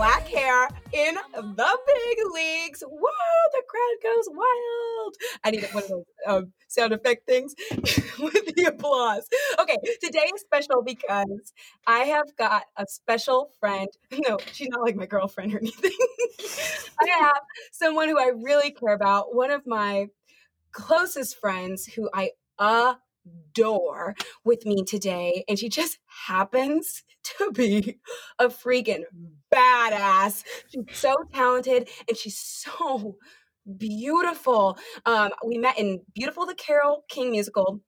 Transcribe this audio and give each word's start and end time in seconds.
Black 0.00 0.26
Hair 0.28 0.68
in 0.94 1.14
the 1.34 1.78
Big 1.86 2.18
Leagues. 2.32 2.82
Whoa, 2.88 3.10
the 3.52 3.62
crowd 3.68 4.02
goes 4.02 4.30
wild. 4.30 5.14
I 5.44 5.50
need 5.50 5.68
one 5.74 5.82
of 5.82 5.88
those 5.90 6.04
um, 6.26 6.52
sound 6.68 6.94
effect 6.94 7.26
things 7.26 7.54
with 8.18 8.54
the 8.56 8.64
applause. 8.66 9.28
Okay, 9.58 9.76
today 10.02 10.26
is 10.34 10.40
special 10.40 10.80
because 10.82 11.52
I 11.86 11.98
have 11.98 12.34
got 12.38 12.62
a 12.78 12.86
special 12.88 13.50
friend. 13.60 13.88
No, 14.26 14.38
she's 14.52 14.70
not 14.70 14.80
like 14.80 14.96
my 14.96 15.04
girlfriend 15.04 15.52
or 15.52 15.58
anything. 15.58 15.92
I 17.02 17.10
have 17.18 17.42
someone 17.70 18.08
who 18.08 18.18
I 18.18 18.30
really 18.42 18.70
care 18.70 18.94
about, 18.94 19.34
one 19.34 19.50
of 19.50 19.66
my 19.66 20.06
closest 20.72 21.38
friends 21.38 21.84
who 21.84 22.08
I 22.14 22.30
adore 22.58 24.14
with 24.44 24.64
me 24.64 24.82
today. 24.82 25.44
And 25.46 25.58
she 25.58 25.68
just 25.68 25.98
happens 26.26 27.02
to 27.38 27.52
be 27.52 27.98
a 28.38 28.48
freaking 28.48 29.04
badass. 29.54 30.44
She's 30.68 30.84
so 30.92 31.14
talented 31.32 31.88
and 32.08 32.16
she's 32.18 32.38
so 32.38 33.16
beautiful. 33.78 34.78
Um, 35.06 35.30
we 35.46 35.58
met 35.58 35.78
in 35.78 36.02
Beautiful 36.14 36.46
the 36.46 36.54
Carole 36.54 37.04
King 37.08 37.32
musical. 37.32 37.80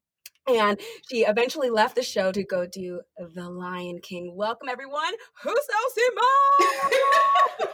And 0.49 0.81
she 1.09 1.21
eventually 1.25 1.71
left 1.71 1.95
the 1.95 2.03
show 2.03 2.33
to 2.33 2.43
go 2.43 2.67
do 2.67 3.01
The 3.35 3.49
Lion 3.49 4.01
King. 4.01 4.35
Welcome, 4.35 4.69
everyone. 4.69 5.13
Who's 5.43 5.61
Simone? 5.95 7.71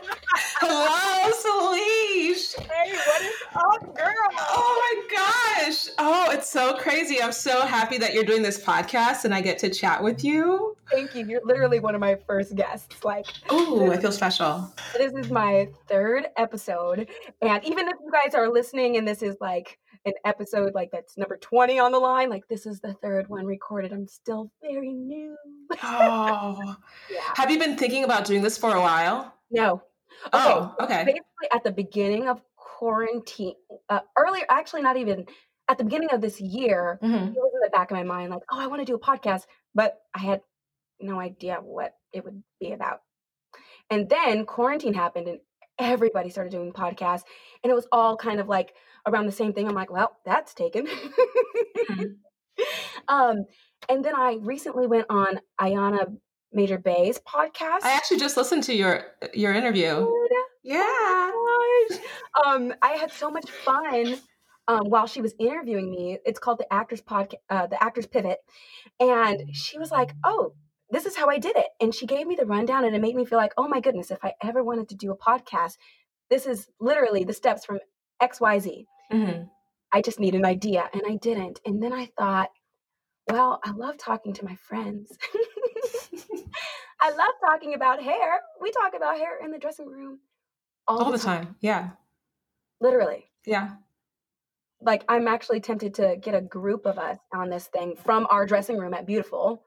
Hello, 0.61 1.31
Celine. 1.33 2.69
hey, 2.69 2.93
what 2.93 3.23
is 3.23 3.33
up, 3.55 3.97
girl? 3.97 4.15
Oh 4.51 5.07
my 5.09 5.65
gosh. 5.65 5.87
Oh, 5.99 6.31
it's 6.31 6.51
so 6.51 6.75
crazy. 6.77 7.23
I'm 7.23 7.33
so 7.33 7.63
happy 7.63 7.97
that 7.99 8.13
you're 8.13 8.25
doing 8.25 8.43
this 8.43 8.63
podcast 8.63 9.25
and 9.25 9.35
I 9.35 9.41
get 9.41 9.59
to 9.61 9.71
chat 9.71 10.03
with 10.03 10.23
you. 10.23 10.77
Thank 10.91 11.15
you. 11.15 11.25
You're 11.27 11.41
literally 11.45 11.81
one 11.81 11.95
of 11.95 12.01
my 12.03 12.17
first 12.27 12.55
guests. 12.55 13.03
Like, 13.05 13.27
Oh, 13.49 13.91
I 13.91 13.97
feel 13.97 14.13
special. 14.13 14.71
This 14.97 15.13
is 15.15 15.31
my 15.31 15.69
third 15.89 16.27
episode. 16.37 17.09
And 17.41 17.65
even 17.65 17.89
if 17.89 17.95
you 18.05 18.11
guys 18.13 18.35
are 18.35 18.51
listening 18.51 18.97
and 18.99 19.09
this 19.09 19.23
is 19.23 19.37
like 19.41 19.79
an 20.09 20.15
episode 20.25 20.75
like 20.75 20.91
that's 20.93 21.17
number 21.17 21.37
20 21.37 21.79
on 21.79 21.93
the 21.93 21.99
line, 21.99 22.29
like 22.31 22.47
this 22.49 22.67
is 22.67 22.81
the 22.81 22.95
third 22.95 23.29
one 23.29 23.47
recorded. 23.47 23.93
I'm 23.93 24.07
still 24.09 24.51
very 24.63 24.93
new. 24.93 25.37
Oh. 25.83 26.77
Yeah. 27.11 27.21
Have 27.37 27.51
you 27.51 27.59
been 27.59 27.77
thinking 27.77 28.05
about 28.05 28.25
doing 28.27 28.43
this 28.43 28.59
for 28.59 28.75
a 28.75 28.81
while? 28.81 29.35
No. 29.51 29.83
Oh, 30.33 30.75
okay. 30.81 31.05
Basically, 31.05 31.49
at 31.55 31.65
the 31.65 31.71
beginning 31.73 32.29
of 32.29 32.43
quarantine, 32.57 33.55
uh, 33.89 34.01
earlier, 34.17 34.45
actually, 34.51 34.83
not 34.83 34.97
even 34.97 35.27
at 35.69 35.79
the 35.79 35.85
beginning 35.85 36.11
of 36.13 36.21
this 36.21 36.41
year, 36.41 36.99
Mhm. 37.03 37.29
it 37.35 37.39
was 37.39 37.53
in 37.55 37.61
the 37.63 37.71
back 37.73 37.91
of 37.91 37.97
my 37.97 38.03
mind, 38.03 38.31
like, 38.31 38.43
oh, 38.51 38.59
I 38.61 38.67
want 38.67 38.81
to 38.81 38.85
do 38.85 38.95
a 38.95 38.99
podcast, 39.01 39.47
but 39.75 40.01
I 40.15 40.19
had 40.21 40.43
no 41.01 41.19
idea 41.21 41.57
what 41.63 41.95
it 42.13 42.25
would 42.25 42.43
be 42.61 42.73
about. 42.73 43.03
And 43.91 44.09
then 44.09 44.45
quarantine 44.47 44.95
happened 44.95 45.29
and 45.29 45.41
everybody 45.79 46.29
started 46.31 46.51
doing 46.51 46.73
podcasts. 46.73 47.23
And 47.63 47.71
it 47.71 47.75
was 47.75 47.87
all 47.93 48.17
kind 48.17 48.41
of 48.41 48.49
like 48.49 48.75
around 49.07 49.27
the 49.27 49.33
same 49.33 49.53
thing. 49.53 49.69
I'm 49.69 49.75
like, 49.75 49.91
well, 49.91 50.17
that's 50.25 50.55
taken. 50.55 50.87
Mhm. 51.91 52.17
um, 53.09 53.45
and 53.89 54.05
then 54.05 54.15
I 54.15 54.39
recently 54.41 54.87
went 54.87 55.07
on 55.09 55.41
Ayana 55.61 56.17
Major 56.53 56.79
Bay's 56.79 57.19
podcast. 57.19 57.83
I 57.85 57.93
actually 57.93 58.19
just 58.19 58.37
listened 58.37 58.65
to 58.65 58.75
your 58.75 59.05
your 59.35 59.53
interview. 59.53 60.09
Yeah. 60.63 61.31
gosh. 61.91 61.99
Um, 62.45 62.75
I 62.83 62.93
had 62.93 63.11
so 63.13 63.31
much 63.31 63.49
fun 63.51 64.17
um, 64.67 64.91
while 64.91 65.07
she 65.07 65.21
was 65.21 65.35
interviewing 65.39 65.91
me. 65.91 66.19
It's 66.27 66.39
called 66.39 66.59
the 66.59 66.73
Actors 66.73 67.01
Podcast, 67.01 67.35
uh, 67.49 67.67
the 67.67 67.83
Actors 67.83 68.07
Pivot, 68.07 68.39
and 69.01 69.55
she 69.55 69.79
was 69.79 69.91
like, 69.91 70.13
"Oh, 70.25 70.55
this 70.91 71.07
is 71.07 71.17
how 71.17 71.29
I 71.29 71.39
did 71.39 71.57
it," 71.57 71.67
and 71.81 71.95
she 71.95 72.07
gave 72.07 72.27
me 72.27 72.35
the 72.35 72.47
rundown, 72.47 72.85
and 72.85 72.95
it 72.95 73.01
made 73.01 73.17
me 73.17 73.25
feel 73.25 73.39
like, 73.39 73.55
"Oh 73.57 73.69
my 73.69 73.81
goodness, 73.81 74.11
if 74.11 74.25
I 74.25 74.35
ever 74.43 74.63
wanted 74.63 74.89
to 74.91 74.95
do 74.95 75.11
a 75.13 75.17
podcast, 75.17 75.77
this 76.31 76.47
is 76.47 76.69
literally 76.81 77.25
the 77.25 77.33
steps 77.33 77.65
from 77.65 77.79
X 78.21 78.41
Y 78.41 78.59
Z. 78.59 78.87
Mhm. 79.13 79.49
I 79.93 80.03
just 80.03 80.21
need 80.21 80.35
an 80.35 80.45
idea, 80.45 80.89
and 80.93 81.03
I 81.07 81.17
didn't. 81.17 81.61
And 81.65 81.83
then 81.83 81.93
I 81.93 82.07
thought, 82.19 82.51
well, 83.31 83.61
I 83.65 83.71
love 83.73 83.97
talking 83.99 84.33
to 84.35 84.45
my 84.45 84.55
friends. 84.57 85.17
I 87.01 87.11
love 87.11 87.35
talking 87.41 87.75
about 87.75 88.03
hair. 88.03 88.41
We 88.61 88.71
talk 88.73 88.95
about 88.95 89.17
hair 89.17 89.39
in 89.43 89.51
the 89.51 89.59
dressing 89.59 89.87
room 89.87 90.19
all, 90.87 91.05
All 91.05 91.13
the 91.13 91.19
time. 91.19 91.55
Yeah. 91.61 91.91
literally. 92.81 93.31
Yeah. 93.47 93.77
Like 94.81 95.05
I'm 95.09 95.27
actually 95.29 95.61
tempted 95.61 95.95
to 95.95 96.17
get 96.21 96.35
a 96.35 96.41
group 96.41 96.87
of 96.87 96.99
us 96.99 97.19
on 97.33 97.51
this 97.51 97.67
thing 97.67 97.95
from 97.97 98.27
our 98.31 98.47
dressing 98.47 98.79
room 98.79 98.95
at 98.95 99.07
Beautiful 99.07 99.63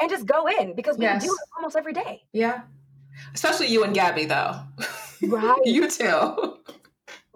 and 0.00 0.10
just 0.10 0.26
go 0.26 0.46
in 0.46 0.74
because 0.74 0.96
we 0.98 1.04
Yes. 1.04 1.24
do 1.24 1.32
it 1.32 1.40
almost 1.56 1.76
every 1.76 1.92
day. 1.92 2.22
Yeah. 2.32 2.62
Especially 3.34 3.66
you 3.68 3.84
and 3.84 3.94
Gabby 3.94 4.24
though. 4.26 4.60
Right. 5.22 5.60
you 5.64 5.90
too. 5.90 6.57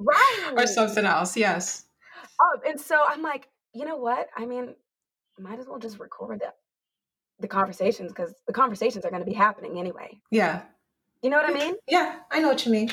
Right. 0.04 0.52
or 0.56 0.66
something 0.66 1.04
else. 1.04 1.36
Yes. 1.36 1.84
Um, 2.40 2.60
and 2.66 2.80
so 2.80 3.02
I'm 3.08 3.22
like, 3.22 3.48
you 3.74 3.84
know 3.84 3.96
what? 3.96 4.28
I 4.36 4.46
mean, 4.46 4.74
might 5.38 5.58
as 5.58 5.66
well 5.66 5.78
just 5.78 5.98
record 5.98 6.40
the, 6.40 6.52
the 7.40 7.48
conversations 7.48 8.12
because 8.12 8.34
the 8.46 8.52
conversations 8.52 9.04
are 9.04 9.10
going 9.10 9.24
to 9.24 9.30
be 9.30 9.34
happening 9.34 9.78
anyway. 9.78 10.20
Yeah. 10.30 10.62
You 11.22 11.30
know 11.30 11.36
what 11.36 11.48
I 11.48 11.52
mean? 11.52 11.74
Yeah. 11.88 12.16
I 12.30 12.40
know 12.40 12.48
what 12.48 12.64
you 12.66 12.72
mean. 12.72 12.90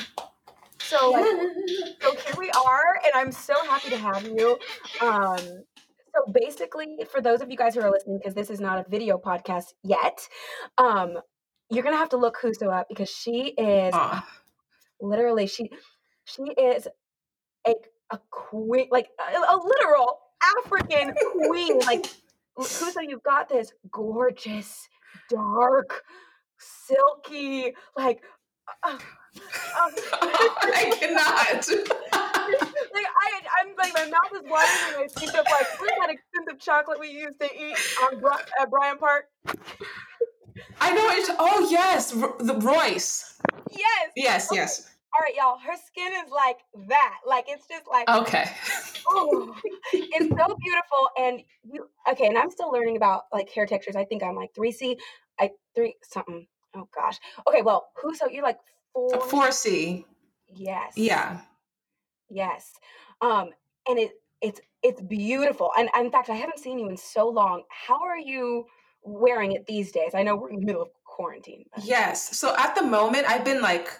So 0.78 1.10
like, 1.10 1.24
so 2.00 2.16
here 2.16 2.34
we 2.38 2.50
are, 2.50 3.00
and 3.04 3.12
I'm 3.14 3.32
so 3.32 3.54
happy 3.64 3.90
to 3.90 3.98
have 3.98 4.24
you. 4.26 4.58
Um, 5.00 5.38
so 5.38 6.32
basically, 6.32 6.98
for 7.10 7.20
those 7.20 7.40
of 7.40 7.50
you 7.50 7.56
guys 7.56 7.74
who 7.74 7.82
are 7.82 7.90
listening, 7.90 8.18
because 8.18 8.34
this 8.34 8.50
is 8.50 8.60
not 8.60 8.78
a 8.78 8.88
video 8.88 9.18
podcast 9.18 9.74
yet, 9.84 10.26
um, 10.78 11.18
you're 11.70 11.84
gonna 11.84 11.96
have 11.96 12.08
to 12.10 12.16
look 12.16 12.36
Huso 12.42 12.72
up 12.72 12.88
because 12.88 13.10
she 13.10 13.54
is 13.56 13.94
literally 15.00 15.46
she 15.46 15.70
she 16.24 16.42
is 16.42 16.88
a 17.66 17.74
a 18.12 18.18
queen, 18.30 18.88
like 18.90 19.08
a, 19.20 19.38
a 19.38 19.56
literal 19.64 20.18
African 20.58 21.14
queen. 21.32 21.78
Like 21.80 22.06
Huso, 22.58 23.00
you've 23.06 23.22
got 23.22 23.48
this 23.48 23.72
gorgeous, 23.90 24.88
dark, 25.28 26.02
silky, 26.58 27.74
like. 27.96 28.22
Uh, 28.84 28.98
uh, 29.76 29.90
I 30.22 30.94
cannot. 30.98 31.68
like 32.12 33.06
I, 33.06 33.30
I'm 33.60 33.74
like 33.76 33.94
my 33.94 34.04
mouth 34.06 34.32
is 34.34 34.42
watering 34.48 34.94
when 34.96 35.04
I 35.04 35.08
think 35.08 35.30
of 35.30 35.46
like 35.50 35.80
what's 35.80 35.98
that 36.00 36.10
expensive 36.10 36.60
chocolate 36.60 37.00
we 37.00 37.10
used 37.10 37.40
to 37.40 37.46
eat 37.46 37.76
on 38.04 38.20
Bri- 38.20 38.30
at 38.60 38.70
Bryant 38.70 39.00
Park. 39.00 39.24
I 40.80 40.92
know 40.92 41.10
it. 41.10 41.36
Oh 41.38 41.68
yes, 41.70 42.14
R- 42.16 42.36
the 42.38 42.54
Royce. 42.54 43.38
Yes, 43.70 44.10
Yes, 44.16 44.48
yes. 44.52 44.90
All 45.14 45.20
right, 45.22 45.34
y'all. 45.34 45.58
Her 45.58 45.76
skin 45.76 46.12
is 46.24 46.30
like 46.30 46.58
that. 46.88 47.18
Like 47.26 47.46
it's 47.48 47.66
just 47.66 47.86
like 47.88 48.08
Okay. 48.08 48.50
oh, 49.08 49.56
it's 49.92 50.28
so 50.28 50.56
beautiful. 50.56 51.08
And 51.18 51.42
you 51.64 51.88
okay? 52.10 52.26
And 52.26 52.38
I'm 52.38 52.50
still 52.50 52.70
learning 52.70 52.96
about 52.96 53.24
like 53.32 53.50
hair 53.50 53.66
textures. 53.66 53.96
I 53.96 54.04
think 54.04 54.22
I'm 54.22 54.36
like 54.36 54.54
three 54.54 54.72
C, 54.72 54.96
I 55.38 55.50
three 55.74 55.96
something. 56.02 56.46
Oh 56.74 56.88
gosh. 56.94 57.18
Okay, 57.48 57.62
well, 57.62 57.88
who? 57.96 58.14
So 58.14 58.28
you're 58.28 58.44
like 58.44 58.58
four? 58.92 59.10
4C. 59.10 60.04
Yes. 60.48 60.92
Yeah. 60.96 61.40
Yes. 62.28 62.72
Um, 63.20 63.50
and 63.88 63.98
it 63.98 64.12
it's 64.40 64.60
it's 64.82 65.00
beautiful. 65.02 65.72
And 65.76 65.88
in 65.98 66.10
fact, 66.10 66.30
I 66.30 66.34
haven't 66.34 66.58
seen 66.58 66.78
you 66.78 66.88
in 66.88 66.96
so 66.96 67.28
long. 67.28 67.64
How 67.68 68.00
are 68.02 68.18
you 68.18 68.66
wearing 69.02 69.52
it 69.52 69.66
these 69.66 69.92
days? 69.92 70.12
I 70.14 70.22
know 70.22 70.36
we're 70.36 70.50
in 70.50 70.60
the 70.60 70.66
middle 70.66 70.82
of 70.82 70.88
quarantine. 71.04 71.64
Yes. 71.82 72.38
So 72.38 72.54
at 72.56 72.74
the 72.74 72.82
moment, 72.82 73.28
I've 73.28 73.44
been 73.44 73.60
like 73.60 73.90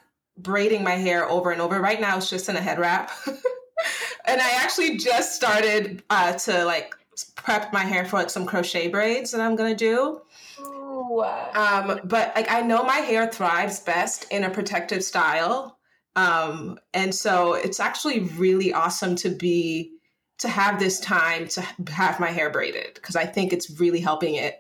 braiding 0.43 0.83
my 0.83 0.97
hair 0.97 1.29
over 1.29 1.51
and 1.51 1.61
over. 1.61 1.81
Right 1.81 2.01
now, 2.01 2.17
it's 2.17 2.31
just 2.31 2.49
in 2.49 2.57
a 2.57 2.61
head 2.61 2.79
wrap. 2.79 3.11
and 3.27 4.41
I 4.41 4.51
actually 4.57 4.99
just 4.99 5.35
started 5.35 6.03
uh, 6.11 6.33
to 6.33 6.65
like 6.65 6.95
prep 7.37 7.73
my 7.73 7.85
hair 7.85 8.05
for 8.05 8.17
like 8.17 8.31
some 8.31 8.47
crochet 8.47 8.89
braids 8.89 9.31
that 9.33 9.41
I'm 9.41 9.57
gonna 9.57 9.75
do. 9.75 10.21
Ooh, 10.61 11.23
Um, 11.55 12.01
but 12.05 12.33
like 12.35 12.51
I 12.51 12.63
know 12.63 12.83
my 12.83 12.97
hair 12.97 13.27
thrives 13.27 13.81
best 13.81 14.27
in 14.31 14.45
a 14.45 14.51
protective 14.51 15.05
style. 15.05 15.79
Um, 16.17 16.79
and 16.93 17.15
so 17.15 17.55
it's 17.55 17.81
actually 17.81 18.21
really 18.21 18.73
awesome 18.73 19.15
to 19.17 19.31
be 19.31 19.93
to 20.39 20.49
have 20.49 20.79
this 20.79 20.99
time 21.01 21.47
to 21.49 21.61
have 21.89 22.19
my 22.19 22.31
hair 22.31 22.51
braided 22.51 22.95
because 22.95 23.15
I 23.15 23.27
think 23.27 23.53
it's 23.53 23.79
really 23.79 24.01
helping 24.01 24.35
it 24.35 24.57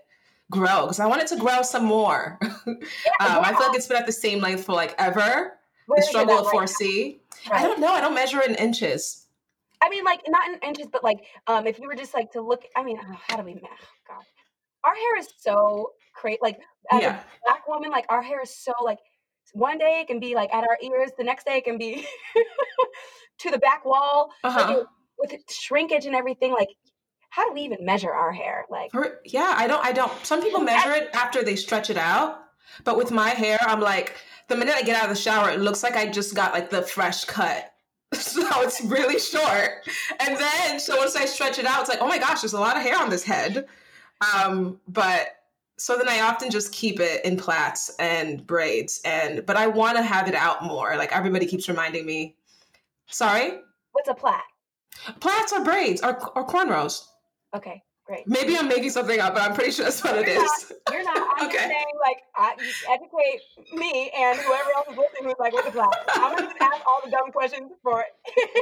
grow 0.50 0.82
because 0.82 1.00
I 1.00 1.06
want 1.06 1.22
it 1.22 1.28
to 1.28 1.36
grow 1.36 1.62
some 1.62 1.84
more. 1.84 2.38
um, 2.66 2.78
I 3.18 3.54
feel 3.56 3.68
like 3.68 3.76
it's 3.76 3.86
been 3.86 3.96
at 3.96 4.06
the 4.06 4.12
same 4.12 4.40
length 4.40 4.64
for 4.64 4.74
like 4.74 4.94
ever. 4.98 5.58
The 5.96 6.02
struggle 6.02 6.38
of 6.38 6.46
right 6.46 6.68
4C. 6.68 7.18
now? 7.48 7.52
I 7.56 7.62
don't 7.62 7.80
know. 7.80 7.88
I 7.88 8.00
don't 8.00 8.14
measure 8.14 8.40
in 8.42 8.54
inches. 8.54 9.26
I 9.82 9.88
mean, 9.88 10.04
like 10.04 10.20
not 10.28 10.48
in 10.48 10.58
inches, 10.68 10.86
but 10.92 11.02
like 11.02 11.18
um, 11.46 11.66
if 11.66 11.78
you 11.78 11.86
were 11.88 11.94
just 11.94 12.12
like 12.14 12.32
to 12.32 12.40
look. 12.42 12.62
I 12.76 12.82
mean, 12.82 12.98
oh, 13.02 13.16
how 13.28 13.36
do 13.36 13.42
we? 13.44 13.54
ma- 13.54 13.68
God, 14.08 14.22
our 14.84 14.94
hair 14.94 15.18
is 15.18 15.28
so 15.38 15.92
crazy. 16.14 16.38
Like 16.42 16.58
as 16.92 17.00
Yeah. 17.02 17.18
a 17.20 17.24
black 17.44 17.66
woman, 17.68 17.90
like 17.90 18.06
our 18.08 18.22
hair 18.22 18.40
is 18.42 18.54
so 18.54 18.72
like. 18.84 18.98
One 19.52 19.78
day 19.78 19.98
it 20.02 20.06
can 20.06 20.20
be 20.20 20.36
like 20.36 20.54
at 20.54 20.62
our 20.62 20.78
ears. 20.80 21.10
The 21.18 21.24
next 21.24 21.44
day 21.44 21.56
it 21.56 21.64
can 21.64 21.76
be 21.76 22.06
to 23.40 23.50
the 23.50 23.58
back 23.58 23.84
wall. 23.84 24.30
Uh-huh. 24.44 24.78
it- 24.80 24.86
with 25.18 25.34
shrinkage 25.50 26.06
and 26.06 26.14
everything. 26.14 26.50
Like, 26.52 26.68
how 27.28 27.46
do 27.46 27.52
we 27.52 27.60
even 27.62 27.84
measure 27.84 28.10
our 28.12 28.32
hair? 28.32 28.64
Like, 28.70 28.90
yeah, 29.24 29.52
I 29.56 29.66
don't. 29.66 29.84
I 29.84 29.92
don't. 29.92 30.12
Some 30.24 30.40
people 30.42 30.60
measure 30.72 30.92
it 30.92 31.10
after 31.14 31.42
they 31.42 31.56
stretch 31.56 31.90
it 31.90 31.96
out, 31.98 32.38
but 32.84 32.96
with 32.96 33.10
my 33.10 33.30
hair, 33.30 33.58
I'm 33.62 33.80
like, 33.80 34.16
the 34.48 34.56
minute 34.56 34.74
I 34.74 34.82
get 34.82 34.96
out 34.96 35.04
of 35.04 35.10
the 35.10 35.20
shower, 35.20 35.50
it 35.50 35.60
looks 35.60 35.82
like 35.82 35.96
I 35.96 36.06
just 36.06 36.34
got 36.34 36.52
like 36.52 36.70
the 36.70 36.82
fresh 36.82 37.24
cut. 37.24 37.72
So 38.12 38.42
it's 38.62 38.80
really 38.82 39.20
short, 39.20 39.88
and 40.18 40.36
then 40.36 40.80
so 40.80 40.96
once 40.96 41.14
I 41.14 41.26
stretch 41.26 41.60
it 41.60 41.64
out, 41.64 41.80
it's 41.80 41.88
like, 41.88 42.00
oh 42.00 42.08
my 42.08 42.18
gosh, 42.18 42.40
there's 42.40 42.54
a 42.54 42.60
lot 42.60 42.76
of 42.76 42.82
hair 42.82 42.98
on 43.00 43.08
this 43.08 43.22
head. 43.22 43.68
Um, 44.34 44.80
but 44.88 45.28
so 45.78 45.96
then 45.96 46.08
I 46.08 46.20
often 46.20 46.50
just 46.50 46.72
keep 46.72 46.98
it 46.98 47.24
in 47.24 47.36
plaits 47.36 47.94
and 48.00 48.44
braids, 48.44 49.00
and 49.04 49.46
but 49.46 49.56
I 49.56 49.68
want 49.68 49.96
to 49.96 50.02
have 50.02 50.26
it 50.26 50.34
out 50.34 50.64
more. 50.64 50.96
Like 50.96 51.14
everybody 51.14 51.46
keeps 51.46 51.68
reminding 51.68 52.04
me. 52.04 52.34
Sorry, 53.06 53.60
what's 53.92 54.08
a 54.08 54.14
plait? 54.14 54.40
plaits 55.20 55.52
or 55.52 55.64
braids 55.64 56.02
or, 56.02 56.18
or 56.36 56.46
cornrows. 56.46 57.06
Okay, 57.54 57.82
great. 58.10 58.26
Maybe 58.26 58.56
I'm 58.56 58.68
making 58.68 58.90
something 58.90 59.20
up, 59.20 59.34
but 59.34 59.42
I'm 59.42 59.54
pretty 59.54 59.70
sure 59.70 59.84
that's 59.84 60.02
what 60.02 60.16
it 60.18 60.26
You're 60.26 60.44
is. 60.44 60.72
You're 60.90 61.04
not. 61.04 61.16
I'm 61.16 61.26
just 61.50 61.56
Okay. 61.56 61.68
saying, 61.68 61.84
like, 62.00 62.18
I, 62.34 62.52
educate 62.92 63.40
me 63.78 64.10
and 64.16 64.38
whoever 64.38 64.70
else 64.76 64.88
is 64.90 64.96
listening 64.96 65.24
who's 65.24 65.34
like, 65.38 65.52
what's 65.52 65.68
a 65.68 65.70
plait? 65.70 65.86
I'm 66.14 66.36
gonna 66.36 66.52
ask 66.60 66.86
all 66.86 67.00
the 67.04 67.10
dumb 67.10 67.30
questions 67.32 67.70
for 67.82 68.04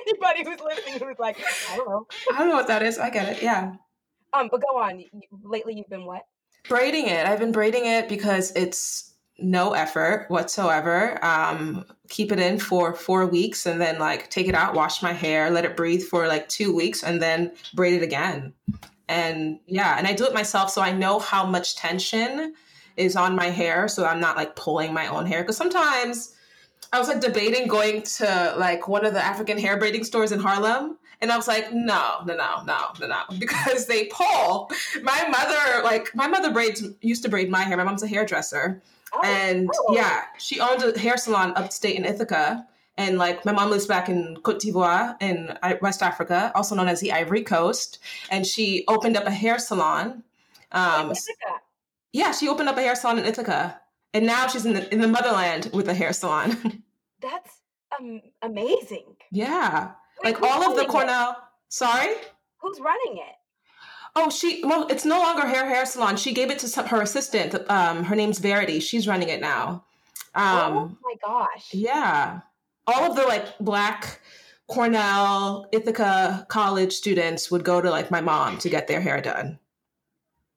anybody 0.07 0.45
who's 0.45 0.61
listening 0.61 0.99
who's 0.99 1.19
like, 1.19 1.39
I 1.73 1.77
don't 1.77 1.89
know. 1.89 2.07
I 2.35 2.39
don't 2.39 2.49
know 2.49 2.57
what 2.57 2.67
that 2.69 2.83
is. 2.83 2.99
I 2.99 3.11
get 3.11 3.37
it. 3.37 3.43
Yeah. 3.43 3.75
Um, 4.35 4.49
but 4.51 4.61
go 4.61 4.79
on. 4.79 5.03
Lately, 5.43 5.75
you've 5.75 5.89
been 5.89 6.05
what? 6.05 6.23
Braiding 6.69 7.07
it. 7.07 7.27
I've 7.27 7.39
been 7.39 7.53
braiding 7.53 7.87
it 7.87 8.09
because 8.09 8.53
it's 8.55 9.15
no 9.39 9.73
effort 9.73 10.27
whatsoever. 10.29 11.25
Um, 11.25 11.85
keep 12.09 12.33
it 12.33 12.39
in 12.41 12.59
for 12.59 12.93
four 12.93 13.25
weeks 13.27 13.65
and 13.67 13.81
then 13.81 13.99
like 13.99 14.29
take 14.31 14.49
it 14.49 14.55
out, 14.55 14.75
wash 14.75 15.03
my 15.03 15.13
hair, 15.13 15.49
let 15.49 15.65
it 15.65 15.77
breathe 15.77 16.03
for 16.03 16.27
like 16.27 16.49
two 16.49 16.75
weeks, 16.75 17.03
and 17.03 17.23
then 17.23 17.53
braid 17.73 17.95
it 17.95 18.03
again. 18.03 18.53
And 19.09 19.59
yeah, 19.67 19.97
and 19.97 20.07
I 20.07 20.13
do 20.13 20.25
it 20.25 20.35
myself 20.35 20.71
so 20.71 20.83
I 20.83 20.93
know 20.93 21.19
how 21.19 21.47
much 21.47 21.77
tension 21.77 22.55
is 22.97 23.17
on 23.17 23.37
my 23.37 23.47
hair 23.47 23.87
so 23.87 24.05
I'm 24.05 24.21
not 24.21 24.37
like 24.37 24.57
pulling 24.57 24.93
my 24.93 25.07
own 25.07 25.27
hair. 25.27 25.43
Because 25.43 25.57
sometimes 25.57 26.35
I 26.93 26.99
was 26.99 27.09
like 27.09 27.21
debating 27.21 27.69
going 27.69 28.03
to 28.03 28.55
like 28.59 28.89
one 28.89 29.05
of 29.05 29.15
the 29.15 29.25
African 29.25 29.59
hair 29.59 29.79
braiding 29.79 30.05
stores 30.05 30.33
in 30.33 30.41
Harlem. 30.41 30.99
And 31.21 31.33
I 31.33 31.37
was 31.37 31.49
like, 31.49 31.73
no, 31.73 32.19
no, 32.27 32.37
no, 32.37 32.63
no, 32.65 32.79
no, 33.01 33.07
no, 33.07 33.23
because 33.41 33.87
they 33.87 34.05
pull. 34.05 34.71
My 35.03 35.27
mother, 35.29 35.83
like, 35.83 36.15
my 36.15 36.29
mother 36.29 36.53
braids 36.53 36.85
used 37.01 37.25
to 37.25 37.29
braid 37.29 37.51
my 37.51 37.63
hair. 37.63 37.77
My 37.77 37.83
mom's 37.83 38.05
a 38.05 38.07
hairdresser, 38.07 38.81
Oh, 39.13 39.21
and 39.25 39.71
oh. 39.75 39.95
yeah, 39.95 40.25
she 40.39 40.61
owned 40.61 40.83
a 40.83 40.99
hair 40.99 41.17
salon 41.17 41.53
upstate 41.57 41.97
in 41.97 42.05
Ithaca. 42.05 42.67
And 42.99 43.17
like, 43.17 43.45
my 43.45 43.53
mom 43.53 43.71
lives 43.71 43.87
back 43.87 44.09
in 44.09 44.37
Cote 44.43 44.61
d'Ivoire 44.61 45.17
in 45.23 45.57
West 45.81 46.03
Africa, 46.03 46.51
also 46.55 46.75
known 46.75 46.89
as 46.89 47.01
the 47.01 47.13
Ivory 47.13 47.43
Coast. 47.43 48.01
And 48.29 48.45
she 48.45 48.85
opened 48.89 49.17
up 49.17 49.25
a 49.25 49.31
hair 49.31 49.59
salon. 49.61 50.25
Um, 50.73 51.13
Ithaca. 51.13 51.61
yeah, 52.13 52.33
she 52.33 52.49
opened 52.49 52.69
up 52.69 52.77
a 52.77 52.83
hair 52.83 52.97
salon 52.97 53.19
in 53.19 53.25
Ithaca, 53.25 53.81
and 54.13 54.27
now 54.27 54.49
she's 54.49 54.67
in 54.67 54.75
the 54.75 54.93
in 54.93 55.01
the 55.01 55.09
motherland 55.09 55.71
with 55.73 55.89
a 55.89 55.95
hair 55.95 56.13
salon. 56.13 56.83
That's 57.23 57.61
um, 57.99 58.21
amazing. 58.43 59.17
yeah, 59.31 59.93
Wait, 60.23 60.35
like 60.35 60.43
all 60.43 60.63
of 60.63 60.77
the 60.77 60.83
running 60.83 60.85
it? 60.85 60.89
Cornell. 60.89 61.37
Sorry. 61.69 62.15
Who's 62.59 62.81
running 62.81 63.19
it? 63.19 63.35
Oh, 64.17 64.29
she. 64.29 64.63
Well, 64.65 64.89
it's 64.89 65.05
no 65.05 65.19
longer 65.21 65.43
her 65.43 65.67
hair 65.67 65.87
salon. 65.87 66.17
She 66.17 66.35
gave 66.35 66.51
it 66.51 66.59
to 66.59 66.69
some, 66.69 66.87
her 66.87 67.01
assistant. 67.01 67.55
Um, 67.71 68.05
her 68.05 68.17
name's 68.17 68.41
Verity. 68.41 68.81
She's 68.81 69.07
running 69.07 69.29
it 69.29 69.41
now. 69.41 69.85
Um, 70.35 70.77
oh 70.77 70.99
my 71.03 71.15
gosh. 71.25 71.73
yeah, 71.73 72.41
all 72.89 73.11
of 73.11 73.17
the 73.17 73.25
like 73.25 73.59
black 73.59 74.21
Cornell 74.67 75.69
Ithaca 75.73 76.47
college 76.49 76.93
students 76.93 77.51
would 77.51 77.65
go 77.65 77.81
to 77.81 77.91
like 77.91 78.11
my 78.11 78.21
mom 78.21 78.59
to 78.59 78.69
get 78.69 78.87
their 78.89 79.01
hair 79.01 79.21
done. 79.21 79.59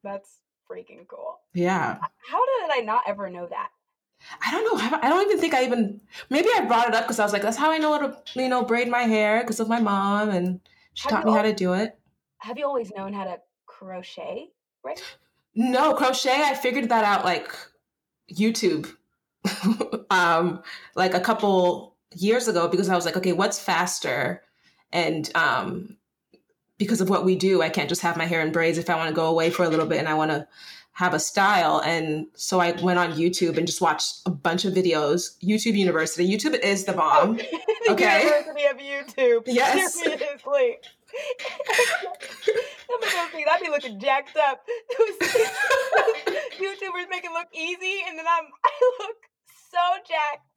That's 0.04 0.40
freaking 0.70 1.08
cool. 1.08 1.40
Yeah. 1.54 1.98
How 2.28 2.46
did 2.46 2.72
I 2.72 2.82
not 2.82 3.04
ever 3.08 3.30
know 3.30 3.48
that? 3.48 3.70
I 4.46 4.52
don't 4.52 4.64
know. 4.66 5.00
I 5.02 5.10
don't 5.10 5.26
even 5.26 5.40
think 5.40 5.54
I 5.54 5.64
even. 5.66 6.00
Maybe 6.30 6.48
I 6.56 6.66
brought 6.66 6.88
it 6.88 6.94
up 6.94 7.06
because 7.06 7.20
I 7.20 7.24
was 7.24 7.34
like, 7.34 7.42
"That's 7.42 7.58
how 7.58 7.72
I 7.72 7.80
know 7.80 7.94
how 7.94 8.08
to, 8.08 8.18
you 8.36 8.50
know, 8.50 8.64
braid 8.64 8.88
my 8.88 9.04
hair 9.04 9.42
because 9.42 9.60
of 9.60 9.68
my 9.68 9.80
mom, 9.80 10.30
and 10.30 10.60
she 10.94 11.10
Have 11.10 11.12
taught 11.12 11.26
me 11.26 11.34
how 11.34 11.42
to 11.42 11.54
do 11.54 11.74
it." 11.74 11.98
Have 12.38 12.58
you 12.58 12.66
always 12.66 12.92
known 12.96 13.14
how 13.14 13.24
to 13.24 13.40
crochet? 13.66 14.50
Right? 14.84 15.02
No 15.56 15.94
crochet. 15.96 16.44
I 16.44 16.54
figured 16.54 16.90
that 16.90 17.04
out 17.04 17.26
like 17.26 17.52
YouTube, 18.32 18.96
um, 20.12 20.62
like 20.96 21.16
a 21.16 21.20
couple 21.20 21.91
years 22.16 22.48
ago 22.48 22.68
because 22.68 22.90
I 22.90 22.96
was 22.96 23.06
like, 23.06 23.18
okay, 23.18 23.34
what's 23.34 23.60
faster? 23.60 24.44
And 24.92 25.30
um, 25.36 25.98
because 26.78 27.02
of 27.02 27.10
what 27.10 27.26
we 27.26 27.36
do, 27.36 27.62
I 27.62 27.70
can't 27.70 27.90
just 27.90 28.02
have 28.02 28.18
my 28.18 28.26
hair 28.26 28.42
in 28.42 28.52
braids 28.52 28.78
if 28.78 28.90
I 28.90 28.96
want 28.96 29.10
to 29.10 29.16
go 29.16 29.28
away 29.28 29.50
for 29.50 29.64
a 29.64 29.70
little 29.70 29.86
bit 29.86 30.00
and 30.00 30.10
I 30.10 30.14
want 30.16 30.32
to 30.32 30.48
have 30.94 31.14
a 31.14 31.20
style. 31.20 31.82
And 31.86 32.28
so 32.36 32.60
I 32.60 32.72
went 32.82 33.00
on 33.00 33.14
YouTube 33.14 33.58
and 33.58 33.66
just 33.66 33.82
watched 33.82 34.22
a 34.26 34.30
bunch 34.30 34.66
of 34.66 34.74
videos. 34.74 35.38
YouTube 35.42 35.78
University. 35.78 36.28
YouTube 36.30 36.60
is 36.60 36.86
the 36.86 36.94
bomb. 36.94 37.38
the 37.38 37.92
Okay. 37.92 38.24
University 38.24 38.66
of 38.66 38.78
YouTube. 38.78 39.44
Yes. 39.46 39.94
Seriously. 40.04 40.78
Some 42.88 43.04
of 43.04 43.10
those 43.10 43.30
things, 43.32 43.48
I'd 43.52 43.62
be 43.62 43.70
looking 43.70 44.00
jacked 44.00 44.38
up. 44.38 44.66
YouTubers 46.58 47.10
make 47.10 47.26
it 47.26 47.32
look 47.32 47.48
easy, 47.54 48.02
and 48.08 48.18
then 48.18 48.26
I'm 48.28 48.46
I 48.64 48.70
look 49.00 49.18
so 49.72 49.78
jacked. 50.08 50.48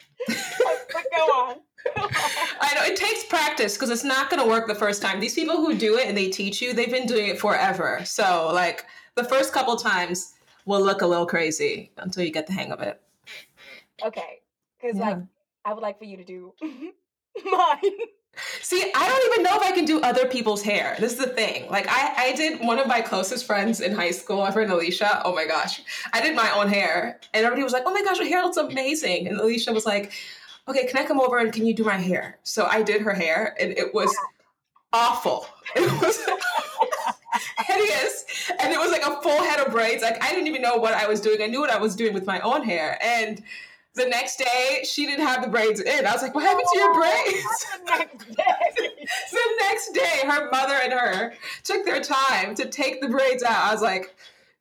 but 0.93 1.05
go 1.17 1.23
on. 1.25 1.57
I 1.97 2.73
know 2.75 2.85
it 2.85 2.97
takes 2.97 3.25
practice 3.25 3.75
because 3.77 3.91
it's 3.91 4.05
not 4.05 4.31
going 4.31 4.43
to 4.43 4.49
work 4.49 4.67
the 4.67 4.75
first 4.75 5.03
time. 5.03 5.21
These 5.21 5.35
people 5.35 5.57
who 5.57 5.75
do 5.75 5.97
it 5.99 6.07
and 6.09 6.17
they 6.17 6.31
teach 6.31 6.63
you, 6.63 6.73
they've 6.73 6.91
been 6.91 7.07
doing 7.07 7.29
it 7.29 7.39
forever. 7.39 8.01
So, 8.05 8.51
like, 8.53 8.87
the 9.17 9.25
first 9.25 9.53
couple 9.53 9.77
times 9.77 10.33
will 10.67 10.83
look 10.83 11.03
a 11.03 11.07
little 11.07 11.27
crazy 11.27 11.93
until 11.99 12.25
you 12.25 12.31
get 12.31 12.47
the 12.47 12.53
hang 12.53 12.73
of 12.73 12.81
it. 12.81 13.01
Okay. 14.05 14.41
Because, 14.81 14.97
Yeah. 14.97 15.11
like, 15.11 15.19
I 15.65 15.73
would 15.75 15.83
like 15.83 15.99
for 15.99 16.05
you 16.05 16.17
to 16.17 16.25
do 16.25 16.53
mine. 16.63 17.81
See, 18.61 18.91
I 18.95 19.09
don't 19.09 19.33
even 19.33 19.43
know 19.43 19.61
if 19.61 19.63
I 19.63 19.73
can 19.73 19.85
do 19.85 20.01
other 20.01 20.27
people's 20.27 20.63
hair. 20.63 20.97
This 20.99 21.13
is 21.13 21.19
the 21.19 21.27
thing. 21.27 21.71
Like, 21.71 21.87
I, 21.89 22.31
I 22.31 22.33
did 22.35 22.61
one 22.61 22.79
of 22.79 22.87
my 22.87 23.01
closest 23.01 23.47
friends 23.47 23.81
in 23.81 23.95
high 23.95 24.11
school, 24.11 24.39
my 24.39 24.51
friend 24.51 24.71
Alicia. 24.71 25.23
Oh 25.25 25.35
my 25.35 25.47
gosh. 25.47 25.83
I 26.13 26.21
did 26.21 26.35
my 26.35 26.51
own 26.51 26.69
hair. 26.69 27.21
And 27.33 27.45
everybody 27.45 27.63
was 27.63 27.73
like, 27.73 27.85
oh 27.87 27.93
my 27.93 28.03
gosh, 28.03 28.19
your 28.19 28.29
hair 28.29 28.43
looks 28.43 28.57
amazing. 28.57 29.29
And 29.29 29.39
Alicia 29.39 29.73
was 29.73 29.87
like, 29.87 30.13
okay, 30.69 30.87
can 30.87 30.99
I 30.99 31.07
come 31.07 31.21
over 31.21 31.39
and 31.39 31.53
can 31.53 31.67
you 31.67 31.75
do 31.75 31.85
my 31.85 31.97
hair? 31.97 32.39
So 32.43 32.67
I 32.67 32.83
did 32.83 33.03
her 33.03 33.13
hair 33.13 33.55
and 33.61 33.73
it 33.73 33.95
was 33.95 34.15
awful. 34.93 35.47
It 35.77 35.91
was 36.01 36.21
hideous. 37.67 38.25
And 38.61 38.73
it 38.73 38.79
was 38.79 38.93
like 38.93 39.03
a 39.03 39.21
full 39.23 39.43
head 39.43 39.59
of 39.59 39.73
braids. 39.73 40.03
Like, 40.03 40.23
I 40.23 40.31
didn't 40.31 40.47
even 40.47 40.63
know 40.63 40.77
what 40.77 40.95
I 40.95 41.09
was 41.09 41.21
doing. 41.21 41.43
I 41.43 41.47
knew 41.47 41.61
what 41.61 41.71
I 41.71 41.79
was 41.79 41.97
doing 41.97 42.15
with 42.15 42.27
my 42.27 42.39
own 42.41 42.63
hair. 42.63 42.99
And 43.03 43.43
The 43.95 44.07
next 44.07 44.39
day, 44.39 44.81
she 44.85 45.07
didn't 45.07 45.25
have 45.25 45.43
the 45.43 45.49
braids 45.49 45.81
in. 45.81 46.07
I 46.07 46.13
was 46.13 46.23
like, 46.23 46.35
"What 46.35 46.45
happened 46.45 46.67
to 46.73 46.79
your 46.79 46.95
braids?" 46.95 47.67
the 47.79 47.85
next 47.85 48.37
day. 48.37 49.07
the 49.33 49.41
next 49.61 49.93
day, 49.93 50.27
her 50.27 50.51
mother 50.51 50.75
and 50.75 50.93
her 50.93 51.35
took 51.63 51.85
their 51.85 52.01
time 52.01 52.55
to 52.57 52.69
take 52.69 53.01
the 53.01 53.09
braids 53.09 53.43
out. 53.43 53.69
I 53.69 53.73
was 53.73 53.83
like, 53.83 54.15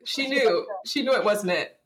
she 0.03 0.27
knew, 0.27 0.67
she 0.85 1.01
knew 1.01 1.13
it 1.13 1.23
wasn't 1.23 1.51
it. 1.51 1.77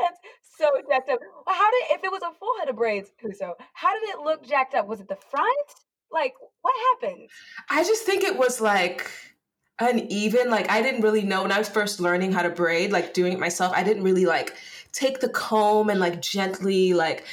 That's 0.00 0.18
so 0.58 0.66
jacked 0.88 1.10
up. 1.10 1.20
How 1.46 1.70
did 1.70 1.96
if 1.96 2.04
it 2.04 2.10
was 2.10 2.22
a 2.22 2.32
full 2.38 2.58
head 2.58 2.68
of 2.68 2.76
braids, 2.76 3.10
Huso? 3.22 3.52
How 3.74 3.94
did 3.98 4.08
it 4.10 4.20
look 4.20 4.46
jacked 4.46 4.74
up? 4.74 4.86
Was 4.86 5.00
it 5.00 5.08
the 5.08 5.16
front? 5.30 5.68
Like 6.10 6.34
what 6.62 6.74
happened? 7.02 7.28
I 7.68 7.84
just 7.84 8.04
think 8.04 8.22
it 8.22 8.36
was 8.36 8.60
like 8.60 9.10
uneven. 9.78 10.50
Like 10.50 10.70
I 10.70 10.82
didn't 10.82 11.02
really 11.02 11.22
know 11.22 11.42
when 11.42 11.52
I 11.52 11.58
was 11.58 11.68
first 11.68 12.00
learning 12.00 12.32
how 12.32 12.42
to 12.42 12.50
braid, 12.50 12.92
like 12.92 13.14
doing 13.14 13.32
it 13.32 13.38
myself. 13.38 13.72
I 13.74 13.82
didn't 13.82 14.02
really 14.02 14.26
like 14.26 14.54
take 14.96 15.20
the 15.20 15.28
comb 15.28 15.90
and 15.90 16.00
like 16.00 16.22
gently 16.22 16.94
like 16.94 17.24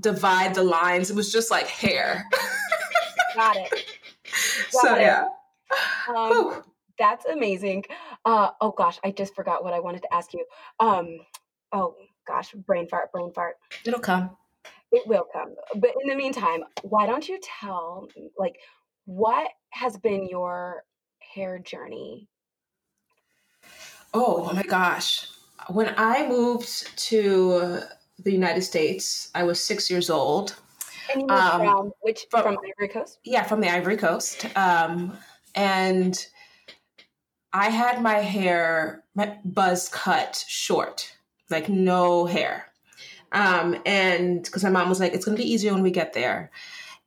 divide 0.00 0.54
the 0.54 0.62
lines. 0.62 1.10
It 1.10 1.16
was 1.16 1.30
just 1.30 1.50
like 1.50 1.66
hair. 1.66 2.24
Got 3.34 3.56
it. 3.56 3.84
so 4.70 4.94
it. 4.94 5.02
yeah. 5.02 5.24
Um, 6.08 6.62
that's 6.98 7.26
amazing. 7.26 7.84
Uh, 8.24 8.50
oh 8.60 8.70
gosh, 8.70 8.98
I 9.04 9.10
just 9.10 9.34
forgot 9.34 9.62
what 9.62 9.74
I 9.74 9.80
wanted 9.80 10.02
to 10.02 10.14
ask 10.14 10.32
you. 10.32 10.44
Um, 10.80 11.18
oh 11.72 11.96
gosh, 12.26 12.52
brain 12.52 12.88
fart, 12.88 13.12
brain 13.12 13.32
fart. 13.32 13.56
It'll 13.84 14.00
come. 14.00 14.36
It 14.92 15.06
will 15.06 15.26
come. 15.32 15.54
But 15.74 15.90
in 16.02 16.08
the 16.08 16.16
meantime, 16.16 16.60
why 16.82 17.06
don't 17.06 17.28
you 17.28 17.38
tell 17.60 18.08
like 18.38 18.56
what 19.04 19.48
has 19.70 19.96
been 19.98 20.26
your 20.26 20.82
hair 21.34 21.58
journey? 21.58 22.28
Oh 24.14 24.50
my 24.54 24.62
gosh. 24.62 25.28
When 25.68 25.94
I 25.96 26.26
moved 26.28 26.96
to 27.08 27.80
the 28.18 28.32
United 28.32 28.62
States, 28.62 29.30
I 29.34 29.42
was 29.44 29.62
six 29.62 29.90
years 29.90 30.10
old. 30.10 30.56
And 31.12 31.22
you 31.22 31.26
moved 31.26 31.40
Um, 31.40 31.60
from 31.60 31.92
which 32.00 32.26
from- 32.30 32.42
from 32.42 32.58
Ivory 32.58 32.88
Coast? 32.88 33.18
Yeah, 33.24 33.42
from 33.44 33.60
the 33.60 33.68
Ivory 33.70 33.96
Coast. 33.96 34.46
Um, 34.56 35.16
and 35.54 36.26
I 37.52 37.70
had 37.70 38.02
my 38.02 38.18
hair, 38.18 39.04
my 39.14 39.38
buzz 39.44 39.88
cut 39.88 40.44
short, 40.46 41.12
like 41.50 41.68
no 41.68 42.26
hair. 42.26 42.72
Um, 43.32 43.80
and 43.86 44.42
because 44.44 44.62
my 44.62 44.70
mom 44.70 44.88
was 44.88 45.00
like, 45.00 45.12
it's 45.14 45.24
going 45.24 45.36
to 45.36 45.42
be 45.42 45.50
easier 45.50 45.72
when 45.72 45.82
we 45.82 45.90
get 45.90 46.12
there. 46.12 46.50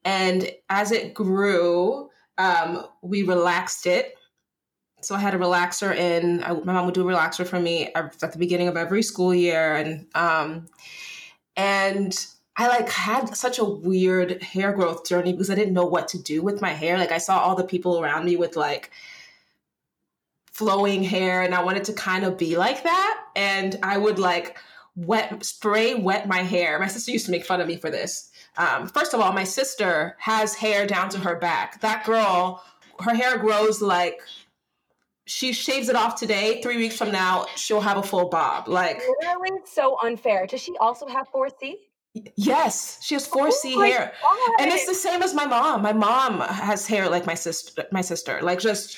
And 0.06 0.52
as 0.70 0.92
it 0.92 1.14
grew, 1.14 2.10
um, 2.38 2.86
we 3.02 3.24
relaxed 3.24 3.86
it. 3.86 4.16
So 5.02 5.16
I 5.16 5.20
had 5.20 5.34
a 5.34 5.38
relaxer 5.38 5.96
in. 5.96 6.44
I, 6.44 6.54
my 6.54 6.74
mom 6.74 6.86
would 6.86 6.96
do 6.96 7.08
a 7.08 7.12
relaxer 7.12 7.48
for 7.48 7.60
me 7.60 7.90
at 7.96 8.20
the 8.20 8.38
beginning 8.38 8.68
of 8.68 8.78
every 8.78 9.04
school 9.04 9.34
year, 9.34 9.76
and 9.76 10.08
um, 10.16 10.68
and 11.56 12.28
I 12.60 12.68
like 12.68 12.90
had 12.90 13.38
such 13.38 13.58
a 13.58 13.64
weird 13.64 14.44
hair 14.44 14.74
growth 14.74 15.08
journey 15.08 15.32
because 15.32 15.50
I 15.50 15.56
didn't 15.56 15.74
know 15.74 15.86
what 15.86 16.10
to 16.10 16.22
do 16.22 16.42
with 16.42 16.62
my 16.62 16.72
hair. 16.72 16.98
Like 16.98 17.14
I 17.14 17.18
saw 17.18 17.40
all 17.40 17.56
the 17.56 17.64
people 17.64 18.02
around 18.02 18.26
me 18.26 18.36
with 18.36 18.58
like 18.58 18.92
flowing 20.52 21.04
hair 21.04 21.42
and 21.42 21.56
I 21.56 21.64
wanted 21.64 21.86
to 21.86 21.94
kind 21.94 22.26
of 22.26 22.38
be 22.38 22.58
like 22.58 22.84
that. 22.84 23.24
And 23.34 23.78
I 23.82 23.98
would 23.98 24.20
like 24.20 24.58
wet 24.98 25.42
spray 25.46 25.96
wet 25.96 26.28
my 26.28 26.40
hair. 26.40 26.78
My 26.80 26.88
sister 26.88 27.12
used 27.12 27.26
to 27.28 27.32
make 27.32 27.46
fun 27.46 27.62
of 27.62 27.68
me 27.68 27.78
for 27.78 27.90
this. 27.90 28.30
Um, 28.58 28.90
first 28.90 29.14
of 29.14 29.22
all, 29.22 29.32
my 29.32 29.46
sister 29.46 30.18
has 30.20 30.54
hair 30.54 30.86
down 30.86 31.08
to 31.12 31.20
her 31.20 31.38
back. 31.38 31.80
That 31.80 32.06
girl, 32.06 32.62
her 33.00 33.16
hair 33.16 33.38
grows 33.38 33.82
like 33.82 34.20
she 35.30 35.54
shaves 35.54 35.90
it 35.90 35.96
off 35.96 36.16
today. 36.20 36.60
Three 36.62 36.78
weeks 36.78 36.98
from 36.98 37.12
now, 37.12 37.46
she'll 37.56 37.82
have 37.82 37.98
a 37.98 38.04
full 38.04 38.30
bob. 38.30 38.68
Like 38.68 39.00
Literally 39.22 39.62
so 39.66 39.98
unfair. 40.04 40.48
Does 40.48 40.62
she 40.62 40.76
also 40.78 41.08
have 41.08 41.28
4C? 41.32 41.76
yes, 42.36 42.98
she 43.04 43.14
has 43.14 43.28
4C 43.28 43.74
Oh 43.76 43.82
hair. 43.82 44.12
God. 44.22 44.56
And 44.60 44.72
it's 44.72 44.88
the 44.88 44.96
same 44.96 45.22
as 45.22 45.36
my 45.36 45.46
mom. 45.46 45.84
My 45.84 45.94
mom 45.94 46.42
has 46.42 46.88
hair 46.88 47.08
like 47.10 47.28
my 47.28 47.36
sister. 47.36 47.86
My 47.92 48.02
sister, 48.02 48.40
like 48.42 48.60
just 48.60 48.98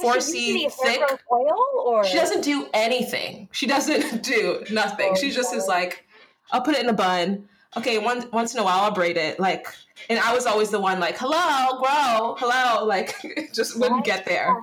use 0.00 0.14
4C 0.32 0.72
thick. 0.72 1.00
oil 1.32 1.58
or 1.84 2.04
She 2.04 2.16
doesn't 2.16 2.42
do 2.44 2.68
anything. 2.72 3.48
She 3.50 3.66
doesn't 3.66 4.22
do 4.34 4.62
nothing. 4.70 5.08
Oh, 5.12 5.16
she 5.16 5.32
just 5.32 5.52
is 5.52 5.66
like, 5.66 6.06
I'll 6.52 6.62
put 6.62 6.76
it 6.76 6.82
in 6.84 6.88
a 6.88 6.92
bun. 6.94 7.48
Okay, 7.76 7.98
one, 7.98 8.28
once 8.32 8.54
in 8.54 8.60
a 8.60 8.62
while 8.64 8.78
I'll 8.82 8.92
braid 8.92 9.16
it. 9.16 9.40
Like, 9.40 9.66
and 10.08 10.20
I 10.20 10.32
was 10.32 10.46
always 10.46 10.70
the 10.70 10.78
one 10.78 11.00
like, 11.00 11.18
hello, 11.18 11.80
grow, 11.80 12.36
hello. 12.38 12.84
Like, 12.86 13.16
just 13.52 13.76
wouldn't 13.80 14.04
get 14.04 14.24
there. 14.24 14.54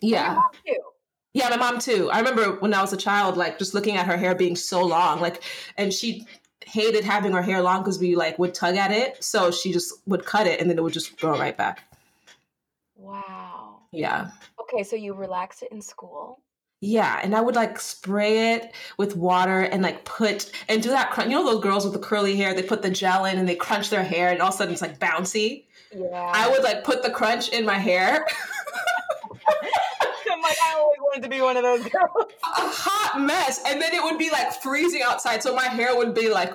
Yeah. 0.00 0.40
Yeah, 1.34 1.50
my 1.50 1.56
mom 1.56 1.78
too. 1.78 2.10
I 2.10 2.18
remember 2.18 2.58
when 2.60 2.74
I 2.74 2.80
was 2.80 2.92
a 2.92 2.96
child, 2.96 3.36
like 3.36 3.58
just 3.58 3.74
looking 3.74 3.96
at 3.96 4.06
her 4.06 4.16
hair 4.16 4.34
being 4.34 4.56
so 4.56 4.82
long, 4.82 5.20
like, 5.20 5.42
and 5.76 5.92
she 5.92 6.26
hated 6.64 7.04
having 7.04 7.32
her 7.32 7.42
hair 7.42 7.62
long 7.62 7.82
because 7.82 7.98
we 7.98 8.16
like 8.16 8.38
would 8.38 8.54
tug 8.54 8.76
at 8.76 8.90
it. 8.90 9.22
So 9.22 9.50
she 9.50 9.72
just 9.72 9.94
would 10.06 10.24
cut 10.24 10.46
it 10.46 10.60
and 10.60 10.70
then 10.70 10.78
it 10.78 10.82
would 10.82 10.92
just 10.92 11.18
grow 11.18 11.38
right 11.38 11.56
back. 11.56 11.82
Wow. 12.96 13.80
Yeah. 13.92 14.30
Okay, 14.60 14.82
so 14.82 14.96
you 14.96 15.14
relax 15.14 15.62
it 15.62 15.72
in 15.72 15.80
school. 15.80 16.40
Yeah, 16.80 17.20
and 17.24 17.34
I 17.34 17.40
would 17.40 17.56
like 17.56 17.80
spray 17.80 18.54
it 18.54 18.72
with 18.98 19.16
water 19.16 19.62
and 19.62 19.82
like 19.82 20.04
put 20.04 20.52
and 20.68 20.80
do 20.80 20.90
that. 20.90 21.10
Crunch. 21.10 21.28
You 21.28 21.36
know 21.36 21.44
those 21.44 21.62
girls 21.62 21.84
with 21.84 21.92
the 21.92 21.98
curly 21.98 22.36
hair? 22.36 22.54
They 22.54 22.62
put 22.62 22.82
the 22.82 22.90
gel 22.90 23.24
in 23.24 23.36
and 23.36 23.48
they 23.48 23.56
crunch 23.56 23.90
their 23.90 24.04
hair, 24.04 24.30
and 24.30 24.40
all 24.40 24.48
of 24.48 24.54
a 24.54 24.56
sudden 24.58 24.72
it's 24.72 24.82
like 24.82 25.00
bouncy. 25.00 25.64
Yeah. 25.92 26.30
I 26.32 26.48
would 26.48 26.62
like 26.62 26.84
put 26.84 27.02
the 27.02 27.10
crunch 27.10 27.48
in 27.48 27.64
my 27.64 27.78
hair, 27.78 28.24
I'm 30.30 30.42
like, 30.42 30.56
I 30.66 30.74
always 30.78 30.98
wanted 31.00 31.22
to 31.22 31.28
be 31.28 31.40
one 31.40 31.56
of 31.56 31.62
those 31.62 31.82
girls. 31.88 32.30
a 32.42 32.68
hot 32.68 33.20
mess, 33.20 33.60
and 33.66 33.80
then 33.80 33.94
it 33.94 34.02
would 34.02 34.18
be 34.18 34.30
like 34.30 34.52
freezing 34.62 35.02
outside, 35.02 35.42
so 35.42 35.54
my 35.54 35.64
hair 35.64 35.96
would 35.96 36.14
be 36.14 36.30
like 36.30 36.54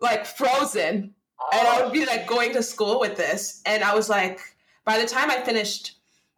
like 0.00 0.26
frozen, 0.26 1.14
and 1.52 1.68
I 1.68 1.82
would 1.82 1.92
be 1.92 2.04
like 2.06 2.26
going 2.26 2.52
to 2.52 2.62
school 2.62 3.00
with 3.00 3.16
this, 3.16 3.62
and 3.66 3.84
I 3.84 3.94
was 3.94 4.08
like, 4.08 4.40
by 4.84 4.98
the 4.98 5.06
time 5.06 5.30
I 5.30 5.40
finished 5.42 5.96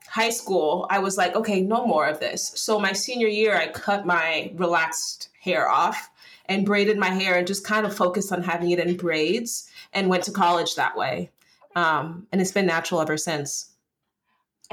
high 0.09 0.31
school, 0.31 0.87
I 0.91 1.01
was 1.01 1.17
like, 1.17 1.35
okay, 1.35 1.61
no 1.61 1.87
more 1.87 2.07
of 2.07 2.21
this. 2.21 2.53
So 2.55 2.79
my 2.79 2.93
senior 2.93 3.27
year, 3.27 3.57
I 3.57 3.69
cut 3.69 4.07
my 4.07 4.53
relaxed 4.55 5.29
hair 5.41 5.69
off 5.69 6.11
and 6.47 6.67
braided 6.67 6.99
my 6.99 7.11
hair 7.11 7.37
and 7.37 7.47
just 7.47 7.65
kind 7.65 7.87
of 7.87 7.97
focused 7.97 8.33
on 8.33 8.43
having 8.43 8.71
it 8.71 8.79
in 8.79 8.97
braids 8.97 9.69
and 9.93 10.09
went 10.09 10.25
to 10.25 10.31
college 10.31 10.77
that 10.77 10.97
way. 10.97 11.31
Um, 11.75 12.27
and 12.31 12.41
it's 12.41 12.53
been 12.53 12.67
natural 12.67 13.01
ever 13.01 13.17
since. 13.17 13.71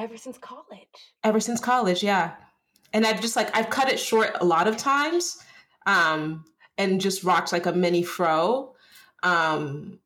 Ever 0.01 0.17
since 0.17 0.39
college. 0.39 0.87
Ever 1.23 1.39
since 1.39 1.59
college, 1.59 2.01
yeah. 2.01 2.31
And 2.91 3.05
I've 3.05 3.21
just 3.21 3.35
like 3.35 3.55
I've 3.55 3.69
cut 3.69 3.87
it 3.87 3.99
short 3.99 4.35
a 4.41 4.45
lot 4.45 4.67
of 4.67 4.75
times, 4.75 5.37
um, 5.85 6.43
and 6.75 6.99
just 6.99 7.23
rocked 7.23 7.51
like 7.51 7.67
a 7.67 7.71
mini 7.71 8.01
fro. 8.01 8.73
Um, 9.21 9.99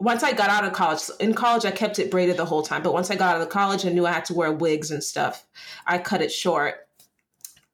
once 0.00 0.22
I 0.22 0.32
got 0.32 0.48
out 0.48 0.64
of 0.64 0.72
college, 0.72 1.02
in 1.20 1.34
college 1.34 1.66
I 1.66 1.72
kept 1.72 1.98
it 1.98 2.10
braided 2.10 2.38
the 2.38 2.46
whole 2.46 2.62
time, 2.62 2.82
but 2.82 2.94
once 2.94 3.10
I 3.10 3.16
got 3.16 3.36
out 3.36 3.42
of 3.42 3.50
college 3.50 3.84
and 3.84 3.94
knew 3.94 4.06
I 4.06 4.12
had 4.12 4.24
to 4.26 4.34
wear 4.34 4.50
wigs 4.50 4.90
and 4.90 5.04
stuff, 5.04 5.46
I 5.86 5.98
cut 5.98 6.22
it 6.22 6.32
short. 6.32 6.76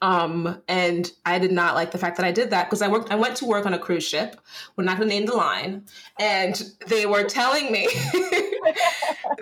Um, 0.02 0.60
and 0.66 1.12
I 1.24 1.38
did 1.38 1.52
not 1.52 1.76
like 1.76 1.92
the 1.92 1.98
fact 1.98 2.16
that 2.16 2.26
I 2.26 2.32
did 2.32 2.50
that 2.50 2.64
because 2.64 2.82
I 2.82 2.88
worked. 2.88 3.12
I 3.12 3.14
went 3.14 3.36
to 3.36 3.46
work 3.46 3.64
on 3.64 3.74
a 3.74 3.78
cruise 3.78 4.06
ship. 4.06 4.40
We're 4.74 4.84
not 4.84 4.96
going 4.96 5.08
to 5.08 5.14
name 5.14 5.26
the 5.26 5.36
line, 5.36 5.84
and 6.18 6.60
they 6.88 7.06
were 7.06 7.22
telling 7.22 7.70
me 7.70 7.86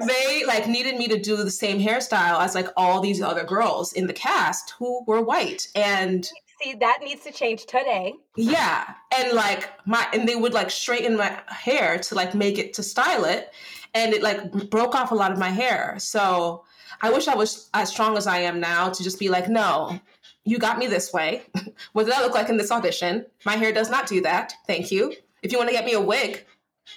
they 0.06 0.44
like 0.46 0.66
needed 0.66 0.96
me 0.96 1.08
to 1.08 1.18
do 1.18 1.36
the 1.36 1.50
same 1.50 1.78
hairstyle 1.80 2.40
as 2.40 2.54
like 2.54 2.68
all 2.76 3.00
these 3.00 3.20
other 3.22 3.44
girls 3.44 3.92
in 3.92 4.06
the 4.06 4.12
cast 4.12 4.74
who 4.78 5.04
were 5.06 5.22
white. 5.22 5.68
And 5.74 6.28
See, 6.62 6.74
that 6.74 6.98
needs 7.04 7.22
to 7.22 7.30
change 7.30 7.66
today. 7.66 8.14
yeah. 8.36 8.94
And 9.16 9.32
like 9.32 9.70
my 9.86 10.06
and 10.12 10.28
they 10.28 10.34
would 10.36 10.52
like 10.54 10.70
straighten 10.70 11.16
my 11.16 11.38
hair 11.48 11.98
to 11.98 12.14
like 12.14 12.34
make 12.34 12.58
it 12.58 12.74
to 12.74 12.82
style 12.82 13.24
it. 13.24 13.52
And 13.94 14.12
it 14.12 14.22
like 14.22 14.70
broke 14.70 14.94
off 14.94 15.12
a 15.12 15.14
lot 15.14 15.32
of 15.32 15.38
my 15.38 15.50
hair. 15.50 15.94
So 15.98 16.64
i 17.00 17.10
wish 17.10 17.28
i 17.28 17.34
was 17.34 17.70
as 17.74 17.90
strong 17.90 18.16
as 18.16 18.26
i 18.26 18.38
am 18.38 18.58
now 18.58 18.88
to 18.88 19.04
just 19.04 19.20
be 19.20 19.28
like 19.28 19.48
no 19.48 20.00
you 20.44 20.58
got 20.58 20.78
me 20.78 20.86
this 20.86 21.12
way. 21.12 21.42
What 21.92 22.04
did 22.06 22.14
i 22.14 22.22
look 22.22 22.34
like 22.34 22.48
in 22.48 22.56
this 22.56 22.72
audition? 22.72 23.26
My 23.44 23.54
hair 23.56 23.70
does 23.72 23.90
not 23.90 24.06
do 24.08 24.20
that. 24.22 24.54
Thank 24.66 24.90
you. 24.90 25.12
If 25.42 25.52
you 25.52 25.58
want 25.58 25.68
to 25.68 25.74
get 25.76 25.84
me 25.84 25.92
a 25.92 26.00
wig. 26.00 26.44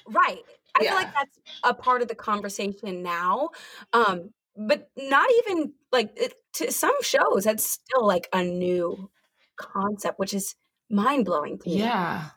Right. 0.07 0.41
I 0.75 0.83
Yeah. 0.83 0.89
feel 0.89 0.97
like 0.97 1.13
that's 1.13 1.39
a 1.63 1.73
part 1.73 2.01
of 2.01 2.07
the 2.07 2.15
conversation 2.15 3.03
now. 3.03 3.49
Um, 3.93 4.33
but 4.55 4.89
not 4.97 5.29
even 5.39 5.73
like 5.91 6.11
it, 6.17 6.33
to 6.53 6.71
some 6.71 7.01
shows, 7.01 7.43
that's 7.45 7.65
still 7.65 8.05
like 8.05 8.27
a 8.33 8.43
new 8.43 9.09
concept, 9.57 10.19
which 10.19 10.33
is 10.33 10.55
mind 10.89 11.25
blowing 11.25 11.59
to 11.59 11.69
me. 11.69 11.95
yeah 11.99 12.31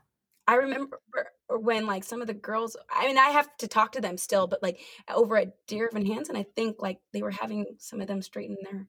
I 0.47 0.57
remember 0.57 1.01
when 1.49 1.87
like 1.87 2.05
some 2.05 2.21
of 2.21 2.27
the 2.27 2.35
girls, 2.35 2.77
I 2.91 3.07
mean, 3.07 3.19
I 3.19 3.31
have 3.31 3.57
to 3.59 3.69
talk 3.69 3.93
to 3.93 4.01
them 4.01 4.19
still, 4.19 4.47
but 4.47 4.63
like 4.63 4.81
over 5.09 5.37
at 5.39 5.55
Dear 5.67 5.89
Evan 5.89 6.07
Hansen, 6.07 6.37
I 6.37 6.45
think 6.57 6.77
like 6.81 6.99
they 7.13 7.23
were 7.23 7.31
having 7.31 7.67
some 7.79 8.01
of 8.01 8.09
them 8.09 8.23
straighten 8.23 8.57
their 8.63 8.89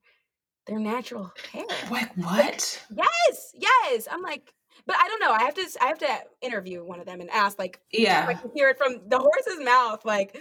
their 0.68 0.80
natural 0.80 1.32
hair. 1.52 1.66
like 1.92 2.16
what 2.18 2.84
Yes, 2.90 3.52
yes. 3.54 4.08
I'm 4.10 4.22
like, 4.22 4.54
but 4.86 4.96
I 4.98 5.08
don't 5.08 5.20
know. 5.20 5.32
I 5.32 5.44
have 5.44 5.54
to 5.56 5.68
I 5.82 5.86
have 5.88 6.00
to 6.00 6.18
interview 6.42 6.84
one 6.84 7.00
of 7.00 7.06
them 7.06 7.22
and 7.22 7.30
ask 7.30 7.58
like 7.60 7.80
yeah 7.92 8.26
I 8.28 8.34
can 8.34 8.52
hear 8.54 8.70
it 8.70 8.78
from 8.78 9.02
the 9.08 9.18
horse's 9.20 9.64
mouth, 9.64 10.06
like, 10.06 10.38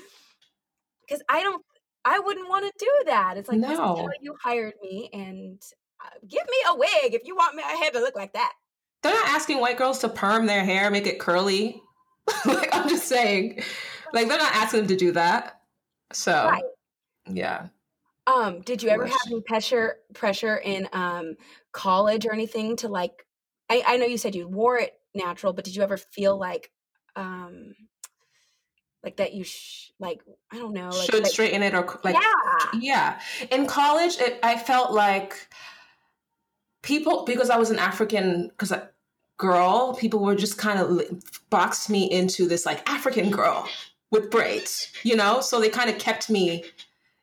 because 1.07 1.23
I 1.29 1.43
don't, 1.43 1.65
I 2.05 2.19
wouldn't 2.19 2.49
want 2.49 2.65
to 2.67 2.73
do 2.79 2.93
that. 3.07 3.37
It's 3.37 3.49
like, 3.49 3.59
No. 3.59 4.09
you 4.21 4.35
hired 4.43 4.75
me, 4.83 5.09
and 5.13 5.61
uh, 6.05 6.09
give 6.29 6.43
me 6.43 6.57
a 6.69 6.77
wig 6.77 7.15
if 7.15 7.23
you 7.25 7.35
want 7.35 7.57
my 7.57 7.63
head 7.63 7.93
to 7.95 8.01
look 8.01 8.17
like 8.17 8.33
that. 8.35 8.53
they're 9.03 9.15
not 9.15 9.29
asking 9.29 9.61
white 9.61 9.77
girls 9.79 9.99
to 10.01 10.09
perm 10.09 10.47
their 10.47 10.65
hair, 10.65 10.91
make 10.91 11.07
it 11.07 11.19
curly. 11.19 11.81
like 12.47 12.75
I'm 12.75 12.89
just 12.89 13.07
saying, 13.07 13.63
like 14.13 14.29
they're 14.29 14.39
not 14.39 14.55
asking 14.55 14.81
them 14.81 14.89
to 14.89 14.97
do 14.97 15.13
that. 15.13 15.61
So, 16.13 16.33
right. 16.33 16.63
yeah. 17.31 17.69
Um, 18.27 18.63
did 18.63 18.83
you 18.83 18.89
ever 18.89 19.05
have 19.07 19.21
any 19.27 19.43
pressure 19.43 19.97
pressure 20.15 20.57
in 20.57 20.89
um 20.95 21.35
college 21.73 22.25
or 22.27 22.33
anything 22.33 22.77
to 22.77 22.89
like? 22.89 23.27
I, 23.71 23.83
I 23.87 23.97
know 23.97 24.07
you 24.07 24.19
said 24.19 24.35
you 24.35 24.49
wore 24.49 24.79
it 24.79 24.95
natural, 25.15 25.53
but 25.53 25.65
did 25.65 25.77
you 25.77 25.83
ever 25.83 25.97
feel 25.97 26.39
like 26.39 26.71
um 27.17 27.75
like 29.03 29.17
that 29.17 29.35
you 29.35 29.45
sh- 29.45 29.91
like 30.01 30.23
I 30.51 30.59
don't 30.59 30.73
know 30.73 30.89
like, 30.89 31.11
should 31.11 31.23
like, 31.23 31.33
straighten 31.33 31.63
it 31.63 31.75
or 31.75 32.01
like 32.03 32.17
yeah 32.17 32.71
yeah. 32.81 33.21
In 33.51 33.67
college, 33.67 34.17
it, 34.19 34.39
I 34.43 34.59
felt 34.59 34.93
like 34.93 35.49
people 36.83 37.25
because 37.25 37.51
I 37.51 37.57
was 37.57 37.71
an 37.71 37.79
African 37.79 38.49
because 38.49 38.73
girl, 39.37 39.95
people 39.95 40.21
were 40.21 40.35
just 40.35 40.59
kind 40.59 40.79
of 40.79 41.03
boxed 41.51 41.91
me 41.91 42.11
into 42.11 42.49
this 42.49 42.65
like 42.65 42.89
African 42.89 43.31
girl 43.31 43.69
with 44.11 44.31
braids, 44.31 44.91
you 45.03 45.17
know. 45.17 45.41
So 45.41 45.61
they 45.61 45.69
kind 45.69 45.91
of 45.91 45.99
kept 45.99 46.31
me. 46.31 46.65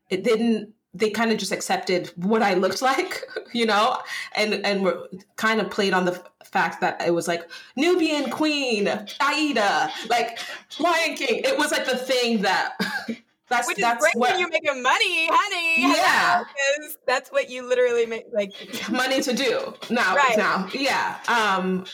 It 0.09 0.23
didn't 0.23 0.73
they 0.93 1.09
kind 1.09 1.31
of 1.31 1.37
just 1.37 1.51
accepted 1.51 2.11
what 2.15 2.41
I 2.41 2.53
looked 2.55 2.81
like, 2.91 3.27
you 3.53 3.65
know, 3.65 3.99
and 4.35 4.65
and 4.65 4.83
were 4.83 5.07
kind 5.35 5.61
of 5.61 5.69
played 5.69 5.93
on 5.93 6.05
the 6.05 6.21
fact 6.45 6.81
that 6.81 7.01
it 7.01 7.11
was 7.11 7.27
like 7.27 7.49
Nubian 7.75 8.29
queen, 8.29 8.87
Aida, 9.21 9.91
like 10.09 10.39
Lion 10.79 11.15
King. 11.15 11.41
It 11.43 11.57
was 11.57 11.71
like 11.71 11.85
the 11.85 11.97
thing 11.97 12.41
that 12.41 12.73
that's 13.49 13.67
Which 13.67 13.77
that's 13.77 14.01
great 14.01 14.15
what, 14.15 14.31
when 14.31 14.39
you're 14.39 14.49
making 14.49 14.81
money, 14.81 15.29
honey. 15.31 15.93
Yeah, 15.95 16.43
because 16.79 16.97
that's 17.05 17.31
what 17.31 17.49
you 17.49 17.67
literally 17.67 18.05
make 18.05 18.25
like 18.33 18.53
money 18.89 19.21
to 19.21 19.33
do 19.33 19.73
now. 19.89 20.15
Right. 20.15 20.37
Now, 20.37 20.69
yeah. 20.73 21.17
Um, 21.27 21.85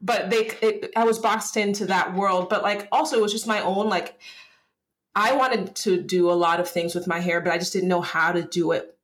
but 0.00 0.28
they, 0.30 0.50
it, 0.60 0.92
I 0.94 1.04
was 1.04 1.18
boxed 1.18 1.56
into 1.56 1.86
that 1.86 2.14
world. 2.14 2.48
But 2.50 2.62
like, 2.62 2.86
also, 2.92 3.16
it 3.16 3.22
was 3.22 3.32
just 3.32 3.46
my 3.46 3.60
own 3.60 3.88
like 3.88 4.18
I 5.16 5.32
wanted 5.32 5.74
to 5.76 6.00
do 6.00 6.30
a 6.30 6.34
lot 6.34 6.60
of 6.60 6.68
things 6.68 6.94
with 6.94 7.06
my 7.06 7.20
hair, 7.20 7.40
but 7.40 7.50
I 7.50 7.56
just 7.56 7.72
didn't 7.72 7.88
know 7.88 8.02
how 8.02 8.32
to 8.32 8.42
do 8.42 8.72
it 8.72 8.98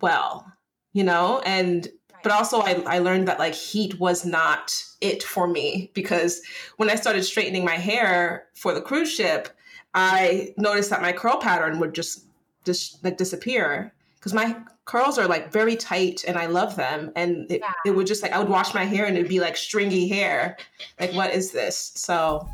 well, 0.00 0.52
you 0.92 1.04
know? 1.04 1.40
And 1.46 1.88
but 2.24 2.32
also 2.32 2.60
I, 2.60 2.82
I 2.86 2.98
learned 2.98 3.28
that 3.28 3.38
like 3.38 3.54
heat 3.54 4.00
was 4.00 4.26
not 4.26 4.74
it 5.00 5.22
for 5.22 5.46
me 5.46 5.92
because 5.94 6.42
when 6.76 6.90
I 6.90 6.96
started 6.96 7.22
straightening 7.22 7.64
my 7.64 7.76
hair 7.76 8.46
for 8.54 8.74
the 8.74 8.80
cruise 8.80 9.12
ship, 9.12 9.48
I 9.94 10.52
noticed 10.56 10.90
that 10.90 11.02
my 11.02 11.12
curl 11.12 11.38
pattern 11.38 11.78
would 11.78 11.94
just 11.94 12.24
just 12.64 13.04
like 13.04 13.16
disappear 13.16 13.92
because 14.16 14.34
my 14.34 14.56
curls 14.86 15.18
are 15.18 15.28
like 15.28 15.52
very 15.52 15.76
tight 15.76 16.24
and 16.26 16.36
I 16.36 16.46
love 16.46 16.74
them. 16.74 17.12
And 17.14 17.48
it, 17.50 17.60
yeah. 17.60 17.72
it 17.86 17.92
would 17.92 18.08
just 18.08 18.22
like 18.22 18.32
I 18.32 18.40
would 18.40 18.48
wash 18.48 18.74
my 18.74 18.84
hair 18.84 19.04
and 19.04 19.16
it'd 19.16 19.28
be 19.28 19.38
like 19.38 19.56
stringy 19.56 20.08
hair. 20.08 20.56
Like 20.98 21.12
what 21.12 21.30
is 21.32 21.52
this? 21.52 21.92
So 21.94 22.48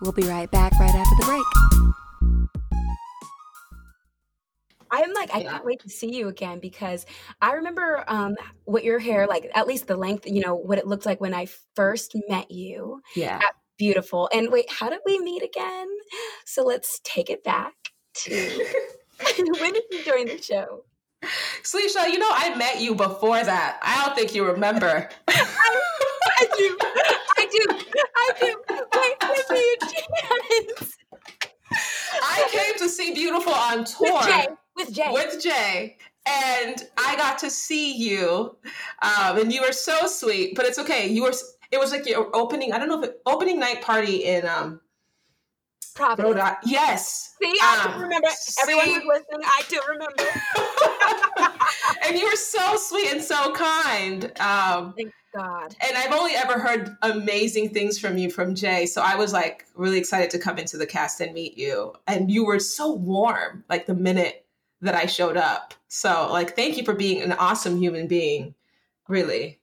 We'll 0.00 0.12
be 0.12 0.22
right 0.22 0.50
back 0.50 0.72
right 0.80 0.94
after 0.94 1.16
the 1.16 1.24
break. 1.26 1.69
I'm 4.90 5.12
like, 5.14 5.34
I 5.34 5.42
can't 5.42 5.64
wait 5.64 5.80
to 5.80 5.88
see 5.88 6.14
you 6.14 6.28
again 6.28 6.58
because 6.58 7.06
I 7.40 7.52
remember 7.52 8.04
um, 8.08 8.36
what 8.64 8.84
your 8.84 8.98
hair, 8.98 9.26
like 9.26 9.50
at 9.54 9.66
least 9.66 9.86
the 9.86 9.96
length, 9.96 10.26
you 10.26 10.40
know, 10.40 10.54
what 10.54 10.78
it 10.78 10.86
looked 10.86 11.06
like 11.06 11.20
when 11.20 11.34
I 11.34 11.46
first 11.74 12.16
met 12.28 12.50
you. 12.50 13.00
Yeah. 13.14 13.40
Beautiful. 13.78 14.28
And 14.32 14.50
wait, 14.50 14.70
how 14.70 14.90
did 14.90 15.00
we 15.06 15.18
meet 15.20 15.42
again? 15.42 15.88
So 16.44 16.64
let's 16.64 17.00
take 17.04 17.30
it 17.30 17.42
back 17.44 17.72
to 18.14 18.66
when 19.60 19.72
did 19.72 19.84
you 19.90 20.04
join 20.04 20.26
the 20.26 20.40
show? 20.40 20.84
Salisha, 21.62 22.10
you 22.10 22.18
know, 22.18 22.30
I 22.30 22.54
met 22.56 22.80
you 22.80 22.94
before 22.94 23.42
that. 23.42 23.78
I 23.82 24.04
don't 24.04 24.16
think 24.16 24.34
you 24.34 24.46
remember. 24.46 25.08
I, 25.28 25.32
I 26.38 26.46
do. 26.56 26.78
I 27.36 27.46
do. 27.50 27.60
I 28.16 28.30
do. 28.40 28.56
Wait, 28.94 29.20
give 29.20 29.28
a 29.28 29.92
chance. 30.78 30.96
I 32.22 32.48
came 32.50 32.78
to 32.78 32.88
see 32.88 33.12
Beautiful 33.12 33.52
on 33.52 33.84
tour. 33.84 34.22
With 34.80 34.94
Jay. 34.94 35.10
With 35.10 35.42
Jay. 35.42 35.96
And 36.26 36.76
I 36.98 37.16
got 37.16 37.38
to 37.38 37.50
see 37.50 37.96
you. 37.96 38.56
Um, 39.02 39.38
and 39.38 39.52
you 39.52 39.62
were 39.62 39.72
so 39.72 40.06
sweet, 40.06 40.54
but 40.54 40.66
it's 40.66 40.78
okay. 40.78 41.08
You 41.08 41.22
were, 41.22 41.32
it 41.70 41.78
was 41.78 41.92
like 41.92 42.06
your 42.06 42.34
opening, 42.34 42.72
I 42.72 42.78
don't 42.78 42.88
know 42.88 43.02
if 43.02 43.10
it, 43.10 43.20
opening 43.26 43.58
night 43.58 43.82
party 43.82 44.24
in, 44.24 44.46
um, 44.46 44.80
Providence. 45.94 46.36
Rhode 46.36 46.56
Yes. 46.64 47.34
See, 47.42 47.52
I 47.60 47.92
um, 47.92 48.02
remember. 48.02 48.28
Everyone 48.62 48.86
who's 48.86 49.04
listening, 49.04 49.40
I 49.44 49.62
do 49.68 49.80
remember. 49.88 51.58
and 52.06 52.16
you 52.16 52.26
were 52.26 52.36
so 52.36 52.76
sweet 52.76 53.12
and 53.12 53.22
so 53.22 53.52
kind. 53.52 54.24
Um, 54.40 54.94
Thank 54.96 55.12
God. 55.34 55.76
And 55.80 55.96
I've 55.96 56.12
only 56.12 56.34
ever 56.34 56.58
heard 56.58 56.96
amazing 57.02 57.70
things 57.70 57.98
from 57.98 58.18
you 58.18 58.30
from 58.30 58.54
Jay. 58.54 58.86
So 58.86 59.02
I 59.02 59.16
was 59.16 59.32
like 59.32 59.66
really 59.74 59.98
excited 59.98 60.30
to 60.30 60.38
come 60.38 60.58
into 60.58 60.76
the 60.76 60.86
cast 60.86 61.20
and 61.20 61.32
meet 61.34 61.56
you. 61.56 61.94
And 62.06 62.30
you 62.30 62.44
were 62.44 62.60
so 62.60 62.92
warm, 62.92 63.64
like 63.68 63.86
the 63.86 63.94
minute 63.94 64.39
that 64.80 64.94
I 64.94 65.06
showed 65.06 65.36
up. 65.36 65.74
So, 65.88 66.28
like, 66.30 66.56
thank 66.56 66.76
you 66.76 66.84
for 66.84 66.94
being 66.94 67.22
an 67.22 67.32
awesome 67.32 67.76
human 67.78 68.06
being. 68.06 68.54
Really. 69.08 69.60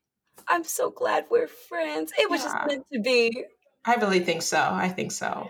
I'm 0.47 0.63
so 0.63 0.89
glad 0.89 1.25
we're 1.30 1.47
friends. 1.47 2.13
It 2.17 2.30
was 2.30 2.43
yeah. 2.43 2.53
just 2.53 2.67
meant 2.67 2.86
to 2.93 2.99
be. 2.99 3.45
I 3.86 3.95
really 3.95 4.19
think 4.19 4.41
so. 4.41 4.60
I 4.60 4.89
think 4.89 5.12
so. 5.12 5.49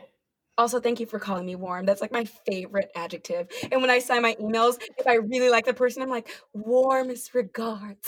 Also, 0.57 0.79
thank 0.79 0.99
you 0.99 1.05
for 1.05 1.19
calling 1.19 1.45
me 1.45 1.55
warm. 1.55 1.85
That's 1.85 2.01
like 2.01 2.11
my 2.11 2.25
favorite 2.25 2.89
adjective. 2.95 3.47
And 3.71 3.81
when 3.81 3.91
I 3.91 3.99
sign 3.99 4.23
my 4.23 4.35
emails, 4.41 4.81
if 4.97 5.05
I 5.05 5.15
really 5.15 5.49
like 5.49 5.65
the 5.65 5.73
person, 5.73 6.01
I'm 6.01 6.09
like, 6.09 6.29
warmest 6.53 7.35
regards. 7.35 7.99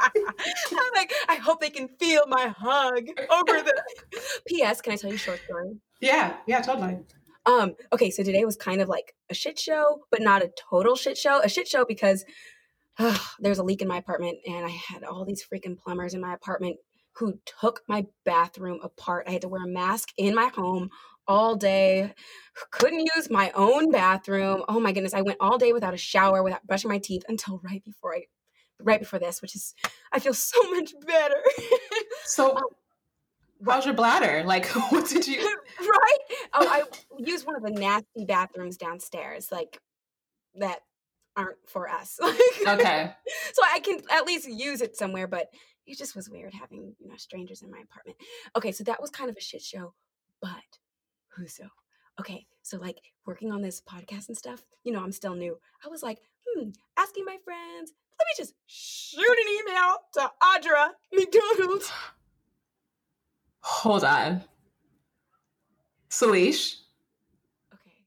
I'm 0.00 0.92
like, 0.94 1.12
I 1.28 1.36
hope 1.36 1.60
they 1.60 1.70
can 1.70 1.88
feel 1.88 2.22
my 2.26 2.48
hug 2.48 3.08
over 3.30 3.62
the. 3.62 3.82
P.S. 4.46 4.80
Can 4.80 4.94
I 4.94 4.96
tell 4.96 5.10
you 5.10 5.16
a 5.16 5.18
short 5.18 5.40
story? 5.44 5.76
Yeah, 6.00 6.36
yeah, 6.46 6.62
totally. 6.62 6.98
Um, 7.50 7.74
okay, 7.92 8.10
so 8.10 8.22
today 8.22 8.44
was 8.44 8.54
kind 8.54 8.80
of 8.80 8.88
like 8.88 9.12
a 9.28 9.34
shit 9.34 9.58
show, 9.58 10.02
but 10.12 10.22
not 10.22 10.42
a 10.42 10.52
total 10.70 10.94
shit 10.94 11.18
show. 11.18 11.40
A 11.42 11.48
shit 11.48 11.66
show 11.66 11.84
because 11.84 12.24
uh, 12.96 13.18
there's 13.40 13.58
a 13.58 13.64
leak 13.64 13.82
in 13.82 13.88
my 13.88 13.96
apartment, 13.96 14.38
and 14.46 14.64
I 14.64 14.68
had 14.68 15.02
all 15.02 15.24
these 15.24 15.44
freaking 15.44 15.76
plumbers 15.76 16.14
in 16.14 16.20
my 16.20 16.32
apartment 16.32 16.76
who 17.16 17.40
took 17.60 17.82
my 17.88 18.06
bathroom 18.24 18.78
apart. 18.84 19.26
I 19.26 19.32
had 19.32 19.42
to 19.42 19.48
wear 19.48 19.64
a 19.64 19.68
mask 19.68 20.10
in 20.16 20.32
my 20.32 20.46
home 20.46 20.90
all 21.26 21.56
day. 21.56 22.14
Couldn't 22.70 23.10
use 23.16 23.28
my 23.30 23.50
own 23.56 23.90
bathroom. 23.90 24.62
Oh 24.68 24.78
my 24.78 24.92
goodness, 24.92 25.14
I 25.14 25.22
went 25.22 25.38
all 25.40 25.58
day 25.58 25.72
without 25.72 25.94
a 25.94 25.98
shower, 25.98 26.44
without 26.44 26.64
brushing 26.68 26.90
my 26.90 26.98
teeth 26.98 27.24
until 27.28 27.60
right 27.64 27.84
before 27.84 28.14
I 28.14 28.26
right 28.80 29.00
before 29.00 29.18
this, 29.18 29.42
which 29.42 29.56
is 29.56 29.74
I 30.12 30.20
feel 30.20 30.34
so 30.34 30.62
much 30.70 30.92
better. 31.04 31.42
so 32.26 32.56
um, 32.56 32.62
how's 33.66 33.84
your 33.84 33.94
bladder? 33.94 34.42
Like 34.44 34.66
what 34.90 35.08
did 35.08 35.26
you 35.26 35.40
Right? 35.80 36.18
Oh, 36.54 36.68
I 36.68 36.82
used 37.18 37.46
one 37.46 37.56
of 37.56 37.62
the 37.62 37.70
nasty 37.70 38.24
bathrooms 38.26 38.76
downstairs, 38.76 39.50
like 39.50 39.80
that 40.56 40.80
aren't 41.36 41.58
for 41.68 41.88
us. 41.88 42.18
okay. 42.66 43.12
So 43.52 43.62
I 43.72 43.80
can 43.80 44.00
at 44.10 44.26
least 44.26 44.48
use 44.48 44.80
it 44.80 44.96
somewhere, 44.96 45.26
but 45.26 45.48
it 45.86 45.98
just 45.98 46.14
was 46.14 46.30
weird 46.30 46.54
having 46.54 46.94
you 46.98 47.08
know 47.08 47.16
strangers 47.16 47.62
in 47.62 47.70
my 47.70 47.78
apartment. 47.78 48.16
Okay, 48.56 48.70
so 48.72 48.84
that 48.84 49.00
was 49.00 49.10
kind 49.10 49.28
of 49.28 49.36
a 49.36 49.40
shit 49.40 49.62
show, 49.62 49.92
but 50.40 50.78
who's 51.36 51.54
so 51.54 51.64
okay? 52.20 52.46
So 52.62 52.78
like 52.78 53.00
working 53.26 53.50
on 53.52 53.60
this 53.62 53.80
podcast 53.80 54.28
and 54.28 54.36
stuff, 54.36 54.64
you 54.84 54.92
know, 54.92 55.02
I'm 55.02 55.12
still 55.12 55.34
new. 55.34 55.58
I 55.84 55.88
was 55.88 56.02
like, 56.02 56.18
hmm, 56.46 56.70
asking 56.96 57.24
my 57.24 57.38
friends. 57.44 57.92
Let 58.18 58.26
me 58.26 58.34
just 58.36 58.54
shoot 58.66 59.20
an 59.20 59.52
email 59.60 59.96
to 60.14 60.30
Audra 60.42 60.90
McDonald. 61.12 61.82
Hold 63.60 64.04
on, 64.04 64.42
Salish. 66.08 66.76
Okay, 67.72 68.04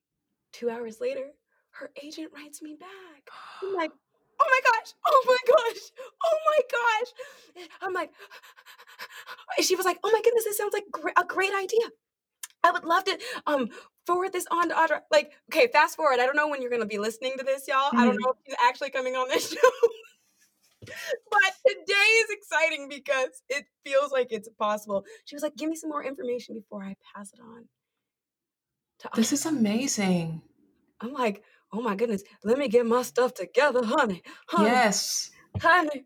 two 0.52 0.70
hours 0.70 1.00
later, 1.00 1.32
her 1.72 1.92
agent 2.04 2.32
writes 2.36 2.62
me 2.62 2.76
back. 2.80 3.30
I'm 3.62 3.74
like, 3.76 3.92
oh 4.40 4.48
my 4.50 4.60
gosh, 4.72 4.94
oh 5.06 5.24
my 5.28 5.38
gosh, 5.48 5.82
oh 6.26 6.38
my 6.50 6.60
gosh. 6.72 7.68
I'm 7.82 7.94
like, 7.94 8.12
she 9.62 9.76
was 9.76 9.86
like, 9.86 10.00
oh 10.04 10.12
my 10.12 10.22
goodness, 10.24 10.44
this 10.44 10.58
sounds 10.58 10.74
like 10.74 10.86
a 11.18 11.26
great 11.26 11.54
idea. 11.54 11.88
I 12.64 12.72
would 12.72 12.86
love 12.86 13.04
to 13.06 13.20
um 13.46 13.70
forward 14.06 14.34
this 14.34 14.48
on 14.52 14.70
to 14.70 14.76
Audra. 14.76 15.02
Like, 15.12 15.34
okay, 15.52 15.68
fast 15.72 15.96
forward. 15.96 16.20
I 16.20 16.26
don't 16.26 16.36
know 16.36 16.48
when 16.48 16.62
you're 16.62 16.72
gonna 16.72 16.86
be 16.86 16.98
listening 16.98 17.34
to 17.38 17.44
this, 17.44 17.68
y'all. 17.68 17.88
Mm-hmm. 17.88 17.98
I 17.98 18.06
don't 18.06 18.14
mm-hmm. 18.16 18.24
know 18.24 18.32
if 18.32 18.38
she's 18.46 18.56
actually 18.66 18.90
coming 18.90 19.16
on 19.16 19.28
this 19.28 19.50
show. 19.54 19.70
but 21.32 21.52
today 21.66 21.94
is 21.94 22.30
exciting 22.30 22.90
because 22.90 23.42
it 23.50 23.66
feels 23.86 24.12
like 24.12 24.28
it's 24.32 24.50
possible. 24.60 25.06
She 25.26 25.36
was 25.36 25.44
like, 25.44 25.56
give 25.56 25.70
me 25.70 25.76
some 25.76 25.90
more 25.90 26.04
information 26.04 26.56
before 26.56 26.84
I 26.84 26.96
pass 27.16 27.32
it 27.34 27.40
on. 27.40 27.66
this 29.16 29.34
is 29.34 29.46
amazing. 29.46 30.42
I'm 31.02 31.14
like, 31.14 31.44
oh 31.72 31.82
my 31.82 31.96
goodness, 31.96 32.24
let 32.44 32.58
me 32.58 32.68
get 32.68 32.86
my 32.86 33.02
stuff 33.02 33.34
together, 33.34 33.84
honey. 33.84 34.22
honey 34.48 34.70
yes. 34.70 35.32
Honey. 35.62 36.06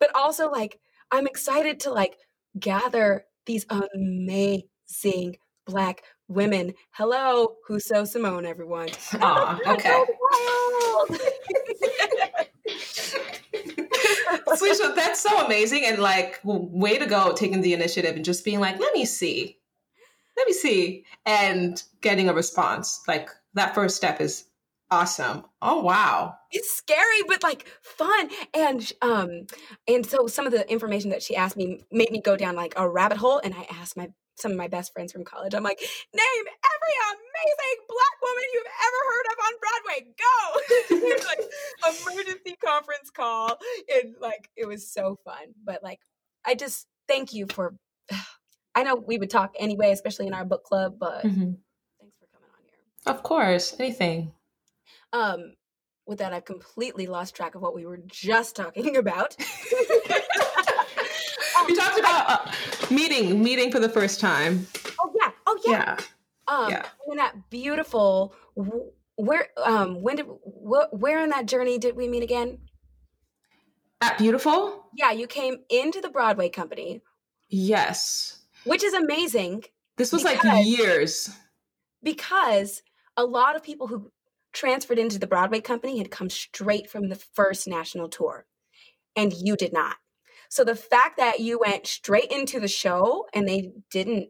But 0.00 0.14
also, 0.14 0.50
like, 0.50 0.78
I'm 1.10 1.26
excited 1.26 1.80
to 1.80 1.92
like 1.92 2.16
gather 2.58 3.24
these 3.46 3.66
amazing 3.68 5.36
black 5.66 6.02
women. 6.28 6.72
Hello, 6.92 7.56
Huso 7.68 8.06
Simone, 8.06 8.46
everyone. 8.46 8.88
Aw, 9.20 9.58
okay. 9.66 10.04
Salisha, 14.60 14.94
that's 14.94 15.20
so 15.20 15.44
amazing 15.44 15.84
and 15.84 15.98
like 15.98 16.40
way 16.44 16.98
to 16.98 17.06
go 17.06 17.32
taking 17.32 17.60
the 17.60 17.74
initiative 17.74 18.16
and 18.16 18.24
just 18.24 18.44
being 18.44 18.60
like, 18.60 18.78
let 18.78 18.94
me 18.94 19.04
see. 19.04 19.58
Let 20.36 20.46
me 20.46 20.52
see. 20.52 21.04
And 21.26 21.82
getting 22.00 22.28
a 22.28 22.34
response. 22.34 23.00
Like 23.06 23.30
that 23.54 23.74
first 23.74 23.96
step 23.96 24.20
is 24.20 24.44
awesome. 24.90 25.44
Oh 25.60 25.80
wow. 25.82 26.34
It's 26.50 26.70
scary 26.70 27.22
but 27.26 27.42
like 27.42 27.66
fun. 27.82 28.30
And 28.54 28.92
um 29.02 29.46
and 29.88 30.04
so 30.04 30.26
some 30.26 30.46
of 30.46 30.52
the 30.52 30.70
information 30.70 31.10
that 31.10 31.22
she 31.22 31.34
asked 31.36 31.56
me 31.56 31.82
made 31.90 32.10
me 32.10 32.20
go 32.20 32.36
down 32.36 32.56
like 32.56 32.74
a 32.76 32.88
rabbit 32.88 33.18
hole 33.18 33.40
and 33.42 33.54
I 33.54 33.66
asked 33.70 33.96
my 33.96 34.10
some 34.36 34.52
of 34.52 34.56
my 34.58 34.68
best 34.68 34.92
friends 34.92 35.12
from 35.12 35.24
college. 35.24 35.54
I'm 35.54 35.62
like, 35.62 35.78
name 35.80 36.44
every 36.46 36.94
amazing 37.10 37.78
black 37.88 38.16
woman 38.22 38.44
you've 38.52 38.72
ever 38.86 39.00
heard 39.10 39.26
of 39.32 39.38
on 39.46 39.52
Broadway. 39.60 40.14
Go. 40.18 40.96
it 41.06 41.16
was 41.18 41.26
like 41.26 42.16
emergency 42.16 42.56
conference 42.64 43.10
call. 43.10 43.58
And 43.94 44.14
like 44.20 44.48
it 44.56 44.66
was 44.66 44.90
so 44.90 45.18
fun. 45.24 45.54
But 45.64 45.82
like 45.82 46.00
I 46.44 46.54
just 46.54 46.86
thank 47.08 47.32
you 47.34 47.46
for 47.52 47.74
I 48.74 48.84
know 48.84 48.94
we 48.96 49.18
would 49.18 49.30
talk 49.30 49.54
anyway, 49.58 49.90
especially 49.92 50.26
in 50.26 50.34
our 50.34 50.44
book 50.46 50.64
club, 50.64 50.94
but 50.98 51.24
Mhm. 51.24 51.58
thanks 52.00 52.16
for 52.18 52.26
coming 52.32 52.48
on 52.54 52.64
here. 52.70 53.14
Of 53.14 53.22
course. 53.22 53.76
Anything. 53.78 54.32
Um 55.12 55.54
with 56.06 56.18
that 56.18 56.32
I've 56.32 56.44
completely 56.44 57.06
lost 57.06 57.36
track 57.36 57.54
of 57.54 57.62
what 57.62 57.74
we 57.74 57.86
were 57.86 58.00
just 58.06 58.56
talking 58.56 58.96
about. 58.96 59.36
We 61.66 61.74
talked 61.76 61.98
about 61.98 62.30
uh, 62.30 62.52
meeting, 62.94 63.42
meeting 63.42 63.70
for 63.70 63.78
the 63.80 63.88
first 63.88 64.20
time. 64.20 64.66
oh 65.00 65.12
yeah. 65.20 65.30
Oh 65.46 65.58
yeah. 65.66 65.70
Yeah. 65.72 65.96
Um, 66.48 66.70
Yeah. 66.70 66.86
and 67.08 67.18
that 67.18 67.50
beautiful. 67.50 68.34
Where 69.16 69.48
um 69.62 70.02
when 70.02 70.16
did 70.16 70.26
wh- 70.26 70.92
where 70.92 71.22
in 71.22 71.30
that 71.30 71.46
journey 71.46 71.78
did 71.78 71.96
we 71.96 72.08
meet 72.08 72.22
again? 72.22 72.58
At 74.00 74.18
Beautiful? 74.18 74.86
Yeah, 74.96 75.12
you 75.12 75.26
came 75.28 75.58
into 75.70 76.00
the 76.00 76.08
Broadway 76.10 76.48
company, 76.48 77.02
Yes. 77.48 78.38
which 78.64 78.82
is 78.82 78.94
amazing 78.94 79.64
This 79.96 80.10
was 80.12 80.24
like 80.24 80.40
years. 80.66 81.30
because 82.02 82.82
a 83.16 83.24
lot 83.24 83.54
of 83.54 83.62
people 83.62 83.86
who 83.86 84.10
transferred 84.52 84.98
into 84.98 85.18
the 85.20 85.26
Broadway 85.28 85.60
company 85.60 85.98
had 85.98 86.10
come 86.10 86.28
straight 86.30 86.90
from 86.90 87.08
the 87.10 87.14
first 87.14 87.68
national 87.68 88.08
tour, 88.08 88.44
and 89.14 89.32
you 89.32 89.54
did 89.56 89.72
not. 89.72 89.96
So 90.52 90.64
the 90.64 90.76
fact 90.76 91.16
that 91.16 91.40
you 91.40 91.58
went 91.58 91.86
straight 91.86 92.30
into 92.30 92.60
the 92.60 92.68
show 92.68 93.26
and 93.32 93.48
they 93.48 93.72
didn't 93.90 94.28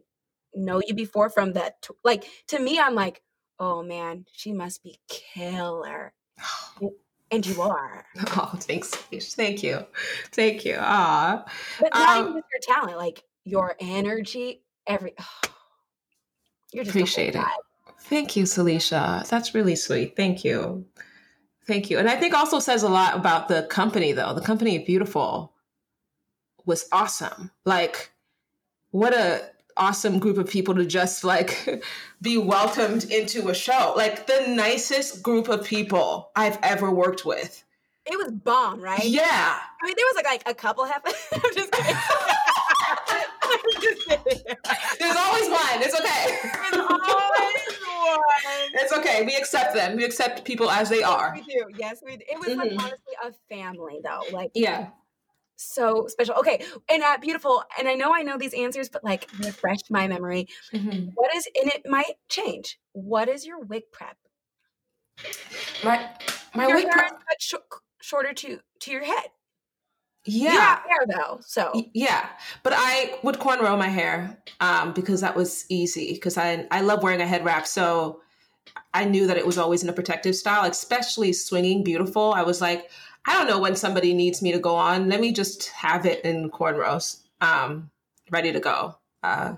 know 0.55 0.81
you 0.81 0.93
before 0.93 1.29
from 1.29 1.51
that, 1.51 1.81
t- 1.81 1.93
like 2.05 2.23
to 2.47 2.59
me, 2.59 2.79
I'm 2.79 2.95
like, 2.95 3.21
oh 3.59 3.83
man, 3.83 4.23
she 4.31 4.53
must 4.53 4.83
be 4.83 4.99
killer, 5.09 6.13
and 7.29 7.45
you 7.45 7.61
are. 7.61 8.05
Oh, 8.37 8.53
thanks. 8.57 8.91
Thank 9.35 9.63
you. 9.63 9.85
Thank 10.31 10.63
you. 10.63 10.77
Ah. 10.79 11.43
But 11.81 11.93
not 11.93 12.17
Um, 12.17 12.29
even 12.29 12.35
your 12.35 12.61
talent, 12.61 12.97
like 12.97 13.21
your 13.43 13.75
energy, 13.81 14.63
every. 14.87 15.15
you're 16.71 16.85
just 16.85 16.95
Appreciate 16.95 17.35
it. 17.35 17.43
Thank 17.99 18.37
you, 18.37 18.45
Salisha. 18.45 19.27
That's 19.27 19.53
really 19.53 19.75
sweet. 19.75 20.15
Thank 20.15 20.45
you. 20.45 20.85
Thank 21.67 21.89
you. 21.89 21.97
And 21.99 22.07
I 22.07 22.15
think 22.15 22.33
also 22.33 22.59
says 22.59 22.81
a 22.81 22.87
lot 22.89 23.13
about 23.13 23.49
the 23.49 23.63
company, 23.63 24.13
though. 24.13 24.33
The 24.33 24.39
company 24.39 24.77
is 24.77 24.85
Beautiful 24.85 25.52
was 26.65 26.87
awesome. 26.91 27.51
Like, 27.65 28.11
what 28.91 29.13
a 29.13 29.49
awesome 29.75 30.19
group 30.19 30.37
of 30.37 30.47
people 30.47 30.75
to 30.75 30.85
just 30.85 31.23
like 31.23 31.83
be 32.21 32.37
welcomed 32.37 33.05
into 33.05 33.49
a 33.49 33.55
show. 33.55 33.93
Like 33.97 34.27
the 34.27 34.45
nicest 34.49 35.23
group 35.23 35.47
of 35.49 35.65
people 35.65 36.31
I've 36.35 36.59
ever 36.63 36.91
worked 36.91 37.25
with. 37.25 37.63
It 38.05 38.17
was 38.17 38.31
bomb, 38.33 38.81
right? 38.81 39.03
Yeah. 39.03 39.23
I 39.25 39.85
mean, 39.85 39.95
there 39.95 40.05
was 40.13 40.15
like, 40.17 40.25
like 40.25 40.43
a 40.45 40.53
couple 40.53 40.83
half. 40.85 41.01
I'm 41.33 41.41
just 41.55 41.71
kidding. 41.71 41.95
I'm 43.43 43.81
just 43.81 44.07
kidding. 44.07 44.43
There's 44.99 45.15
always 45.15 45.49
one. 45.49 45.81
It's 45.81 45.95
okay. 45.99 46.37
There's 46.71 46.85
always 46.85 47.63
one. 47.87 48.71
It's 48.73 48.91
okay. 48.93 49.23
We 49.25 49.35
accept 49.35 49.73
them. 49.73 49.95
We 49.95 50.03
accept 50.03 50.43
people 50.43 50.69
as 50.69 50.89
they 50.89 51.01
are. 51.01 51.33
We 51.33 51.41
do. 51.43 51.63
Yes, 51.77 52.03
we. 52.05 52.17
Do. 52.17 52.23
It 52.29 52.39
was 52.39 52.55
like 52.57 52.71
Mhm. 52.71 52.79
honestly 52.79 53.13
a 53.23 53.31
family, 53.49 54.01
though. 54.03 54.21
Like 54.35 54.51
Yeah. 54.53 54.89
So 55.63 56.07
special. 56.07 56.35
Okay, 56.35 56.63
and 56.89 57.03
at 57.03 57.21
beautiful. 57.21 57.63
And 57.77 57.87
I 57.87 57.93
know 57.95 58.13
I 58.13 58.21
know 58.21 58.37
these 58.37 58.53
answers, 58.53 58.89
but 58.89 59.03
like 59.03 59.29
refresh 59.39 59.79
my 59.89 60.07
memory. 60.07 60.47
Mhm. 60.73 61.11
What 61.15 61.33
is 61.35 61.47
and 61.61 61.71
it 61.73 61.83
might 61.87 62.15
change. 62.29 62.79
What 62.93 63.29
is 63.29 63.45
your 63.45 63.59
wig 63.59 63.83
prep? 63.91 64.17
My 65.83 66.09
my 66.53 66.67
your 66.67 66.77
wig 66.77 66.85
is 66.87 66.93
cut 66.93 67.41
sh- 67.41 67.53
shorter 68.01 68.33
to 68.33 68.59
to 68.81 68.91
your 68.91 69.03
head. 69.03 69.25
Yeah. 70.25 70.51
have 70.51 70.79
hair 70.79 71.05
though, 71.17 71.39
so 71.41 71.73
Yeah, 71.93 72.29
but 72.63 72.73
I 72.75 73.19
would 73.23 73.35
cornrow 73.39 73.77
my 73.77 73.89
hair 73.89 74.41
um, 74.61 74.93
because 74.93 75.19
that 75.21 75.35
was 75.35 75.65
easy. 75.69 76.13
Because 76.13 76.37
I 76.37 76.65
I 76.71 76.81
love 76.81 77.03
wearing 77.03 77.21
a 77.21 77.27
head 77.27 77.43
wrap, 77.43 77.67
so 77.67 78.21
I 78.93 79.03
knew 79.05 79.27
that 79.27 79.37
it 79.37 79.45
was 79.45 79.57
always 79.57 79.83
in 79.83 79.89
a 79.89 79.93
protective 79.93 80.35
style, 80.35 80.69
especially 80.69 81.33
swinging 81.33 81.83
beautiful. 81.83 82.33
I 82.33 82.43
was 82.43 82.61
like, 82.61 82.89
I 83.25 83.33
don't 83.33 83.47
know 83.47 83.59
when 83.59 83.75
somebody 83.75 84.13
needs 84.13 84.41
me 84.41 84.51
to 84.51 84.59
go 84.59 84.75
on. 84.75 85.09
Let 85.09 85.21
me 85.21 85.31
just 85.31 85.69
have 85.69 86.05
it 86.05 86.23
in 86.25 86.51
cornrows, 86.51 87.21
um, 87.41 87.89
ready 88.31 88.51
to 88.51 88.59
go. 88.59 88.95
Uh, 89.21 89.55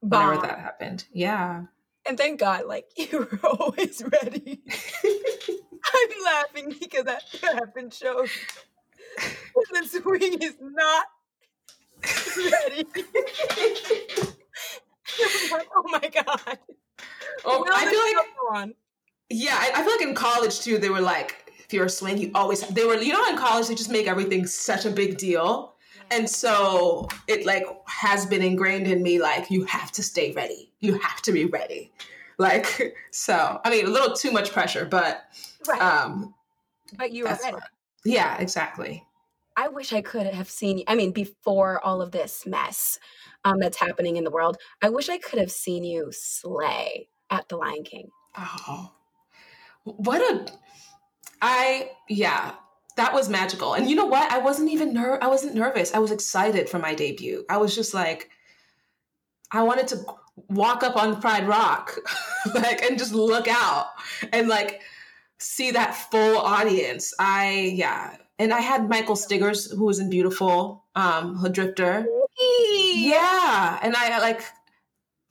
whenever 0.00 0.34
bomb. 0.34 0.42
that 0.42 0.58
happened, 0.58 1.04
yeah. 1.12 1.64
And 2.06 2.18
thank 2.18 2.40
God, 2.40 2.66
like 2.66 2.86
you 2.96 3.18
were 3.18 3.40
always 3.44 4.02
ready. 4.02 4.60
I'm 5.04 6.24
laughing 6.24 6.74
because 6.80 7.04
that 7.04 7.22
happened 7.42 7.94
shows 7.94 8.30
when 9.54 9.82
the 9.82 9.88
swing 9.88 10.42
is 10.42 10.56
not 10.60 11.06
ready. 12.36 12.84
Like, 15.52 15.68
oh 15.76 15.84
my 15.86 16.10
God. 16.12 16.58
Oh, 17.44 17.60
Will 17.60 17.72
I 17.72 17.86
feel 17.86 18.00
like 18.00 18.62
on? 18.62 18.74
Yeah, 19.30 19.56
I, 19.58 19.70
I 19.74 19.82
feel 19.82 19.92
like 19.92 20.02
in 20.02 20.14
college 20.14 20.60
too, 20.60 20.78
they 20.78 20.88
were 20.88 21.00
like, 21.00 21.43
a 21.82 21.88
swing, 21.88 22.18
you 22.18 22.30
always 22.36 22.60
they 22.68 22.84
were, 22.84 22.94
you 22.94 23.12
know, 23.12 23.26
in 23.28 23.36
college 23.36 23.66
they 23.66 23.74
just 23.74 23.90
make 23.90 24.06
everything 24.06 24.46
such 24.46 24.84
a 24.86 24.90
big 24.90 25.18
deal. 25.18 25.74
And 26.12 26.30
so 26.30 27.08
it 27.26 27.44
like 27.44 27.64
has 27.88 28.26
been 28.26 28.42
ingrained 28.42 28.86
in 28.86 29.02
me, 29.02 29.20
like, 29.20 29.50
you 29.50 29.64
have 29.64 29.90
to 29.92 30.02
stay 30.02 30.30
ready. 30.32 30.70
You 30.80 30.98
have 30.98 31.20
to 31.22 31.32
be 31.32 31.46
ready. 31.46 31.90
Like, 32.38 32.94
so 33.10 33.60
I 33.64 33.70
mean 33.70 33.86
a 33.86 33.88
little 33.88 34.14
too 34.14 34.30
much 34.30 34.52
pressure, 34.52 34.84
but 34.84 35.24
Right. 35.66 35.80
um 35.80 36.34
but 36.96 37.10
you 37.10 37.24
were 37.24 37.30
ready. 37.30 37.42
fine. 37.42 37.60
yeah, 38.04 38.36
exactly. 38.38 39.04
I 39.56 39.68
wish 39.68 39.92
I 39.92 40.00
could 40.02 40.26
have 40.26 40.50
seen 40.50 40.78
you. 40.78 40.84
I 40.88 40.94
mean, 40.94 41.12
before 41.12 41.84
all 41.84 42.02
of 42.02 42.10
this 42.10 42.44
mess 42.44 42.98
um, 43.44 43.58
that's 43.60 43.78
happening 43.78 44.16
in 44.16 44.24
the 44.24 44.30
world, 44.30 44.56
I 44.82 44.88
wish 44.88 45.08
I 45.08 45.18
could 45.18 45.38
have 45.38 45.50
seen 45.52 45.84
you 45.84 46.08
slay 46.10 47.08
at 47.30 47.48
the 47.48 47.56
Lion 47.56 47.84
King. 47.84 48.08
Oh. 48.36 48.92
What 49.84 50.20
a 50.22 50.46
I 51.44 51.90
yeah, 52.08 52.52
that 52.96 53.12
was 53.12 53.28
magical. 53.28 53.74
And 53.74 53.88
you 53.88 53.94
know 53.94 54.06
what? 54.06 54.32
I 54.32 54.38
wasn't 54.38 54.70
even 54.70 54.94
ner- 54.94 55.18
I 55.20 55.26
wasn't 55.26 55.54
nervous. 55.54 55.94
I 55.94 55.98
was 55.98 56.10
excited 56.10 56.70
for 56.70 56.78
my 56.78 56.94
debut. 56.94 57.44
I 57.50 57.58
was 57.58 57.74
just 57.74 57.92
like 57.92 58.30
I 59.52 59.62
wanted 59.62 59.88
to 59.88 60.06
walk 60.48 60.82
up 60.82 60.96
on 60.96 61.20
Pride 61.20 61.46
Rock 61.46 61.98
like 62.54 62.82
and 62.82 62.98
just 62.98 63.12
look 63.12 63.46
out 63.46 63.88
and 64.32 64.48
like 64.48 64.80
see 65.38 65.70
that 65.72 65.94
full 65.94 66.38
audience. 66.38 67.12
I 67.18 67.72
yeah. 67.74 68.16
And 68.38 68.52
I 68.52 68.60
had 68.60 68.88
Michael 68.88 69.14
Stiggers 69.14 69.70
who 69.70 69.84
was 69.84 70.00
in 70.00 70.08
Beautiful, 70.08 70.84
um, 70.96 71.44
a 71.44 71.50
drifter. 71.50 72.06
Yeah, 72.40 73.78
and 73.82 73.94
I 73.94 74.18
like 74.18 74.42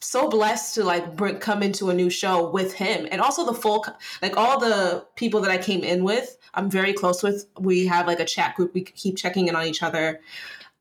so 0.04 0.30
blessed 0.30 0.76
to 0.76 0.84
like 0.84 1.16
bring, 1.16 1.38
come 1.40 1.64
into 1.64 1.90
a 1.90 1.94
new 1.94 2.10
show 2.10 2.50
with 2.50 2.74
him, 2.74 3.08
and 3.12 3.22
also 3.22 3.46
the 3.46 3.54
full 3.54 3.86
like 4.22 4.38
all 4.38 4.60
the 4.60 5.06
people 5.16 5.42
that 5.42 5.52
I 5.52 5.58
came 5.58 5.84
in 5.84 6.04
with. 6.04 6.38
I'm 6.54 6.70
very 6.70 6.94
close 6.94 7.24
with. 7.24 7.48
We 7.60 7.88
have 7.88 8.08
like 8.08 8.20
a 8.20 8.26
chat 8.26 8.56
group. 8.56 8.74
We 8.74 8.82
keep 8.82 9.18
checking 9.18 9.48
in 9.48 9.56
on 9.56 9.66
each 9.66 9.82
other. 9.82 10.22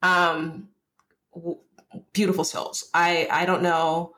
Um, 0.03 0.69
w- 1.35 1.59
beautiful 2.13 2.45
souls. 2.45 2.91
I 2.95 3.29
I 3.31 3.47
don't 3.47 3.63
know. 3.63 4.15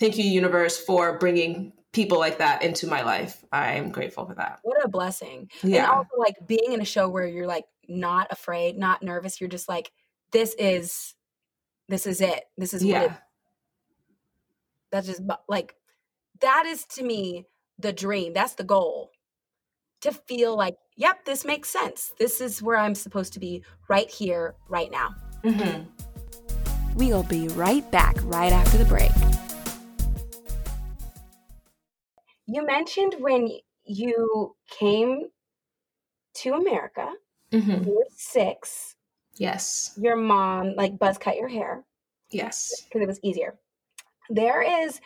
Thank 0.00 0.18
you, 0.18 0.24
universe, 0.24 0.78
for 0.78 1.18
bringing 1.18 1.72
people 1.92 2.18
like 2.18 2.38
that 2.38 2.62
into 2.62 2.86
my 2.86 3.02
life. 3.02 3.44
I 3.52 3.74
am 3.74 3.90
grateful 3.90 4.26
for 4.26 4.34
that. 4.34 4.58
What 4.62 4.84
a 4.84 4.88
blessing. 4.88 5.48
And 5.62 5.72
Yeah, 5.72 5.90
also, 5.90 6.10
like 6.18 6.34
being 6.46 6.72
in 6.72 6.80
a 6.80 6.84
show 6.84 7.08
where 7.08 7.26
you're 7.26 7.46
like 7.46 7.64
not 7.88 8.26
afraid, 8.30 8.76
not 8.76 9.02
nervous. 9.02 9.40
You're 9.40 9.48
just 9.48 9.68
like, 9.68 9.92
this 10.32 10.54
is, 10.58 11.14
this 11.88 12.06
is 12.06 12.20
it. 12.20 12.44
This 12.58 12.74
is 12.74 12.84
what 12.84 13.02
it, 13.02 13.10
yeah, 13.10 13.16
that's 14.94 15.08
just 15.08 15.22
like, 15.48 15.74
that 16.40 16.66
is 16.66 16.84
to 16.86 17.02
me 17.02 17.46
the 17.80 17.92
dream. 17.92 18.32
That's 18.32 18.54
the 18.54 18.62
goal. 18.62 19.10
To 20.02 20.12
feel 20.12 20.56
like, 20.56 20.76
yep, 20.96 21.24
this 21.24 21.44
makes 21.44 21.68
sense. 21.68 22.12
This 22.16 22.40
is 22.40 22.62
where 22.62 22.76
I'm 22.76 22.94
supposed 22.94 23.32
to 23.32 23.40
be 23.40 23.64
right 23.88 24.08
here, 24.08 24.54
right 24.68 24.90
now. 24.92 25.14
hmm 25.42 25.82
We'll 26.94 27.24
be 27.24 27.48
right 27.48 27.88
back 27.90 28.14
right 28.22 28.52
after 28.52 28.78
the 28.78 28.84
break. 28.84 29.10
You 32.46 32.64
mentioned 32.64 33.16
when 33.18 33.48
you 33.84 34.54
came 34.78 35.24
to 36.34 36.52
America 36.54 37.12
Mhm. 37.50 37.84
you 37.86 37.94
were 37.96 38.06
six. 38.16 38.94
Yes. 39.34 39.92
Your 40.00 40.14
mom 40.14 40.74
like 40.76 40.96
buzz 40.98 41.18
cut 41.18 41.36
your 41.36 41.48
hair 41.48 41.84
Yes. 42.30 42.82
because 42.84 43.02
it 43.02 43.08
was 43.08 43.18
easier. 43.24 43.58
There 44.30 44.62
is 44.84 45.00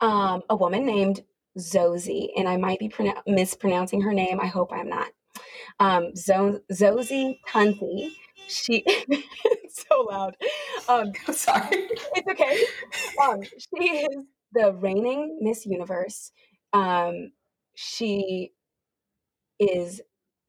um, 0.00 0.42
a 0.50 0.56
woman 0.56 0.84
named 0.86 1.22
Zosie, 1.58 2.28
and 2.36 2.48
I 2.48 2.56
might 2.56 2.78
be 2.78 2.88
pronou- 2.88 3.22
mispronouncing 3.26 4.00
her 4.02 4.12
name. 4.12 4.40
I 4.40 4.46
hope 4.46 4.72
I'm 4.72 4.88
not. 4.88 5.08
Um, 5.80 6.14
Zo- 6.16 6.60
Zosie 6.72 7.38
Tunzi. 7.48 8.10
She 8.48 8.84
so 9.68 10.00
loud. 10.02 10.36
Um, 10.88 11.12
I'm 11.28 11.34
sorry. 11.34 11.68
it's 11.70 12.28
okay. 12.32 12.64
Um, 13.22 13.42
she 13.42 13.84
is 13.98 14.24
the 14.52 14.72
reigning 14.74 15.38
Miss 15.40 15.64
Universe. 15.64 16.32
Um, 16.72 17.32
she 17.74 18.52
is 19.58 20.00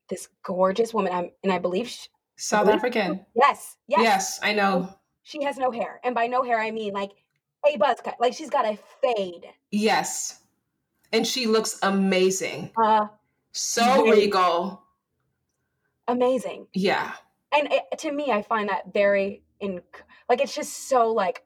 this 0.10 0.28
gorgeous 0.44 0.94
woman. 0.94 1.14
I'm, 1.14 1.30
and 1.44 1.54
I 1.54 1.60
believe, 1.60 1.88
she, 1.88 2.08
South 2.38 2.66
Really? 2.66 2.78
African. 2.78 3.26
yes, 3.36 3.78
yes, 3.88 4.02
Yes, 4.02 4.40
I 4.42 4.54
know. 4.54 4.90
she 5.22 5.44
has 5.44 5.58
no 5.58 5.70
hair. 5.72 6.00
And 6.04 6.16
by 6.16 6.28
no 6.28 6.44
hair, 6.44 6.60
I 6.60 6.72
mean 6.72 6.94
like 6.94 7.12
a 7.72 7.78
buzz 7.78 7.98
cut. 8.04 8.16
Like 8.20 8.34
she's 8.34 8.50
got 8.50 8.66
a 8.66 8.78
fade. 9.02 9.46
Yes. 9.72 10.40
And 11.12 11.26
she 11.28 11.46
looks 11.48 11.78
amazing. 11.84 12.72
Uh, 12.82 13.08
So 13.52 14.06
Yes. 14.06 14.16
regal. 14.18 14.84
amazing. 16.08 16.68
Yeah. 16.74 17.14
And 17.56 17.72
it, 17.72 17.84
to 18.00 18.12
me, 18.12 18.32
I 18.32 18.42
find 18.42 18.70
that 18.70 18.92
very 18.94 19.44
in 19.60 19.82
like 20.28 20.42
it's 20.42 20.56
just 20.56 20.90
so 20.90 21.12
like 21.14 21.44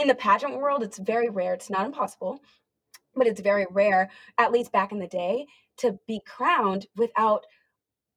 in 0.00 0.08
the 0.08 0.14
pageant 0.14 0.56
world, 0.58 0.82
it's 0.82 0.98
very 0.98 1.28
rare. 1.30 1.54
It's 1.54 1.70
not 1.70 1.86
impossible, 1.86 2.40
but 3.14 3.26
it's 3.26 3.40
very 3.40 3.66
rare, 3.70 4.10
at 4.36 4.52
least 4.52 4.70
back 4.72 4.92
in 4.92 4.98
the 4.98 5.06
day, 5.06 5.46
to 5.78 5.98
be 6.06 6.20
crowned 6.26 6.86
without 6.96 7.46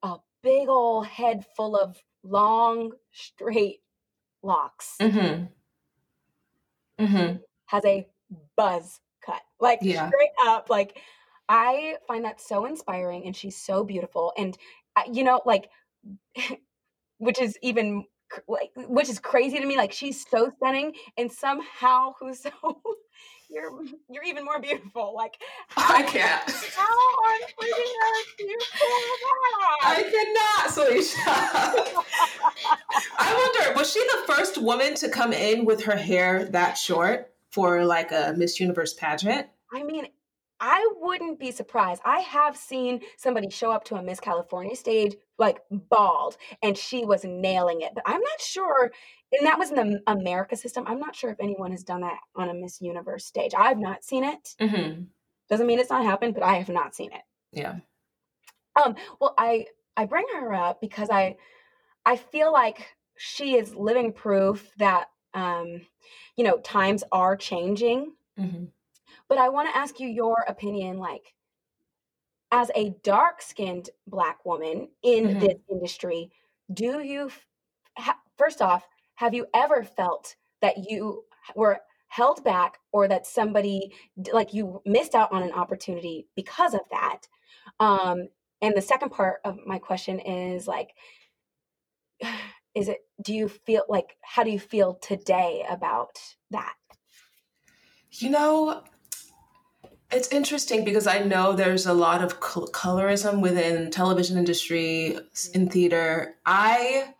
a 0.03 0.17
big 0.43 0.67
old 0.67 1.07
head 1.07 1.45
full 1.55 1.75
of 1.77 1.97
long, 2.23 2.91
straight 3.11 3.79
locks. 4.43 4.95
Mm-hmm. 4.99 5.45
Mm-hmm. 6.99 7.37
Has 7.67 7.85
a 7.85 8.07
buzz 8.57 8.99
cut, 9.25 9.41
like 9.59 9.79
Yeah. 9.81 10.07
straight 10.07 10.31
up. 10.45 10.69
Like 10.69 10.97
I 11.47 11.95
find 12.07 12.25
that 12.25 12.41
so 12.41 12.65
inspiring, 12.65 13.25
and 13.25 13.35
she's 13.35 13.57
so 13.57 13.83
beautiful. 13.83 14.33
And 14.37 14.57
uh, 14.95 15.03
you 15.11 15.23
know, 15.23 15.41
like 15.45 15.69
which 17.17 17.39
is 17.39 17.57
even 17.61 18.05
like 18.47 18.71
which 18.75 19.09
is 19.09 19.19
crazy 19.19 19.59
to 19.59 19.65
me 19.65 19.77
like 19.77 19.91
she's 19.91 20.25
so 20.29 20.51
stunning 20.57 20.93
and 21.17 21.31
somehow 21.31 22.13
who's 22.19 22.39
so 22.43 22.51
you're 23.49 23.71
you're 24.09 24.23
even 24.23 24.45
more 24.45 24.59
beautiful 24.59 25.13
like 25.15 25.35
I 25.77 26.03
can't. 26.03 26.43
how 26.75 26.83
on 26.83 27.41
freaking 27.59 27.93
earth 28.07 28.35
do 28.37 28.43
you 28.45 28.57
pull 28.79 28.89
I 29.81 30.03
that 30.03 30.11
cannot, 30.11 30.73
Felicia. 30.73 31.17
I 33.17 33.33
wonder, 33.33 33.77
was 33.79 33.91
she 33.91 33.99
the 33.99 34.33
first 34.33 34.57
woman 34.57 34.95
to 34.95 35.09
come 35.09 35.33
in 35.33 35.65
with 35.65 35.83
her 35.83 35.95
hair 35.95 36.45
that 36.45 36.77
short 36.77 37.33
for 37.51 37.83
like 37.85 38.11
a 38.11 38.33
Miss 38.37 38.59
Universe 38.59 38.93
pageant? 38.93 39.47
i 39.73 39.83
mean 39.83 40.07
i 40.59 40.91
wouldn't 40.97 41.39
be 41.39 41.51
surprised 41.51 42.01
i 42.05 42.19
have 42.19 42.57
seen 42.57 43.01
somebody 43.17 43.49
show 43.49 43.71
up 43.71 43.83
to 43.83 43.95
a 43.95 44.01
miss 44.01 44.19
california 44.19 44.75
stage 44.75 45.15
like 45.37 45.61
bald 45.69 46.37
and 46.63 46.77
she 46.77 47.05
was 47.05 47.23
nailing 47.23 47.81
it 47.81 47.91
but 47.93 48.03
i'm 48.05 48.19
not 48.19 48.41
sure 48.41 48.91
and 49.31 49.45
that 49.45 49.59
was 49.59 49.69
in 49.71 49.75
the 49.75 50.01
america 50.07 50.55
system 50.55 50.83
i'm 50.87 50.99
not 50.99 51.15
sure 51.15 51.29
if 51.31 51.39
anyone 51.39 51.71
has 51.71 51.83
done 51.83 52.01
that 52.01 52.19
on 52.35 52.49
a 52.49 52.53
miss 52.53 52.81
universe 52.81 53.25
stage 53.25 53.51
i've 53.57 53.77
not 53.79 54.03
seen 54.03 54.23
it 54.23 54.55
Mm-hmm. 54.59 55.03
doesn't 55.49 55.67
mean 55.67 55.79
it's 55.79 55.89
not 55.89 56.03
happened 56.03 56.33
but 56.33 56.43
i 56.43 56.55
have 56.55 56.69
not 56.69 56.95
seen 56.95 57.11
it 57.11 57.21
Yeah. 57.51 57.75
Um, 58.75 58.95
well, 59.19 59.33
I 59.37 59.65
I 59.97 60.05
bring 60.05 60.25
her 60.33 60.53
up 60.53 60.79
because 60.79 61.09
I 61.09 61.35
I 62.05 62.15
feel 62.15 62.51
like 62.53 62.95
she 63.17 63.55
is 63.57 63.75
living 63.75 64.13
proof 64.13 64.71
that 64.77 65.09
um, 65.33 65.81
you 66.37 66.43
know 66.45 66.59
times 66.59 67.03
are 67.11 67.35
changing. 67.35 68.13
Mm-hmm. 68.39 68.65
But 69.27 69.37
I 69.37 69.49
want 69.49 69.69
to 69.69 69.77
ask 69.77 69.99
you 69.99 70.07
your 70.07 70.45
opinion, 70.47 70.97
like 70.97 71.33
as 72.51 72.71
a 72.75 72.91
dark 73.03 73.41
skinned 73.41 73.89
black 74.07 74.45
woman 74.45 74.89
in 75.03 75.25
Mhm. 75.25 75.39
this 75.41 75.59
industry, 75.69 76.31
do 76.73 77.01
you 77.01 77.25
f- 77.27 77.45
ha- 77.97 78.21
first 78.37 78.61
off 78.61 78.87
have 79.19 79.33
you 79.33 79.45
ever 79.53 79.83
felt 79.83 80.35
that 80.61 80.89
you 80.89 81.25
were 81.53 81.77
held 82.07 82.41
back 82.45 82.77
or 82.93 83.05
that 83.05 83.27
somebody 83.27 83.91
like 84.31 84.53
you 84.53 84.81
missed 84.85 85.13
out 85.13 85.33
on 85.33 85.43
an 85.43 85.51
opportunity 85.51 86.25
because 86.37 86.73
of 86.73 86.79
that? 86.89 87.27
Um, 87.81 88.29
and 88.61 88.73
the 88.75 88.81
second 88.81 89.09
part 89.09 89.41
of 89.43 89.57
my 89.65 89.77
question 89.77 90.21
is 90.21 90.67
like 90.67 90.91
is 92.75 92.87
it 92.87 92.99
do 93.21 93.33
you 93.33 93.49
feel 93.49 93.83
like 93.89 94.15
how 94.21 94.43
do 94.43 94.51
you 94.51 94.59
feel 94.59 94.93
today 94.95 95.65
about 95.69 96.17
that 96.51 96.75
You 98.11 98.29
know, 98.29 98.83
it's 100.11 100.29
interesting 100.29 100.85
because 100.85 101.07
I 101.07 101.19
know 101.19 101.53
there's 101.53 101.85
a 101.85 101.93
lot 101.93 102.23
of 102.23 102.39
col- 102.39 102.69
colorism 102.69 103.41
within 103.41 103.91
television 103.91 104.37
industry, 104.37 105.19
in 105.53 105.69
theater. 105.69 106.35
I 106.45 107.13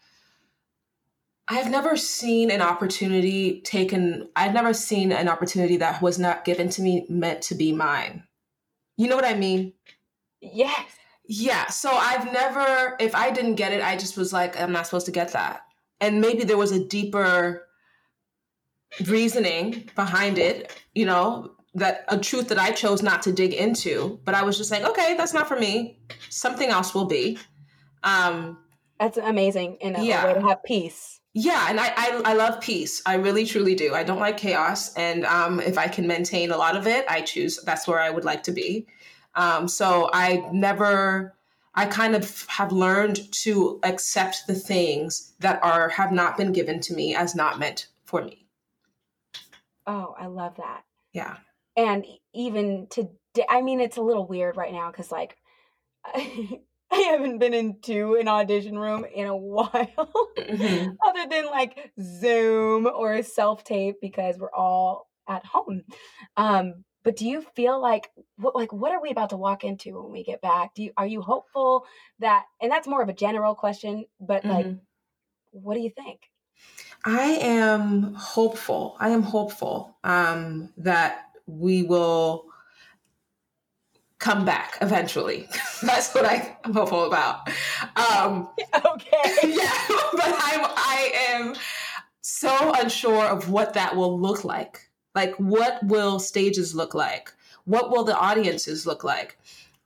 I've 1.50 1.72
never 1.72 1.98
seen 1.98 2.52
an 2.52 2.62
opportunity 2.62 3.62
taken 3.62 4.30
I've 4.36 4.54
never 4.54 4.74
seen 4.74 5.12
an 5.12 5.28
opportunity 5.28 5.78
that 5.78 6.02
was 6.02 6.20
not 6.20 6.46
given 6.46 6.70
to 6.70 6.82
me 6.82 7.06
meant 7.10 7.42
to 7.44 7.56
be 7.56 7.72
mine. 7.74 8.24
You 8.98 9.08
know 9.08 9.16
what 9.16 9.26
I 9.26 9.34
mean? 9.34 9.74
yes 10.42 10.98
Yeah, 11.26 11.68
so 11.68 11.92
I've 11.92 12.32
never, 12.32 12.96
if 13.00 13.16
I 13.16 13.32
didn't 13.32 13.56
get 13.56 13.72
it, 13.74 13.82
I 13.84 13.98
just 13.98 14.18
was 14.18 14.34
like, 14.34 14.60
I'm 14.60 14.72
not 14.72 14.86
supposed 14.86 15.06
to 15.08 15.12
get 15.12 15.34
that. 15.34 15.62
And 16.02 16.22
maybe 16.22 16.44
there 16.44 16.58
was 16.58 16.72
a 16.72 16.84
deeper 16.84 17.68
reasoning 19.06 19.90
behind 19.96 20.38
it, 20.38 20.76
you 20.96 21.06
know, 21.06 21.52
that 21.76 22.04
a 22.08 22.18
truth 22.18 22.48
that 22.50 22.58
I 22.58 22.72
chose 22.72 23.04
not 23.04 23.22
to 23.24 23.32
dig 23.32 23.54
into, 23.54 24.20
but 24.26 24.34
I 24.34 24.44
was 24.44 24.58
just 24.58 24.72
like, 24.72 24.84
okay, 24.84 25.16
that's 25.18 25.34
not 25.34 25.48
for 25.48 25.60
me. 25.60 26.00
Something 26.30 26.70
else 26.70 26.96
will 26.96 27.06
be. 27.06 27.38
Um, 28.04 28.58
that's 29.00 29.18
amazing 29.18 29.78
in 29.82 29.96
a, 29.96 30.00
a 30.00 30.06
Yeah. 30.06 30.26
way 30.26 30.34
to 30.34 30.42
have 30.42 30.64
peace 30.64 31.19
yeah, 31.42 31.68
and 31.70 31.80
I, 31.80 31.94
I 31.96 32.22
I 32.26 32.34
love 32.34 32.60
peace. 32.60 33.02
I 33.06 33.16
really 33.16 33.46
truly 33.46 33.76
do. 33.76 33.94
I 33.96 34.04
don't 34.04 34.20
like 34.20 34.38
chaos, 34.38 34.94
and 34.96 35.26
um, 35.26 35.60
if 35.62 35.78
I 35.78 35.88
can 35.88 36.06
maintain 36.08 36.52
a 36.52 36.58
lot 36.58 36.76
of 36.76 36.86
it, 36.88 37.06
I 37.08 37.22
choose. 37.22 37.60
That's 37.64 37.88
where 37.88 38.00
I 38.00 38.10
would 38.10 38.26
like 38.26 38.44
to 38.44 38.52
be. 38.52 38.88
Um, 39.36 39.68
so 39.68 40.10
I 40.14 40.44
never. 40.52 41.36
I 41.76 41.86
kind 41.86 42.16
of 42.16 42.46
have 42.48 42.72
learned 42.74 43.32
to 43.44 43.80
accept 43.84 44.48
the 44.48 44.56
things 44.56 45.34
that 45.40 45.64
are 45.64 45.88
have 45.90 46.12
not 46.12 46.36
been 46.36 46.52
given 46.52 46.82
to 46.82 46.94
me 46.94 47.16
as 47.16 47.36
not 47.36 47.60
meant 47.60 47.88
for 48.04 48.22
me. 48.24 48.46
oh 49.88 50.16
i 50.20 50.26
love 50.26 50.56
that 50.58 50.84
Yeah. 51.14 51.38
and 51.78 52.06
even 52.34 52.88
today 52.90 53.46
i 53.50 53.62
mean 53.62 53.80
it's 53.80 53.98
a 53.98 54.02
little 54.02 54.28
weird 54.28 54.58
right 54.58 54.74
now 54.74 54.92
because 54.92 55.12
like 55.12 55.38
I, 56.92 56.98
haven't 56.98 57.40
been 57.40 57.54
into 57.54 58.16
an 58.16 58.28
audition 58.28 58.78
room 58.78 59.06
in 59.06 59.28
a 59.28 59.36
while 59.38 60.34
Mhm. 60.38 61.00
other 61.06 61.28
than 61.30 61.46
like 61.48 61.92
zoom 62.02 62.88
or 62.88 63.14
a 63.14 63.24
self-tape 63.24 63.98
because 64.02 64.38
we're 64.38 64.52
all 64.54 65.10
at 65.28 65.46
home 65.46 65.84
um 66.38 66.84
but 67.04 67.16
do 67.16 67.28
you 67.28 67.42
feel 67.42 67.80
like 67.80 68.12
what 68.38 68.56
like 68.56 68.74
what 68.74 68.92
are 68.92 69.02
we 69.02 69.12
about 69.12 69.30
to 69.30 69.38
walk 69.38 69.64
into 69.64 70.02
when 70.02 70.12
we 70.12 70.24
get 70.24 70.42
back 70.42 70.74
do 70.74 70.84
you 70.84 70.94
are 70.98 71.06
you 71.08 71.22
hopeful 71.22 71.86
that 72.20 72.46
and 72.62 72.72
that's 72.72 72.88
more 72.88 73.02
of 73.02 73.10
a 73.10 73.14
general 73.14 73.56
question 73.56 74.06
but 74.20 74.48
like 74.48 74.70
Mhm. 74.70 74.82
what 75.52 75.76
do 75.76 75.82
you 75.82 75.92
think 75.92 76.22
I 77.06 77.38
am 77.42 78.14
hopeful. 78.14 78.96
I 79.00 79.10
am 79.10 79.22
hopeful 79.22 79.98
um, 80.04 80.74
that 80.78 81.32
we 81.48 81.84
will 81.84 82.49
come 84.20 84.46
back 84.46 84.78
eventually. 84.82 85.48
That's 85.82 86.14
what 86.14 86.26
I, 86.26 86.56
am 86.64 86.74
hopeful 86.74 87.06
about. 87.06 87.50
Um, 87.96 88.50
okay 88.76 89.34
yeah, 89.44 89.74
but 89.88 90.28
I'm 90.28 90.66
I 90.66 91.12
am 91.30 91.56
so 92.22 92.74
unsure 92.76 93.26
of 93.26 93.50
what 93.50 93.74
that 93.74 93.96
will 93.96 94.20
look 94.20 94.44
like. 94.44 94.90
Like 95.16 95.34
what 95.36 95.80
will 95.84 96.20
stages 96.20 96.76
look 96.76 96.94
like? 96.94 97.34
What 97.66 97.90
will 97.90 98.04
the 98.04 98.18
audiences 98.18 98.86
look 98.86 99.04
like? 99.04 99.38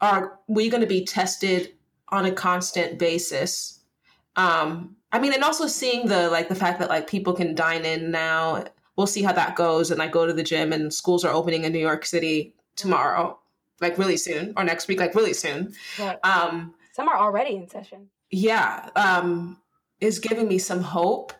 Are 0.02 0.40
we 0.48 0.70
going 0.70 0.82
to 0.82 0.88
be 0.88 1.06
tested 1.06 1.74
on 2.10 2.26
a 2.26 2.32
constant 2.32 3.00
basis? 3.00 3.80
Um 4.36 4.98
I 5.12 5.20
mean 5.20 5.34
and 5.34 5.44
also 5.44 5.68
seeing 5.68 6.08
the 6.08 6.30
like 6.30 6.50
the 6.50 6.56
fact 6.56 6.80
that 6.80 6.90
like 6.90 7.08
people 7.08 7.34
can 7.34 7.56
dine 7.56 7.86
in 7.86 8.12
now. 8.12 8.66
We'll 8.96 9.08
see 9.08 9.24
how 9.24 9.34
that 9.34 9.56
goes 9.56 9.90
and 9.90 10.02
I 10.02 10.08
go 10.08 10.26
to 10.26 10.34
the 10.34 10.44
gym 10.44 10.72
and 10.74 10.94
schools 10.94 11.24
are 11.24 11.34
opening 11.34 11.64
in 11.64 11.72
New 11.72 11.80
York 11.80 12.06
City 12.06 12.54
tomorrow, 12.76 13.40
like 13.84 13.98
really 14.00 14.18
soon 14.18 14.54
or 14.58 14.64
next 14.64 14.88
week 14.88 15.00
like 15.00 15.14
really 15.14 15.34
soon. 15.34 15.74
Right. 16.00 16.18
Um 16.24 16.74
some 16.94 17.08
are 17.08 17.18
already 17.18 17.56
in 17.56 17.70
session 17.70 18.10
yeah, 18.34 18.90
um, 18.96 19.62
is 20.02 20.18
giving 20.18 20.48
me 20.48 20.58
some 20.58 20.82
hope, 20.82 21.34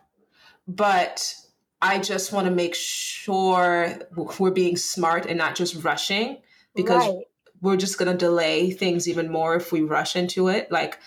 but 0.68 1.34
I 1.82 1.98
just 1.98 2.32
want 2.32 2.46
to 2.46 2.52
make 2.52 2.76
sure 2.76 3.98
we're 4.38 4.52
being 4.52 4.76
smart 4.76 5.26
and 5.26 5.36
not 5.36 5.56
just 5.56 5.82
rushing 5.82 6.38
because 6.74 7.02
right 7.02 7.24
we're 7.60 7.76
just 7.78 7.98
going 7.98 8.12
to 8.12 8.16
delay 8.16 8.70
things 8.70 9.08
even 9.08 9.32
more 9.32 9.56
if 9.56 9.72
we 9.72 9.80
rush 9.80 10.16
into 10.16 10.48
it. 10.48 10.70
Like, 10.70 10.98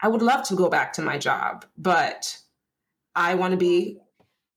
I 0.00 0.06
would 0.06 0.22
love 0.22 0.46
to 0.46 0.54
go 0.54 0.68
back 0.68 0.92
to 0.92 1.02
my 1.02 1.18
job, 1.18 1.64
but 1.76 2.38
I 3.16 3.34
want 3.34 3.50
to 3.50 3.56
be 3.56 3.98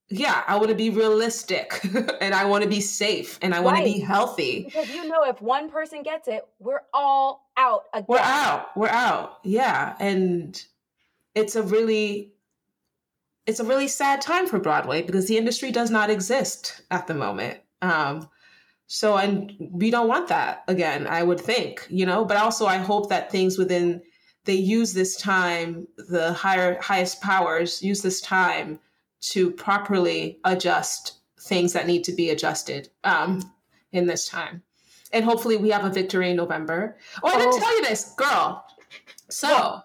yeah, 0.10 0.43
I 0.48 0.56
want 0.58 0.70
to 0.70 0.76
be 0.76 0.89
realistic 0.89 1.82
and 2.22 2.34
I 2.34 2.46
want 2.46 2.63
to 2.63 2.70
be 2.70 2.80
safe 2.82 3.38
and 3.41 3.54
I 3.54 3.60
want 3.60 3.76
Right. 3.80 3.88
to 3.88 3.93
be 3.93 4.00
healthy. 4.00 4.63
Because 4.65 4.89
you 4.89 5.08
know, 5.08 5.24
if 5.24 5.41
one 5.41 5.70
person 5.70 6.04
gets 6.04 6.28
it, 6.28 6.48
we're 6.60 6.82
all 6.93 7.50
out 7.58 7.84
again. 7.93 8.06
We're 8.08 8.20
out. 8.20 8.78
We're 8.78 8.88
out. 8.88 9.39
Yeah. 9.43 9.96
And 10.00 10.62
it's 11.36 11.56
a 11.56 11.63
really 11.63 12.34
it's 13.46 13.60
a 13.62 13.63
really 13.65 13.88
sad 13.88 14.22
time 14.22 14.46
for 14.48 14.60
Broadway 14.60 15.02
because 15.02 15.28
the 15.28 15.38
industry 15.38 15.72
does 15.72 15.89
not 15.89 16.10
exist 16.10 16.82
at 16.91 17.08
the 17.08 17.13
moment. 17.13 17.60
Um 17.82 18.30
so 18.88 19.17
and 19.17 19.52
we 19.60 19.91
don't 19.91 20.08
want 20.08 20.30
that 20.30 20.63
again, 20.70 21.06
I 21.08 21.22
would 21.24 21.41
think, 21.41 21.86
you 21.89 22.06
know, 22.06 22.24
but 22.24 22.38
also 22.38 22.65
I 22.65 22.78
hope 22.78 23.10
that 23.10 23.30
things 23.32 23.58
within 23.58 24.02
they 24.46 24.54
use 24.54 24.93
this 24.93 25.17
time, 25.17 25.86
the 25.98 26.32
higher 26.32 26.80
highest 26.82 27.22
powers 27.22 27.84
use 27.84 28.02
this 28.02 28.22
time 28.22 28.80
to 29.19 29.51
properly 29.51 30.39
adjust 30.43 31.13
things 31.39 31.73
that 31.73 31.88
need 31.88 32.03
to 32.03 32.12
be 32.12 32.30
adjusted 32.30 32.89
um 33.03 33.41
in 33.91 34.06
this 34.08 34.27
time. 34.27 34.62
And 35.13 35.23
hopefully 35.23 35.56
we 35.58 35.69
have 35.69 35.86
a 35.86 35.89
victory 35.89 36.30
in 36.32 36.36
November. 36.36 36.97
Oh, 37.23 37.30
I 37.30 37.38
didn't 37.38 37.53
Oh. 37.56 37.60
tell 37.60 37.75
you 37.77 37.86
this, 37.86 38.13
girl. 38.17 38.65
So, 39.30 39.82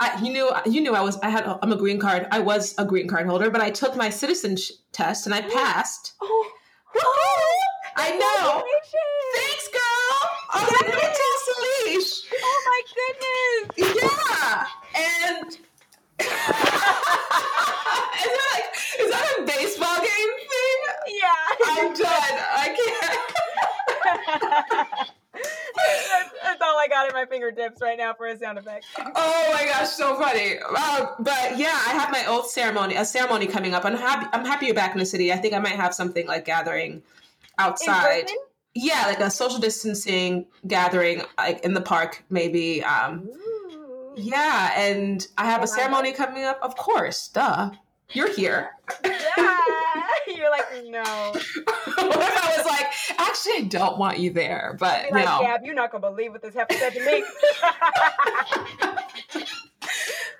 I, 0.00 0.20
you 0.20 0.32
knew 0.32 0.50
you 0.66 0.80
knew 0.80 0.94
I 0.94 1.00
was 1.02 1.16
I 1.20 1.28
had 1.30 1.44
I'm 1.62 1.72
a 1.72 1.76
green 1.76 2.00
card. 2.00 2.26
I 2.32 2.40
was 2.40 2.74
a 2.78 2.84
green 2.84 3.06
card 3.06 3.26
holder, 3.26 3.50
but 3.50 3.60
I 3.60 3.70
took 3.70 3.94
my 3.96 4.10
citizenship 4.10 4.76
test 4.92 5.26
and 5.26 5.34
I 5.34 5.42
passed. 5.42 6.14
Oh, 6.20 6.50
I 7.96 8.10
know. 8.18 8.62
Thanks, 9.36 9.68
girl. 9.68 10.30
I 10.52 10.62
was 10.62 10.70
like, 10.72 10.88
let 10.88 10.96
me 10.96 11.08
tell 11.20 11.36
Salish. 11.46 12.12
Oh 12.42 12.60
my 12.66 12.80
goodness! 12.96 14.02
Yeah, 14.02 14.66
and 14.96 15.48
is 15.50 16.28
that 18.26 18.46
like 18.52 18.68
is 19.00 19.10
that 19.10 19.26
a 19.38 19.42
baseball 19.42 19.98
game 19.98 20.32
thing? 20.50 20.78
Yeah. 21.22 21.83
I'm 21.94 22.02
done. 22.02 22.40
I 22.54 22.76
can't. 22.76 23.18
that's, 26.42 26.62
all 26.62 26.78
I 26.78 26.86
got 26.88 27.08
at 27.08 27.14
my 27.14 27.26
fingertips 27.26 27.80
right 27.80 27.98
now 27.98 28.14
for 28.14 28.26
a 28.26 28.38
sound 28.38 28.58
effect. 28.58 28.86
Oh 28.98 29.50
my 29.52 29.66
gosh, 29.66 29.90
so 29.90 30.16
funny. 30.16 30.58
Um, 30.58 31.08
but 31.20 31.58
yeah, 31.58 31.80
I 31.86 31.90
have 31.90 32.10
my 32.10 32.24
oath 32.26 32.48
ceremony, 32.48 32.96
a 32.96 33.04
ceremony 33.04 33.46
coming 33.46 33.74
up. 33.74 33.84
I'm 33.84 33.96
happy. 33.96 34.26
I'm 34.32 34.44
happy 34.44 34.66
you're 34.66 34.74
back 34.74 34.92
in 34.92 34.98
the 34.98 35.06
city. 35.06 35.32
I 35.32 35.36
think 35.36 35.54
I 35.54 35.58
might 35.58 35.76
have 35.76 35.94
something 35.94 36.26
like 36.26 36.44
gathering 36.44 37.02
outside. 37.58 38.30
Yeah, 38.74 39.04
like 39.06 39.20
a 39.20 39.30
social 39.30 39.60
distancing 39.60 40.46
gathering, 40.66 41.22
like 41.38 41.64
in 41.64 41.74
the 41.74 41.80
park, 41.80 42.24
maybe. 42.30 42.82
Um, 42.82 43.30
yeah, 44.16 44.72
and 44.76 45.26
I 45.38 45.46
have 45.46 45.62
a 45.62 45.66
ceremony 45.66 46.12
coming 46.12 46.44
up. 46.44 46.58
Of 46.62 46.76
course, 46.76 47.28
duh. 47.28 47.70
You're 48.12 48.32
here. 48.32 48.70
Yeah. 49.04 49.58
You're 50.26 50.50
like, 50.50 50.64
no. 50.86 51.02
what 51.02 52.22
if 52.22 52.44
I 52.44 52.56
was 52.56 52.66
like, 52.66 52.86
actually, 53.18 53.54
I 53.54 53.60
don't 53.68 53.98
want 53.98 54.18
you 54.18 54.30
there, 54.30 54.76
but 54.78 55.10
like, 55.10 55.24
no. 55.24 55.40
Gab, 55.40 55.62
you're 55.64 55.74
not 55.74 55.92
gonna 55.92 56.08
believe 56.08 56.32
what 56.32 56.42
this 56.42 56.54
said 56.54 56.68
to 56.68 57.04
me. 57.04 57.24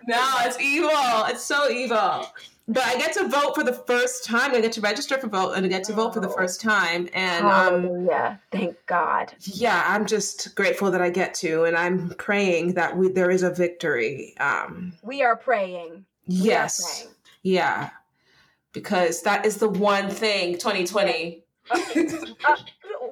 No, 0.06 0.34
it's 0.40 0.60
evil. 0.60 0.90
It's 1.28 1.42
so 1.42 1.70
evil. 1.70 2.26
But 2.66 2.84
I 2.84 2.96
get 2.96 3.12
to 3.14 3.28
vote 3.28 3.54
for 3.54 3.62
the 3.62 3.72
first 3.72 4.24
time. 4.24 4.54
I 4.54 4.60
get 4.60 4.72
to 4.72 4.80
register 4.80 5.18
for 5.18 5.28
vote 5.28 5.52
and 5.52 5.66
I 5.66 5.68
get 5.68 5.84
to 5.84 5.92
vote 5.92 6.14
for 6.14 6.20
the 6.20 6.30
first 6.30 6.62
time. 6.62 7.08
And 7.12 7.44
um, 7.44 7.50
Hallelujah. 7.82 8.40
Thank 8.50 8.76
God. 8.86 9.34
yeah, 9.40 9.84
I'm 9.86 10.06
just 10.06 10.54
grateful 10.54 10.90
that 10.90 11.02
I 11.02 11.10
get 11.10 11.34
to, 11.36 11.64
and 11.64 11.76
I'm 11.76 12.10
praying 12.16 12.74
that 12.74 12.96
we, 12.96 13.08
there 13.08 13.30
is 13.30 13.42
a 13.42 13.50
victory. 13.50 14.34
Um, 14.38 14.94
We 15.02 15.22
are 15.22 15.36
praying. 15.36 16.06
We 16.26 16.36
are 16.36 16.44
yes, 16.44 17.02
praying. 17.02 17.14
yeah, 17.42 17.90
because 18.74 19.22
that 19.22 19.46
is 19.46 19.56
the 19.56 19.68
one 19.68 20.10
thing 20.10 20.54
2020. 20.54 21.42
Uh, 22.44 22.56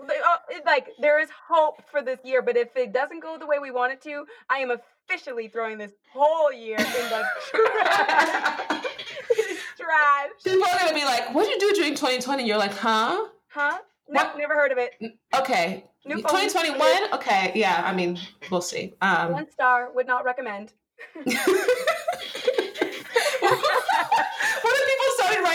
uh, 0.05 0.37
like 0.67 0.89
there 1.01 1.19
is 1.21 1.29
hope 1.49 1.83
for 1.91 2.03
this 2.03 2.19
year, 2.25 2.43
but 2.43 2.57
if 2.57 2.77
it 2.77 2.93
doesn't 2.93 3.21
go 3.21 3.39
the 3.39 3.47
way 3.47 3.59
we 3.59 3.71
want 3.71 3.93
it 3.93 4.01
to, 4.03 4.25
I 4.51 4.59
am 4.59 4.71
officially 4.71 5.49
throwing 5.49 5.79
this 5.79 5.93
whole 6.13 6.53
year 6.53 6.77
in 6.77 6.85
the 6.85 7.25
trash. 7.51 8.61
Trash. 9.77 10.31
People 10.45 10.65
are 10.65 10.79
gonna 10.79 10.95
be 10.95 11.05
like, 11.05 11.35
"What 11.35 11.49
did 11.49 11.61
you 11.63 11.71
do 11.71 11.75
during 11.81 11.95
2020?" 11.95 12.47
You're 12.47 12.59
like, 12.59 12.73
"Huh? 12.73 13.29
Huh? 13.49 13.79
Nope, 14.09 14.27
What? 14.29 14.39
never 14.39 14.55
heard 14.55 14.73
of 14.73 14.79
it. 14.79 14.93
Okay, 15.35 15.85
New 16.05 16.17
2021. 16.17 17.15
Okay, 17.15 17.53
yeah. 17.55 17.83
I 17.85 17.95
mean, 17.95 18.19
we'll 18.51 18.61
see." 18.61 18.95
Um, 19.01 19.33
One 19.33 19.51
star 19.51 19.91
would 19.95 20.07
not 20.07 20.25
recommend. 20.25 20.73
what 21.15 21.27
if 21.27 21.47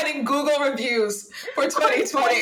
writing 0.03 0.23
Google 0.23 0.60
reviews 0.60 1.29
for 1.55 1.63
2020? 1.69 2.41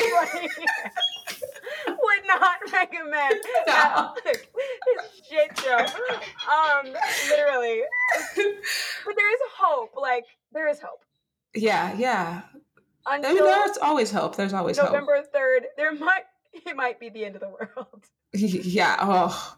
would 1.88 2.26
not 2.26 2.56
recommend. 2.72 3.34
No. 3.66 4.14
That- 4.24 4.36
It's 4.88 5.28
shit 5.28 5.58
show. 5.60 5.76
Um, 5.78 6.92
literally. 7.30 7.82
But 8.36 9.14
there 9.16 9.32
is 9.34 9.40
hope. 9.56 9.90
Like 10.00 10.24
there 10.52 10.68
is 10.68 10.78
hope. 10.80 11.04
Yeah, 11.54 11.94
yeah. 11.96 12.42
I 13.06 13.18
mean, 13.18 13.24
Until 13.30 13.46
there's 13.46 13.78
always 13.78 14.10
hope. 14.10 14.36
There's 14.36 14.52
always 14.52 14.78
hope. 14.78 14.90
November 14.90 15.22
third, 15.32 15.66
there 15.76 15.94
might 15.94 16.24
it 16.52 16.76
might 16.76 16.98
be 17.00 17.08
the 17.08 17.24
end 17.24 17.34
of 17.36 17.40
the 17.40 17.48
world. 17.48 18.04
Yeah. 18.32 18.96
Oh, 19.00 19.56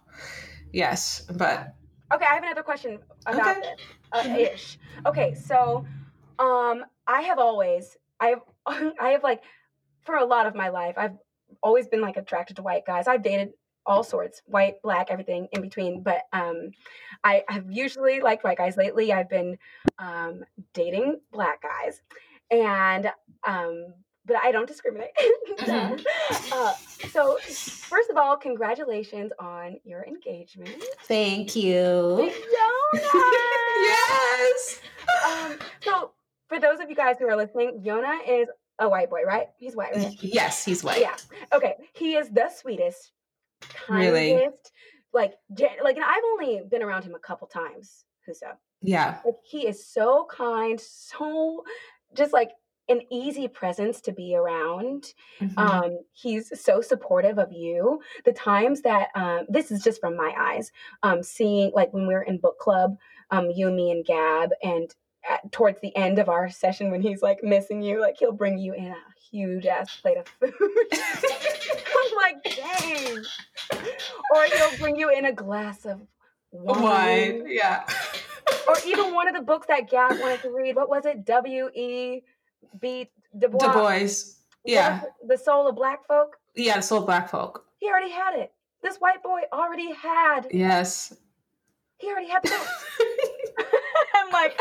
yes. 0.72 1.22
But 1.34 1.74
Okay, 2.12 2.24
I 2.24 2.34
have 2.34 2.42
another 2.44 2.62
question 2.62 2.98
about 3.26 3.58
Okay. 3.58 3.60
this. 3.60 4.26
Uh, 4.26 4.36
ish. 4.38 4.78
Okay, 5.06 5.34
so 5.34 5.84
um 6.38 6.84
I 7.08 7.22
have 7.22 7.38
always 7.38 7.96
I 8.20 8.28
have 8.28 8.42
I 9.00 9.08
have 9.10 9.22
like 9.24 9.42
for 10.02 10.16
a 10.16 10.24
lot 10.24 10.46
of 10.46 10.54
my 10.54 10.68
life 10.68 10.94
I've 10.96 11.16
always 11.62 11.88
been 11.88 12.00
like 12.02 12.16
attracted 12.16 12.56
to 12.56 12.62
white 12.62 12.84
guys. 12.86 13.08
I've 13.08 13.22
dated 13.22 13.52
all 13.86 14.04
sorts, 14.04 14.42
white, 14.44 14.82
black, 14.82 15.06
everything 15.10 15.48
in 15.52 15.62
between, 15.62 16.02
but 16.02 16.22
um 16.32 16.70
I 17.24 17.42
have 17.48 17.64
usually 17.70 18.20
liked 18.20 18.44
white 18.44 18.58
guys 18.58 18.76
lately. 18.76 19.12
I've 19.12 19.30
been 19.30 19.58
um 19.98 20.44
dating 20.74 21.20
black 21.32 21.62
guys 21.62 22.02
and 22.50 23.10
um 23.46 23.94
but 24.26 24.36
I 24.42 24.52
don't 24.52 24.66
discriminate. 24.68 25.10
Mhm. 25.58 26.04
uh, 26.52 26.72
so 27.10 27.38
first 27.42 28.10
of 28.10 28.16
all, 28.16 28.36
congratulations 28.36 29.32
on 29.40 29.80
your 29.84 30.04
engagement. 30.04 30.82
thank 31.04 31.56
you. 31.56 32.30
Yona! 32.94 33.00
yes. 33.80 34.80
um, 35.26 35.58
so, 35.80 36.12
for 36.48 36.58
those 36.58 36.80
of 36.80 36.88
you 36.88 36.96
guys 36.96 37.16
who 37.18 37.26
are 37.28 37.36
listening, 37.36 37.82
Yona 37.84 38.18
is 38.26 38.48
a 38.78 38.88
white 38.88 39.10
boy, 39.10 39.22
right? 39.26 39.48
He's 39.58 39.74
white, 39.76 39.94
right? 39.96 40.16
Yes, 40.20 40.64
he's 40.64 40.82
white. 40.84 41.00
Yeah. 41.00 41.16
Okay. 41.52 41.74
He 41.94 42.14
is 42.16 42.28
the 42.30 42.48
sweetest, 42.48 43.12
kindest, 43.60 44.12
Really? 44.12 44.48
like, 45.12 45.34
like, 45.82 45.96
and 45.96 46.04
I've 46.04 46.22
only 46.32 46.62
been 46.70 46.82
around 46.82 47.02
him 47.04 47.14
a 47.14 47.18
couple 47.18 47.46
times, 47.48 48.04
Huso. 48.28 48.52
Yeah. 48.80 49.18
Like, 49.24 49.34
he 49.42 49.66
is 49.66 49.84
so 49.84 50.26
kind, 50.30 50.80
so 50.80 51.64
just 52.14 52.32
like 52.32 52.50
an 52.88 53.02
easy 53.10 53.48
presence 53.48 54.00
to 54.00 54.12
be 54.12 54.34
around. 54.34 55.12
Mhm. 55.40 55.58
Um, 55.58 55.98
he's 56.12 56.58
so 56.58 56.80
supportive 56.80 57.38
of 57.38 57.52
you. 57.52 58.00
The 58.24 58.32
times 58.32 58.80
that 58.82 59.08
um, 59.14 59.44
this 59.48 59.70
is 59.70 59.82
just 59.82 60.00
from 60.00 60.16
my 60.16 60.34
eyes, 60.38 60.72
um, 61.02 61.22
seeing 61.22 61.70
like 61.74 61.92
when 61.92 62.06
we 62.06 62.14
were 62.14 62.22
in 62.22 62.38
book 62.38 62.58
club, 62.58 62.96
um, 63.30 63.50
you, 63.50 63.70
me, 63.70 63.90
and 63.90 64.06
Gab, 64.06 64.50
and 64.62 64.94
at, 65.28 65.50
towards 65.52 65.80
the 65.80 65.94
end 65.96 66.18
of 66.18 66.28
our 66.28 66.50
session 66.50 66.90
when 66.90 67.00
he's 67.00 67.22
like 67.22 67.42
missing 67.42 67.82
you, 67.82 68.00
like 68.00 68.16
he'll 68.18 68.32
bring 68.32 68.58
you 68.58 68.74
in 68.74 68.86
a 68.86 68.96
huge 69.30 69.66
ass 69.66 69.96
plate 70.00 70.18
of 70.18 70.26
food. 70.28 70.52
I'm 70.92 72.16
like, 72.16 72.42
dang. 72.44 73.24
Or 74.34 74.44
he'll 74.44 74.78
bring 74.78 74.96
you 74.96 75.10
in 75.10 75.26
a 75.26 75.32
glass 75.32 75.84
of 75.84 76.00
wine. 76.50 76.82
Wine. 76.82 77.44
Yeah. 77.46 77.84
Or 78.66 78.76
even 78.86 79.14
one 79.14 79.28
of 79.28 79.34
the 79.34 79.42
books 79.42 79.66
that 79.68 79.90
Gab 79.90 80.18
wanted 80.20 80.42
to 80.42 80.50
read. 80.50 80.76
What 80.76 80.88
was 80.88 81.04
it? 81.06 81.24
W 81.24 81.68
E 81.74 82.22
B 82.80 83.10
Du 83.38 83.48
Bois. 83.48 83.58
Du 83.58 83.72
Bois. 83.72 84.08
Yeah. 84.64 85.02
The 85.26 85.36
Soul 85.36 85.68
of 85.68 85.76
Black 85.76 86.06
Folk. 86.06 86.36
Yeah. 86.54 86.76
the 86.76 86.82
Soul 86.82 87.00
of 87.00 87.06
black 87.06 87.30
folk. 87.30 87.64
He 87.78 87.88
already 87.88 88.10
had 88.10 88.34
it. 88.34 88.52
This 88.82 88.96
white 88.98 89.22
boy 89.22 89.42
already 89.52 89.92
had. 89.92 90.46
Yes. 90.50 91.14
He 91.98 92.08
already 92.08 92.28
had 92.28 92.42
the 92.42 92.50
book. 92.50 92.68
I'm 94.14 94.30
like, 94.30 94.60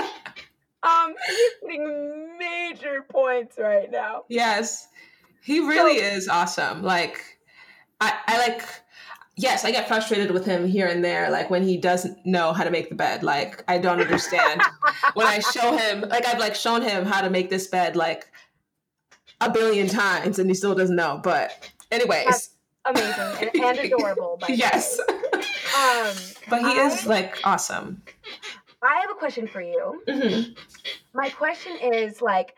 um, 0.87 1.13
he's 1.27 1.51
getting 1.61 2.37
major 2.37 3.05
points 3.09 3.57
right 3.57 3.91
now. 3.91 4.23
Yes. 4.29 4.87
He 5.43 5.59
really 5.59 5.97
is 5.97 6.27
awesome. 6.27 6.83
Like 6.83 7.39
I, 8.01 8.13
I 8.27 8.37
like 8.37 8.63
yes, 9.35 9.63
I 9.63 9.71
get 9.71 9.87
frustrated 9.87 10.31
with 10.31 10.45
him 10.45 10.67
here 10.67 10.87
and 10.87 11.03
there, 11.03 11.29
like 11.29 11.49
when 11.49 11.63
he 11.63 11.77
doesn't 11.77 12.25
know 12.25 12.53
how 12.53 12.63
to 12.63 12.71
make 12.71 12.89
the 12.89 12.95
bed. 12.95 13.23
Like 13.23 13.63
I 13.67 13.77
don't 13.77 14.01
understand. 14.01 14.61
when 15.13 15.27
I 15.27 15.39
show 15.39 15.75
him 15.77 16.01
like 16.01 16.27
I've 16.27 16.39
like 16.39 16.55
shown 16.55 16.81
him 16.81 17.05
how 17.05 17.21
to 17.21 17.29
make 17.29 17.49
this 17.49 17.67
bed 17.67 17.95
like 17.95 18.31
a 19.39 19.49
billion 19.49 19.87
times 19.87 20.39
and 20.39 20.49
he 20.49 20.53
still 20.53 20.75
doesn't 20.75 20.95
know. 20.95 21.19
But 21.23 21.71
anyways. 21.91 22.25
That's 22.25 22.49
Amazing 22.89 23.49
and, 23.53 23.63
and 23.63 23.79
adorable. 23.79 24.39
Yes. 24.49 24.99
Um, 24.99 26.15
But 26.49 26.61
he 26.61 26.79
is 26.79 27.05
like 27.05 27.37
awesome. 27.43 28.01
I 28.87 28.99
have 29.01 29.11
a 29.11 29.15
question 29.15 29.47
for 29.47 29.61
you. 29.61 30.01
Mhm. 30.07 30.57
My 31.13 31.29
question 31.29 31.77
is 31.77 32.21
like, 32.21 32.57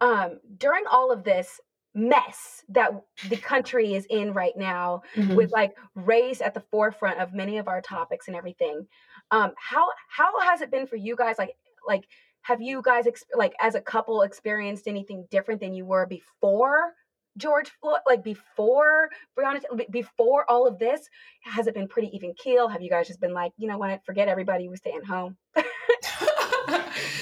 um, 0.00 0.40
during 0.56 0.84
all 0.86 1.10
of 1.12 1.24
this 1.24 1.60
mess 1.94 2.64
that 2.68 2.90
the 3.28 3.36
country 3.36 3.94
is 3.94 4.06
in 4.10 4.32
right 4.32 4.56
now, 4.56 5.02
Mhm. 5.14 5.36
with 5.36 5.52
like 5.52 5.76
race 5.94 6.40
at 6.40 6.54
the 6.54 6.60
forefront 6.60 7.20
of 7.20 7.32
many 7.32 7.58
of 7.58 7.68
our 7.68 7.80
topics 7.80 8.26
and 8.28 8.36
everything, 8.36 8.86
um, 9.30 9.54
how 9.56 9.88
how 10.08 10.38
has 10.40 10.60
it 10.60 10.70
been 10.70 10.86
for 10.86 10.96
you 10.96 11.16
guys? 11.16 11.38
Like, 11.38 11.56
like 11.86 12.04
have 12.42 12.60
you 12.60 12.82
guys 12.82 13.06
like 13.34 13.54
as 13.60 13.74
a 13.74 13.80
couple 13.80 14.22
experienced 14.22 14.86
anything 14.88 15.26
different 15.30 15.60
than 15.60 15.74
you 15.74 15.86
were 15.86 16.06
before? 16.06 16.94
George 17.36 17.70
Floyd, 17.80 18.00
like 18.06 18.22
before 18.22 19.10
Breonna, 19.38 19.60
before 19.90 20.48
all 20.50 20.66
of 20.66 20.78
this, 20.78 21.08
has 21.42 21.66
it 21.66 21.74
been 21.74 21.88
pretty 21.88 22.14
even 22.14 22.32
keel? 22.34 22.68
Have 22.68 22.80
you 22.82 22.90
guys 22.90 23.06
just 23.08 23.20
been 23.20 23.32
like, 23.32 23.52
you 23.56 23.66
know 23.66 23.78
what, 23.78 24.04
forget 24.04 24.28
everybody, 24.28 24.68
we're 24.68 24.76
staying 24.76 25.02
home? 25.02 25.36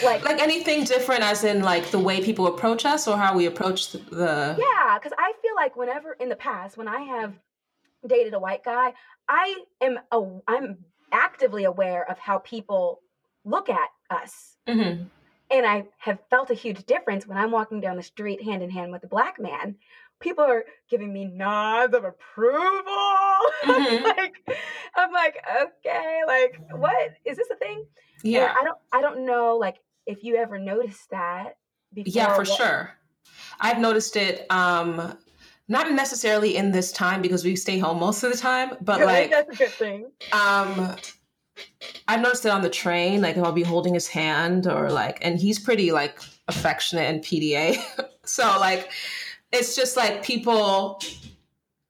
like, 0.04 0.24
like 0.24 0.40
anything 0.40 0.84
different 0.84 1.22
as 1.22 1.44
in 1.44 1.62
like 1.62 1.90
the 1.90 1.98
way 1.98 2.22
people 2.22 2.46
approach 2.46 2.84
us 2.84 3.08
or 3.08 3.16
how 3.16 3.34
we 3.36 3.46
approach 3.46 3.92
the, 3.92 4.56
Yeah, 4.58 4.98
because 4.98 5.12
I 5.18 5.32
feel 5.42 5.54
like 5.56 5.76
whenever 5.76 6.12
in 6.14 6.28
the 6.28 6.36
past, 6.36 6.76
when 6.76 6.88
I 6.88 7.00
have 7.02 7.34
dated 8.06 8.34
a 8.34 8.38
white 8.38 8.64
guy, 8.64 8.92
I 9.28 9.64
am 9.80 9.98
a, 10.10 10.22
I'm 10.48 10.78
actively 11.12 11.64
aware 11.64 12.08
of 12.10 12.18
how 12.18 12.38
people 12.38 13.00
look 13.44 13.68
at 13.68 13.88
us, 14.10 14.56
Mhm. 14.68 15.06
and 15.50 15.66
I 15.66 15.84
have 15.98 16.18
felt 16.30 16.50
a 16.50 16.54
huge 16.54 16.84
difference 16.84 17.26
when 17.26 17.38
I'm 17.38 17.50
walking 17.50 17.80
down 17.80 17.96
the 17.96 18.02
street 18.02 18.42
hand 18.42 18.62
in 18.62 18.70
hand 18.70 18.92
with 18.92 19.04
a 19.04 19.08
black 19.08 19.40
man. 19.40 19.76
People 20.22 20.44
are 20.44 20.64
giving 20.88 21.12
me 21.12 21.24
nods 21.26 21.94
of 21.94 22.04
approval. 22.04 22.82
Mhm. 23.64 24.02
like 24.04 24.34
I'm 24.96 25.12
like, 25.12 25.36
okay, 25.62 26.20
like 26.26 26.58
what 26.72 27.12
is 27.24 27.36
this 27.36 27.48
a 27.50 27.56
thing? 27.56 27.84
And 28.24 28.30
yeah 28.32 28.54
I 28.58 28.64
don't 28.64 28.78
I 28.92 29.00
don't 29.00 29.24
know 29.26 29.56
like 29.56 29.76
if 30.06 30.22
you 30.24 30.36
ever 30.36 30.58
noticed 30.58 31.10
that 31.10 31.56
before. 31.92 32.12
yeah 32.12 32.34
for 32.34 32.44
sure 32.44 32.90
i've 33.60 33.78
noticed 33.78 34.16
it 34.16 34.46
um 34.50 35.16
not 35.68 35.90
necessarily 35.92 36.56
in 36.56 36.70
this 36.72 36.90
time 36.92 37.20
because 37.22 37.44
we 37.44 37.54
stay 37.56 37.78
home 37.78 37.98
most 38.00 38.22
of 38.22 38.30
the 38.32 38.38
time 38.38 38.76
but 38.80 39.00
I 39.02 39.06
think 39.06 39.30
like 39.32 39.46
that's 39.46 39.50
a 39.60 39.64
good 39.64 39.70
thing. 39.78 40.10
um 40.32 40.96
i've 42.08 42.20
noticed 42.20 42.44
it 42.46 42.50
on 42.50 42.62
the 42.62 42.70
train 42.70 43.20
like 43.20 43.36
i'll 43.38 43.52
be 43.52 43.62
holding 43.62 43.94
his 43.94 44.08
hand 44.08 44.66
or 44.66 44.90
like 44.90 45.18
and 45.22 45.38
he's 45.38 45.58
pretty 45.58 45.92
like 45.92 46.18
affectionate 46.48 47.02
and 47.12 47.22
pda 47.22 47.76
so 48.24 48.44
like 48.58 48.90
it's 49.52 49.76
just 49.76 49.96
like 49.96 50.22
people 50.24 51.00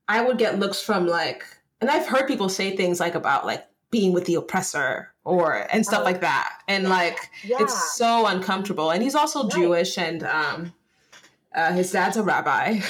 i 0.09 0.21
would 0.23 0.39
get 0.39 0.59
looks 0.59 0.81
from 0.83 1.07
like 1.07 1.45
and 1.81 1.91
i've 1.91 2.07
heard 2.07 2.27
people 2.27 2.49
say 2.49 2.77
things 2.77 3.01
like 3.01 3.15
about 3.15 3.47
like 3.47 3.65
being 3.91 4.13
with 4.13 4.25
the 4.27 4.35
oppressor 4.35 5.09
or 5.25 5.67
and 5.73 5.85
stuff 5.87 6.01
Oh. 6.01 6.05
like 6.05 6.21
that 6.23 6.61
and 6.69 6.89
like 6.89 7.19
Yeah. 7.45 7.59
it's 7.61 7.95
so 7.97 8.27
uncomfortable 8.27 8.91
and 8.91 9.03
he's 9.03 9.15
also 9.15 9.45
Right. 9.45 9.53
jewish 9.53 9.99
and 9.99 10.23
um 10.25 10.73
uh, 11.55 11.73
his 11.73 11.93
dad's 11.93 12.17
a 12.17 12.23
rabbi 12.23 12.81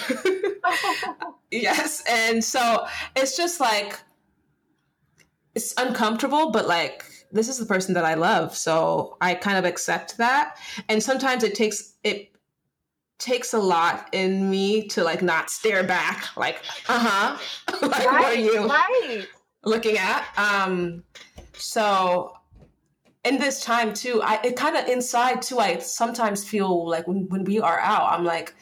yes 1.51 2.03
and 2.09 2.43
so 2.43 2.87
it's 3.17 3.37
just 3.37 3.61
like 3.61 3.99
it's 5.55 5.75
uncomfortable 5.77 6.51
but 6.51 6.67
like 6.67 7.05
this 7.33 7.49
is 7.49 7.59
the 7.59 7.67
person 7.67 7.95
that 7.95 8.05
i 8.05 8.15
love 8.15 8.57
so 8.57 9.17
i 9.21 9.35
kind 9.35 9.59
of 9.59 9.65
accept 9.65 10.17
that 10.19 10.57
and 10.89 11.03
sometimes 11.03 11.43
it 11.43 11.55
takes 11.55 11.95
it 12.05 12.32
takes 13.23 13.55
a 13.55 13.59
lot 13.59 14.09
in 14.13 14.51
me 14.51 14.87
to 14.89 15.05
like 15.05 15.23
not 15.23 15.49
stare 15.49 15.85
back 15.85 16.37
like 16.37 16.61
uh-huh 16.89 17.39
like 17.83 18.05
what 18.05 18.25
are 18.25 18.35
you 18.35 18.67
Right. 18.67 19.27
looking 19.65 19.99
at. 19.99 20.27
Um, 20.37 21.05
so 21.55 22.33
in 23.25 23.39
this 23.39 23.63
time 23.65 23.95
too, 23.95 24.21
I 24.23 24.41
it 24.45 24.57
kind 24.57 24.77
of 24.77 24.87
inside 24.89 25.43
too. 25.43 25.59
I 25.59 25.79
sometimes 25.79 26.45
feel 26.45 26.89
like 26.89 27.07
when, 27.07 27.29
when 27.29 27.45
we 27.45 27.61
are 27.61 27.79
out, 27.81 28.13
I'm 28.13 28.25
like 28.25 28.55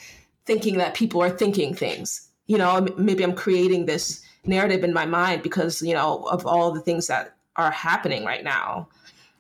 thinking 0.47 0.79
that 0.79 0.95
people 0.95 1.23
are 1.23 1.31
thinking 1.31 1.75
things. 1.75 2.29
You 2.47 2.59
know, 2.59 2.87
maybe 2.97 3.23
I'm 3.23 3.35
creating 3.35 3.87
this 3.87 4.25
narrative 4.45 4.85
in 4.85 4.93
my 4.93 5.07
mind 5.07 5.43
because 5.43 5.83
you 5.83 5.95
know 5.95 6.25
of 6.31 6.47
all 6.47 6.73
the 6.73 6.81
things 6.81 7.07
that 7.07 7.37
are 7.57 7.71
happening 7.71 8.25
right 8.25 8.45
now. 8.45 8.89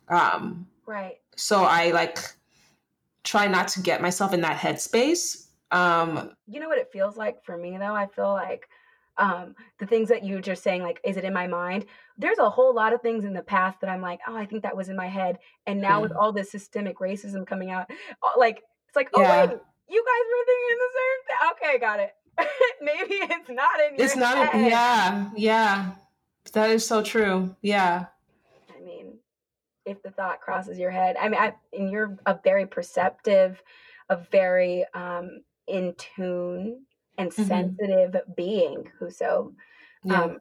Um, 0.08 0.66
Right. 0.86 1.18
so 1.36 1.62
I 1.64 1.90
like 1.92 2.18
try 3.24 3.46
not 3.46 3.68
to 3.68 3.80
get 3.80 4.00
myself 4.02 4.32
in 4.32 4.40
that 4.42 4.58
headspace. 4.58 5.46
Um, 5.70 6.32
You 6.46 6.60
know 6.60 6.68
what 6.68 6.78
it 6.78 6.90
feels 6.92 7.16
like 7.16 7.44
for 7.44 7.56
me 7.56 7.76
though? 7.78 7.94
I 7.94 8.06
feel 8.06 8.32
like 8.32 8.68
um 9.18 9.54
the 9.78 9.86
things 9.86 10.08
that 10.08 10.24
you 10.24 10.40
just 10.40 10.62
saying 10.62 10.82
like 10.82 11.00
is 11.04 11.16
it 11.16 11.24
in 11.24 11.32
my 11.34 11.46
mind? 11.46 11.84
There's 12.16 12.38
a 12.38 12.48
whole 12.50 12.74
lot 12.74 12.92
of 12.92 13.02
things 13.02 13.24
in 13.24 13.32
the 13.34 13.42
past 13.42 13.80
that 13.80 13.90
I'm 13.90 14.00
like, 14.00 14.20
"Oh, 14.26 14.36
I 14.36 14.46
think 14.46 14.62
that 14.62 14.76
was 14.76 14.88
in 14.88 14.96
my 14.96 15.08
head." 15.08 15.38
And 15.66 15.80
now 15.80 16.00
with 16.00 16.12
all 16.12 16.32
this 16.32 16.50
systemic 16.50 16.98
racism 16.98 17.46
coming 17.46 17.70
out, 17.70 17.90
like 18.36 18.62
it's 18.88 18.96
like, 18.96 19.10
"Oh, 19.14 19.20
Yeah. 19.20 19.46
wait. 19.46 19.58
You 19.88 20.04
guys 20.04 20.24
were 20.30 20.44
thinking 20.46 20.70
in 20.72 20.78
the 20.78 20.92
same 20.98 21.20
thing." 21.26 21.36
Okay, 21.52 21.78
got 21.78 22.00
it. 22.00 22.14
Maybe 22.80 23.14
it's 23.32 23.48
not 23.50 23.80
in 23.80 23.96
your 23.96 24.04
it's 24.06 24.16
not. 24.16 24.48
head. 24.52 24.70
Yeah, 24.70 25.30
yeah, 25.36 25.90
that 26.52 26.70
is 26.70 26.86
so 26.86 27.02
true. 27.02 27.54
Yeah. 27.60 28.06
If 29.90 30.02
the 30.02 30.10
thought 30.10 30.40
crosses 30.40 30.78
your 30.78 30.90
head, 30.90 31.16
I 31.20 31.28
mean, 31.28 31.40
I, 31.40 31.52
and 31.72 31.90
you're 31.90 32.16
a 32.26 32.38
very 32.44 32.66
perceptive, 32.66 33.62
a 34.08 34.16
very 34.16 34.84
um, 34.94 35.42
in 35.66 35.94
tune 35.96 36.86
and 37.18 37.30
Mhm. 37.30 37.46
sensitive 37.46 38.16
being, 38.36 38.90
who 38.98 39.10
so. 39.10 39.52
Yeah. 40.04 40.22
Um, 40.22 40.38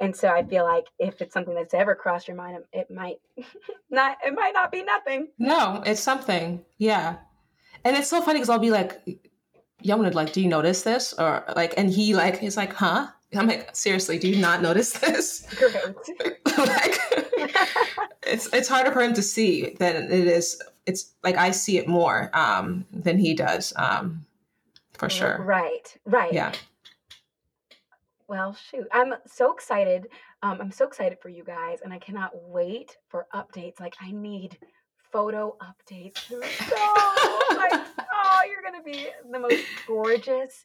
and 0.00 0.14
so 0.16 0.28
I 0.28 0.42
feel 0.42 0.64
like 0.64 0.86
if 0.98 1.20
it's 1.20 1.34
something 1.34 1.54
that's 1.54 1.74
ever 1.74 1.94
crossed 1.94 2.28
your 2.28 2.36
mind, 2.36 2.64
it 2.72 2.90
might 2.90 3.18
not. 3.90 4.16
It 4.24 4.34
might 4.34 4.54
not 4.54 4.72
be 4.72 4.82
nothing. 4.82 5.28
No, 5.38 5.82
it's 5.84 6.00
something. 6.00 6.64
Yeah. 6.78 7.16
And 7.84 7.96
it's 7.96 8.08
so 8.08 8.20
funny 8.22 8.38
because 8.38 8.48
I'll 8.48 8.58
be 8.58 8.70
like, 8.70 9.00
Yomna, 9.84 10.12
like, 10.14 10.32
do 10.32 10.40
you 10.40 10.48
notice 10.48 10.82
this? 10.82 11.12
Or 11.12 11.44
like, 11.54 11.74
and 11.76 11.90
he 11.90 12.14
like, 12.14 12.38
he's 12.38 12.56
like, 12.56 12.72
huh? 12.72 13.08
I'm 13.34 13.46
like, 13.46 13.76
seriously, 13.76 14.18
do 14.18 14.28
you 14.28 14.36
not 14.36 14.62
notice 14.62 14.92
this? 14.92 15.46
Like, 16.58 16.98
it's 18.26 18.52
it's 18.52 18.68
harder 18.68 18.90
for 18.90 19.00
him 19.00 19.14
to 19.14 19.22
see 19.22 19.76
than 19.78 20.10
it 20.10 20.26
is. 20.26 20.60
It's 20.86 21.14
like 21.22 21.36
I 21.36 21.52
see 21.52 21.78
it 21.78 21.86
more 21.86 22.30
um, 22.34 22.84
than 22.92 23.16
he 23.16 23.32
does, 23.34 23.72
um, 23.76 24.26
for 24.94 25.08
sure. 25.08 25.40
Right. 25.40 25.96
Right. 26.04 26.32
Yeah. 26.32 26.52
Well, 28.26 28.54
shoot. 28.54 28.88
I'm 28.92 29.14
so 29.26 29.52
excited. 29.52 30.08
Um, 30.42 30.58
I'm 30.60 30.72
so 30.72 30.84
excited 30.84 31.18
for 31.20 31.28
you 31.28 31.44
guys, 31.44 31.78
and 31.82 31.92
I 31.92 31.98
cannot 31.98 32.32
wait 32.34 32.96
for 33.08 33.26
updates. 33.32 33.78
Like, 33.78 33.94
I 34.00 34.10
need 34.10 34.58
photo 35.12 35.56
updates. 35.62 36.18
So, 36.28 36.38
like, 37.56 37.72
oh, 38.12 38.40
you're 38.50 38.62
gonna 38.62 38.82
be 38.84 39.08
the 39.30 39.38
most 39.38 39.64
gorgeous, 39.86 40.64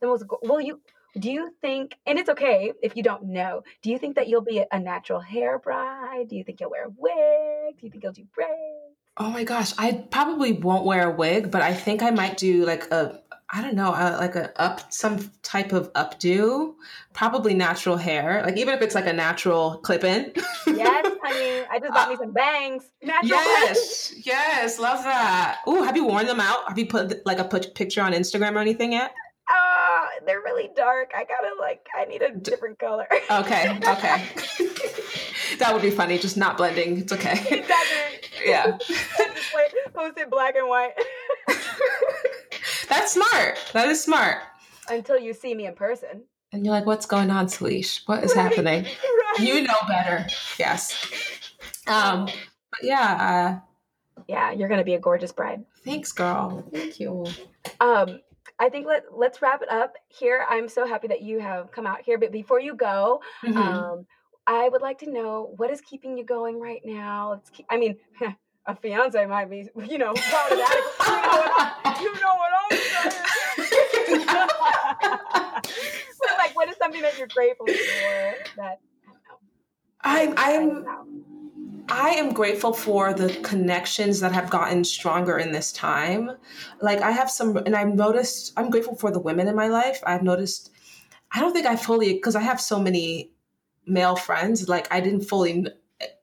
the 0.00 0.06
most. 0.06 0.26
Go- 0.28 0.40
well, 0.42 0.60
you 0.60 0.80
do 1.18 1.30
you 1.30 1.54
think? 1.60 1.96
And 2.06 2.18
it's 2.18 2.28
okay 2.28 2.72
if 2.82 2.96
you 2.96 3.02
don't 3.02 3.24
know. 3.24 3.62
Do 3.82 3.90
you 3.90 3.98
think 3.98 4.16
that 4.16 4.28
you'll 4.28 4.40
be 4.40 4.64
a 4.70 4.78
natural 4.78 5.20
hair 5.20 5.58
bride? 5.58 6.28
Do 6.28 6.36
you 6.36 6.44
think 6.44 6.60
you'll 6.60 6.70
wear 6.70 6.86
a 6.86 6.88
wig? 6.88 7.78
Do 7.78 7.86
you 7.86 7.90
think 7.90 8.02
you'll 8.02 8.12
do 8.12 8.26
braids? 8.34 8.50
Oh 9.16 9.30
my 9.30 9.44
gosh, 9.44 9.72
I 9.78 10.06
probably 10.10 10.52
won't 10.52 10.84
wear 10.84 11.08
a 11.08 11.14
wig, 11.14 11.50
but 11.50 11.62
I 11.62 11.72
think 11.72 12.02
I 12.02 12.10
might 12.10 12.36
do 12.36 12.64
like 12.64 12.90
a 12.90 13.20
I 13.50 13.62
don't 13.62 13.76
know, 13.76 13.92
uh, 13.92 14.16
like 14.18 14.34
a 14.34 14.60
up 14.60 14.92
some 14.92 15.30
type 15.42 15.72
of 15.72 15.92
updo, 15.92 16.74
probably 17.12 17.54
natural 17.54 17.96
hair, 17.96 18.42
like 18.44 18.56
even 18.56 18.74
if 18.74 18.82
it's 18.82 18.96
like 18.96 19.06
a 19.06 19.12
natural 19.12 19.78
clip 19.78 20.02
in. 20.02 20.32
Yes, 20.66 21.16
honey. 21.22 21.64
I 21.70 21.78
just 21.78 21.92
bought 21.92 22.08
me 22.08 22.16
some 22.16 22.32
bangs. 22.32 22.90
Natural 23.00 23.28
yes, 23.28 24.12
yes, 24.24 24.80
love 24.80 25.04
that. 25.04 25.60
Ooh, 25.68 25.84
have 25.84 25.96
you 25.96 26.04
worn 26.04 26.26
them 26.26 26.40
out? 26.40 26.66
Have 26.66 26.78
you 26.78 26.86
put 26.86 27.24
like 27.24 27.38
a 27.38 27.44
put 27.44 27.76
picture 27.76 28.02
on 28.02 28.12
Instagram 28.12 28.56
or 28.56 28.58
anything 28.58 28.92
yet? 28.92 29.14
They're 30.26 30.40
really 30.40 30.70
dark. 30.76 31.12
I 31.16 31.24
gotta 31.24 31.54
like. 31.60 31.86
I 31.96 32.04
need 32.04 32.22
a 32.22 32.34
different 32.34 32.78
color. 32.78 33.06
Okay, 33.30 33.70
okay. 33.86 34.24
that 35.58 35.70
would 35.72 35.82
be 35.82 35.90
funny, 35.90 36.18
just 36.18 36.36
not 36.36 36.56
blending. 36.56 36.98
It's 36.98 37.12
okay. 37.12 37.34
doesn't. 37.34 38.30
Yeah. 38.44 38.76
Just 38.86 39.54
like, 39.54 39.72
post 39.94 40.18
it 40.18 40.28
black 40.30 40.54
and 40.56 40.68
white 40.68 40.92
That's 42.88 43.12
smart. 43.12 43.58
That 43.72 43.88
is 43.88 44.02
smart. 44.02 44.38
until 44.88 45.18
you 45.18 45.32
see 45.32 45.54
me 45.54 45.66
in 45.66 45.74
person. 45.74 46.24
And 46.52 46.64
you're 46.64 46.74
like, 46.74 46.84
what's 46.86 47.06
going 47.06 47.30
on, 47.30 47.46
Salish? 47.46 48.02
What 48.06 48.22
is 48.22 48.32
happening? 48.34 48.84
Right. 48.84 49.34
You 49.40 49.62
know 49.62 49.74
better. 49.88 50.26
Yes. 50.58 51.08
Um, 51.86 52.26
but 52.26 52.82
yeah, 52.82 53.60
uh, 54.16 54.22
Yeah, 54.28 54.52
you're 54.52 54.68
gonna 54.68 54.84
be 54.84 54.94
a 54.94 55.00
gorgeous 55.00 55.32
bride. 55.32 55.64
thanks, 55.84 56.12
girl. 56.12 56.64
Thank 56.72 57.00
you. 57.00 57.26
Um, 57.80 58.20
I 58.58 58.68
think 58.68 58.86
let 58.86 59.04
let's 59.12 59.42
wrap 59.42 59.62
it 59.62 59.70
up 59.70 59.94
here. 60.08 60.44
I'm 60.48 60.68
so 60.68 60.86
happy 60.86 61.08
that 61.08 61.22
you 61.22 61.40
have 61.40 61.70
come 61.72 61.86
out 61.86 62.02
here. 62.02 62.18
But 62.18 62.32
before 62.32 62.60
you 62.60 62.74
go, 62.74 63.20
Mhm. 63.44 63.56
um, 63.56 64.06
I 64.46 64.68
would 64.68 64.82
like 64.82 64.98
to 65.00 65.10
know 65.10 65.54
what 65.56 65.70
is 65.70 65.80
keeping 65.80 66.18
you 66.18 66.24
going 66.24 66.60
right 66.60 66.82
now. 66.84 67.32
It's 67.32 67.50
keep, 67.50 67.66
I 67.70 67.76
mean, 67.78 67.96
a 68.66 68.76
fiance 68.76 69.24
might 69.26 69.50
be, 69.50 69.68
you 69.88 69.98
know, 69.98 70.12
that. 70.14 70.94
You 71.06 71.12
know 71.12 71.36
what, 71.86 72.00
you 72.02 72.12
know 72.20 72.34
what 72.36 72.52
I'm 72.70 72.78
saying. 74.10 74.26
but 76.20 76.38
like, 76.38 76.54
what 76.56 76.68
is 76.68 76.76
something 76.76 77.02
that 77.02 77.18
you're 77.18 77.26
grateful 77.28 77.66
for? 77.66 78.34
That 78.56 78.80
I 80.02 80.26
don't 80.26 80.34
know. 80.34 80.84
I'm, 80.84 80.86
I'm. 80.88 81.24
I 81.88 82.10
am 82.10 82.32
grateful 82.32 82.72
for 82.72 83.12
the 83.12 83.34
connections 83.42 84.20
that 84.20 84.32
have 84.32 84.50
gotten 84.50 84.84
stronger 84.84 85.38
in 85.38 85.52
this 85.52 85.72
time. 85.72 86.30
Like 86.80 87.00
I 87.00 87.10
have 87.10 87.30
some, 87.30 87.56
and 87.58 87.76
I've 87.76 87.94
noticed. 87.94 88.52
I'm 88.56 88.70
grateful 88.70 88.96
for 88.96 89.10
the 89.10 89.18
women 89.18 89.48
in 89.48 89.54
my 89.54 89.68
life. 89.68 90.00
I've 90.06 90.22
noticed. 90.22 90.70
I 91.32 91.40
don't 91.40 91.52
think 91.52 91.66
I 91.66 91.76
fully 91.76 92.14
because 92.14 92.36
I 92.36 92.40
have 92.40 92.60
so 92.60 92.78
many 92.78 93.32
male 93.86 94.16
friends. 94.16 94.68
Like 94.68 94.92
I 94.92 95.00
didn't 95.00 95.22
fully 95.22 95.66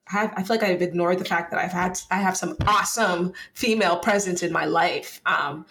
have. 0.05 0.33
I 0.35 0.43
feel 0.43 0.57
like 0.57 0.63
I've 0.63 0.81
ignored 0.81 1.19
the 1.19 1.25
fact 1.25 1.51
that 1.51 1.59
I've 1.59 1.71
had. 1.71 1.99
I 2.09 2.17
have 2.17 2.37
some 2.37 2.55
awesome 2.65 3.33
female 3.53 3.97
presence 3.97 4.41
in 4.41 4.51
my 4.51 4.65
life, 4.65 5.21
um, 5.25 5.65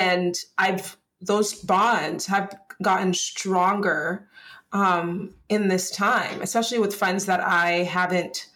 and 0.00 0.36
I've 0.58 0.96
those 1.20 1.54
bonds 1.54 2.26
have 2.26 2.54
gotten 2.82 3.14
stronger 3.14 4.28
um, 4.72 5.34
in 5.48 5.68
this 5.68 5.90
time, 5.90 6.42
especially 6.42 6.78
with 6.78 6.94
friends 6.94 7.26
that 7.26 7.40
I 7.40 7.84
haven't 7.84 8.46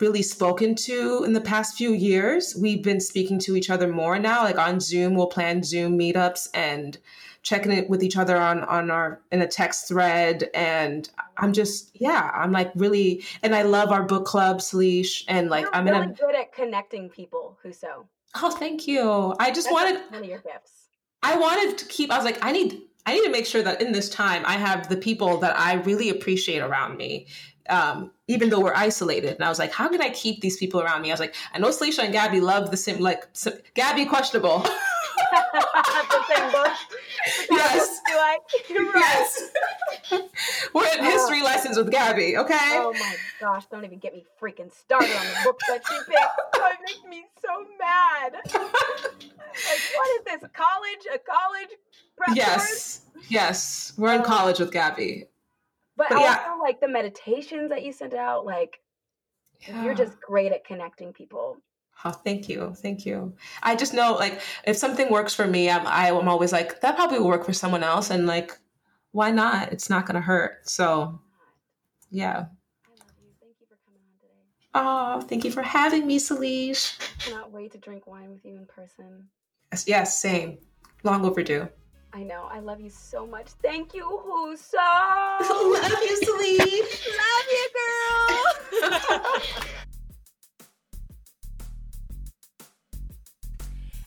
really 0.00 0.22
spoken 0.22 0.74
to 0.74 1.24
in 1.24 1.32
the 1.32 1.40
past 1.40 1.76
few 1.76 1.92
years. 1.92 2.56
We've 2.60 2.82
been 2.82 3.00
speaking 3.00 3.38
to 3.40 3.56
each 3.56 3.70
other 3.70 3.88
more 3.88 4.18
now, 4.18 4.42
like 4.42 4.58
on 4.58 4.80
Zoom. 4.80 5.14
We'll 5.14 5.28
plan 5.28 5.62
Zoom 5.62 5.98
meetups 5.98 6.48
and 6.52 6.98
checking 7.42 7.72
it 7.72 7.88
with 7.90 8.02
each 8.02 8.16
other 8.16 8.36
on 8.36 8.64
on 8.64 8.90
our 8.90 9.20
in 9.30 9.42
a 9.42 9.46
text 9.46 9.88
thread. 9.88 10.50
And 10.54 11.08
I'm 11.36 11.52
just 11.52 11.90
yeah, 11.94 12.30
I'm 12.34 12.52
like 12.52 12.72
really, 12.74 13.24
and 13.42 13.54
I 13.54 13.62
love 13.62 13.90
our 13.90 14.02
book 14.02 14.26
club, 14.26 14.58
Saleesh, 14.58 15.24
and 15.28 15.48
like 15.48 15.64
You're 15.64 15.74
I'm 15.74 15.86
really 15.86 16.06
good 16.08 16.34
at 16.34 16.52
connecting 16.52 17.08
people 17.08 17.58
who 17.62 17.72
so 17.72 18.06
Oh, 18.36 18.50
thank 18.50 18.88
you. 18.88 19.34
I 19.38 19.50
just 19.50 19.68
That's 19.68 19.72
wanted. 19.72 20.10
one 20.10 20.22
of 20.22 20.28
your 20.28 20.38
gifts. 20.38 20.88
I 21.22 21.36
wanted 21.38 21.78
to 21.78 21.86
keep. 21.86 22.10
I 22.10 22.16
was 22.16 22.24
like, 22.24 22.44
I 22.44 22.52
need. 22.52 22.82
I 23.06 23.14
need 23.14 23.24
to 23.24 23.30
make 23.30 23.44
sure 23.44 23.62
that 23.62 23.82
in 23.82 23.92
this 23.92 24.08
time 24.08 24.42
I 24.46 24.54
have 24.54 24.88
the 24.88 24.96
people 24.96 25.36
that 25.40 25.58
I 25.58 25.74
really 25.74 26.08
appreciate 26.08 26.60
around 26.60 26.96
me, 26.96 27.26
um, 27.68 28.10
even 28.28 28.50
though 28.50 28.60
we're 28.60 28.74
isolated. 28.74 29.34
And 29.34 29.44
I 29.44 29.48
was 29.48 29.58
like, 29.58 29.72
how 29.72 29.88
can 29.88 30.00
I 30.02 30.10
keep 30.10 30.40
these 30.40 30.56
people 30.56 30.80
around 30.80 31.02
me? 31.02 31.10
I 31.10 31.14
was 31.14 31.20
like, 31.20 31.34
I 31.52 31.58
know 31.58 31.68
Salisha 31.68 32.00
and 32.04 32.12
Gabby 32.12 32.40
love 32.40 32.70
the 32.70 32.76
same. 32.76 32.98
Like 33.00 33.26
sim- 33.32 33.58
Gabby, 33.74 34.04
questionable. 34.06 34.58
the 35.22 36.24
same 36.34 36.52
book. 36.52 36.68
yes. 37.50 38.00
Do 38.06 38.12
I? 38.12 38.38
Right. 38.94 38.94
Yes. 39.00 39.50
we're 40.74 40.86
in 40.98 41.04
history 41.04 41.42
lessons 41.42 41.76
with 41.76 41.90
Gabby. 41.90 42.36
Okay. 42.36 42.54
Oh 42.60 42.92
my 42.98 43.16
gosh, 43.40 43.64
don't 43.66 43.84
even 43.84 43.98
get 43.98 44.12
me 44.12 44.24
freaking 44.40 44.72
started 44.72 45.10
on 45.16 45.24
the 45.26 45.36
books 45.44 45.64
that 45.68 45.82
she 45.88 45.94
picked. 46.06 46.18
Oh, 46.56 46.70
it 46.72 46.78
makes 46.86 47.04
me 47.08 47.24
so 47.40 47.64
mad. 47.78 48.32
Like, 48.44 49.80
what 49.94 50.08
is 50.18 50.24
this? 50.26 50.50
College? 50.52 51.06
A 51.14 51.18
college 51.18 51.68
prep 52.16 52.28
course? 52.28 52.36
yes. 52.36 53.00
Yes. 53.28 53.92
We're 53.96 54.14
in 54.14 54.20
Oh. 54.20 54.24
college 54.24 54.58
with 54.58 54.70
Gabby. 54.72 55.26
But, 55.96 56.08
But 56.10 56.18
also, 56.18 56.24
yeah. 56.24 56.56
like, 56.60 56.80
the 56.80 56.88
meditations 56.88 57.70
that 57.70 57.84
you 57.84 57.92
sent 57.92 58.14
out, 58.14 58.44
like, 58.44 58.80
you're 59.82 59.94
just 59.94 60.20
great 60.20 60.52
at 60.52 60.64
connecting 60.64 61.12
people. 61.12 61.56
Oh, 62.04 62.10
thank 62.10 62.48
you, 62.48 62.74
thank 62.78 63.06
you. 63.06 63.34
I 63.62 63.76
just 63.76 63.94
know, 63.94 64.14
like, 64.14 64.40
if 64.66 64.76
something 64.76 65.10
works 65.10 65.32
for 65.32 65.46
me, 65.46 65.70
I'm 65.70 65.86
I, 65.86 66.08
am 66.08 66.28
always 66.28 66.52
like 66.52 66.80
that 66.80 66.96
probably 66.96 67.18
will 67.18 67.28
work 67.28 67.46
for 67.46 67.52
someone 67.52 67.82
else, 67.82 68.10
and 68.10 68.26
like, 68.26 68.58
why 69.12 69.30
not? 69.30 69.72
It's 69.72 69.88
not 69.88 70.04
gonna 70.04 70.20
hurt. 70.20 70.68
So, 70.68 71.20
yeah. 72.10 72.30
I 72.30 72.40
love 72.40 73.12
you. 73.22 73.30
Thank 73.40 73.54
you 73.60 73.66
for 73.68 73.78
coming 73.86 74.02
on 74.02 74.18
today. 74.20 74.34
Oh, 74.74 75.20
thank 75.26 75.44
you 75.44 75.52
for 75.52 75.62
having 75.62 76.06
me, 76.06 76.18
Salish. 76.18 76.98
Cannot 77.20 77.52
wait 77.52 77.72
to 77.72 77.78
drink 77.78 78.06
wine 78.06 78.32
with 78.32 78.44
you 78.44 78.56
in 78.56 78.66
person. 78.66 79.28
Yes, 79.72 79.84
yes, 79.86 80.20
same. 80.20 80.58
Long 81.04 81.24
overdue. 81.24 81.68
I 82.14 82.22
know. 82.22 82.48
I 82.48 82.60
love 82.60 82.80
you 82.80 82.90
so 82.90 83.26
much. 83.26 83.48
Thank 83.60 83.92
you, 83.92 84.04
Huso. 84.04 84.74
Love 85.42 85.98
you, 86.04 86.20
Salish. 86.22 87.08
Love 87.18 87.48
you, 87.50 87.68
girl. 88.80 89.42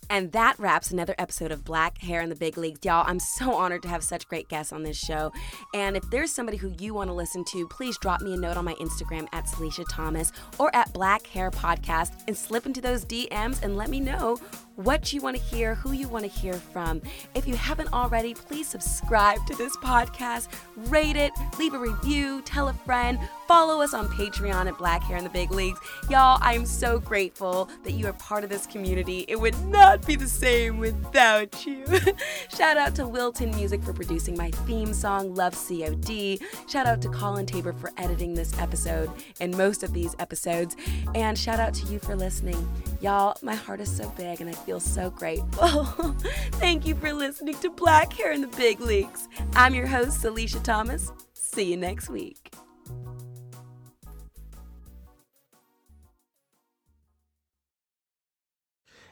And 0.09 0.31
that 0.31 0.57
wraps 0.57 0.91
another 0.91 1.15
episode 1.17 1.51
of 1.51 1.65
Black 1.65 1.97
Hair 1.97 2.21
in 2.21 2.29
the 2.29 2.35
Big 2.35 2.57
Leagues. 2.57 2.79
Y'all, 2.83 3.03
I'm 3.05 3.19
so 3.19 3.53
honored 3.53 3.81
to 3.83 3.89
have 3.89 4.03
such 4.03 4.27
great 4.27 4.47
guests 4.47 4.71
on 4.71 4.83
this 4.83 4.97
show. 4.97 5.33
And 5.73 5.97
if 5.97 6.09
there's 6.09 6.31
somebody 6.31 6.57
who 6.57 6.73
you 6.79 6.93
want 6.93 7.09
to 7.09 7.13
listen 7.13 7.43
to, 7.45 7.67
please 7.67 7.97
drop 7.97 8.21
me 8.21 8.33
a 8.33 8.37
note 8.37 8.55
on 8.57 8.63
my 8.63 8.73
Instagram 8.75 9.27
at 9.33 9.47
Salisha 9.47 9.85
Thomas 9.89 10.31
or 10.59 10.73
at 10.73 10.93
Black 10.93 11.27
Hair 11.27 11.51
Podcast 11.51 12.23
and 12.27 12.37
slip 12.37 12.65
into 12.65 12.79
those 12.79 13.03
DMs 13.03 13.61
and 13.63 13.75
let 13.75 13.89
me 13.89 13.99
know 13.99 14.37
what 14.77 15.11
you 15.11 15.21
want 15.21 15.35
to 15.35 15.41
hear, 15.41 15.75
who 15.75 15.91
you 15.91 16.07
want 16.07 16.23
to 16.23 16.29
hear 16.29 16.53
from. 16.53 17.01
If 17.33 17.47
you 17.47 17.55
haven't 17.55 17.91
already, 17.93 18.33
please 18.33 18.67
subscribe 18.67 19.45
to 19.47 19.55
this 19.55 19.75
podcast, 19.77 20.47
rate 20.75 21.15
it, 21.15 21.31
leave 21.57 21.73
a 21.73 21.79
review, 21.79 22.41
tell 22.43 22.67
a 22.67 22.73
friend, 22.73 23.19
follow 23.47 23.81
us 23.81 23.93
on 23.93 24.07
Patreon 24.09 24.67
at 24.67 24.77
Black 24.77 25.01
Hair 25.03 25.17
in 25.17 25.23
the 25.23 25.29
Big 25.31 25.51
Leagues. 25.51 25.79
Y'all, 26.09 26.37
I 26.41 26.53
am 26.53 26.65
so 26.65 26.99
grateful 26.99 27.69
that 27.83 27.93
you 27.93 28.05
are 28.05 28.13
part 28.13 28.43
of 28.43 28.49
this 28.51 28.67
community. 28.67 29.25
It 29.27 29.39
would 29.39 29.59
not 29.65 30.05
be 30.05 30.15
the 30.15 30.27
same 30.27 30.77
without 30.77 31.65
you. 31.65 31.85
Shout 32.55 32.77
out 32.77 32.93
to 32.95 33.07
Wilton 33.07 33.49
Music 33.51 33.81
for 33.83 33.93
producing 33.93 34.37
my 34.37 34.51
theme 34.51 34.93
song, 34.93 35.33
Love 35.33 35.53
COD. 35.55 36.39
Shout 36.67 36.85
out 36.85 37.01
to 37.01 37.09
Colin 37.09 37.47
Tabor 37.47 37.73
for 37.73 37.91
editing 37.97 38.35
this 38.35 38.57
episode 38.59 39.09
and 39.39 39.57
most 39.57 39.81
of 39.81 39.93
these 39.93 40.15
episodes. 40.19 40.75
And 41.15 41.37
shout 41.37 41.59
out 41.59 41.73
to 41.75 41.87
you 41.87 41.97
for 41.97 42.15
listening. 42.15 42.67
Y'all, 43.01 43.35
my 43.41 43.55
heart 43.55 43.81
is 43.81 43.89
so 43.89 44.07
big 44.17 44.39
and 44.41 44.49
I 44.49 44.53
feel 44.67 44.79
so 44.81 45.09
grateful. 45.09 45.85
Thank 46.59 46.85
you 46.85 46.93
for 46.93 47.13
listening 47.13 47.55
to 47.59 47.69
Black 47.69 48.11
Hair 48.11 48.33
in 48.33 48.41
the 48.41 48.47
Big 48.47 48.81
Leagues. 48.81 49.29
I'm 49.55 49.73
your 49.73 49.87
host, 49.87 50.21
Salisha 50.21 50.61
Thomas. 50.61 51.09
See 51.31 51.71
you 51.71 51.77
next 51.77 52.09
week. 52.09 52.53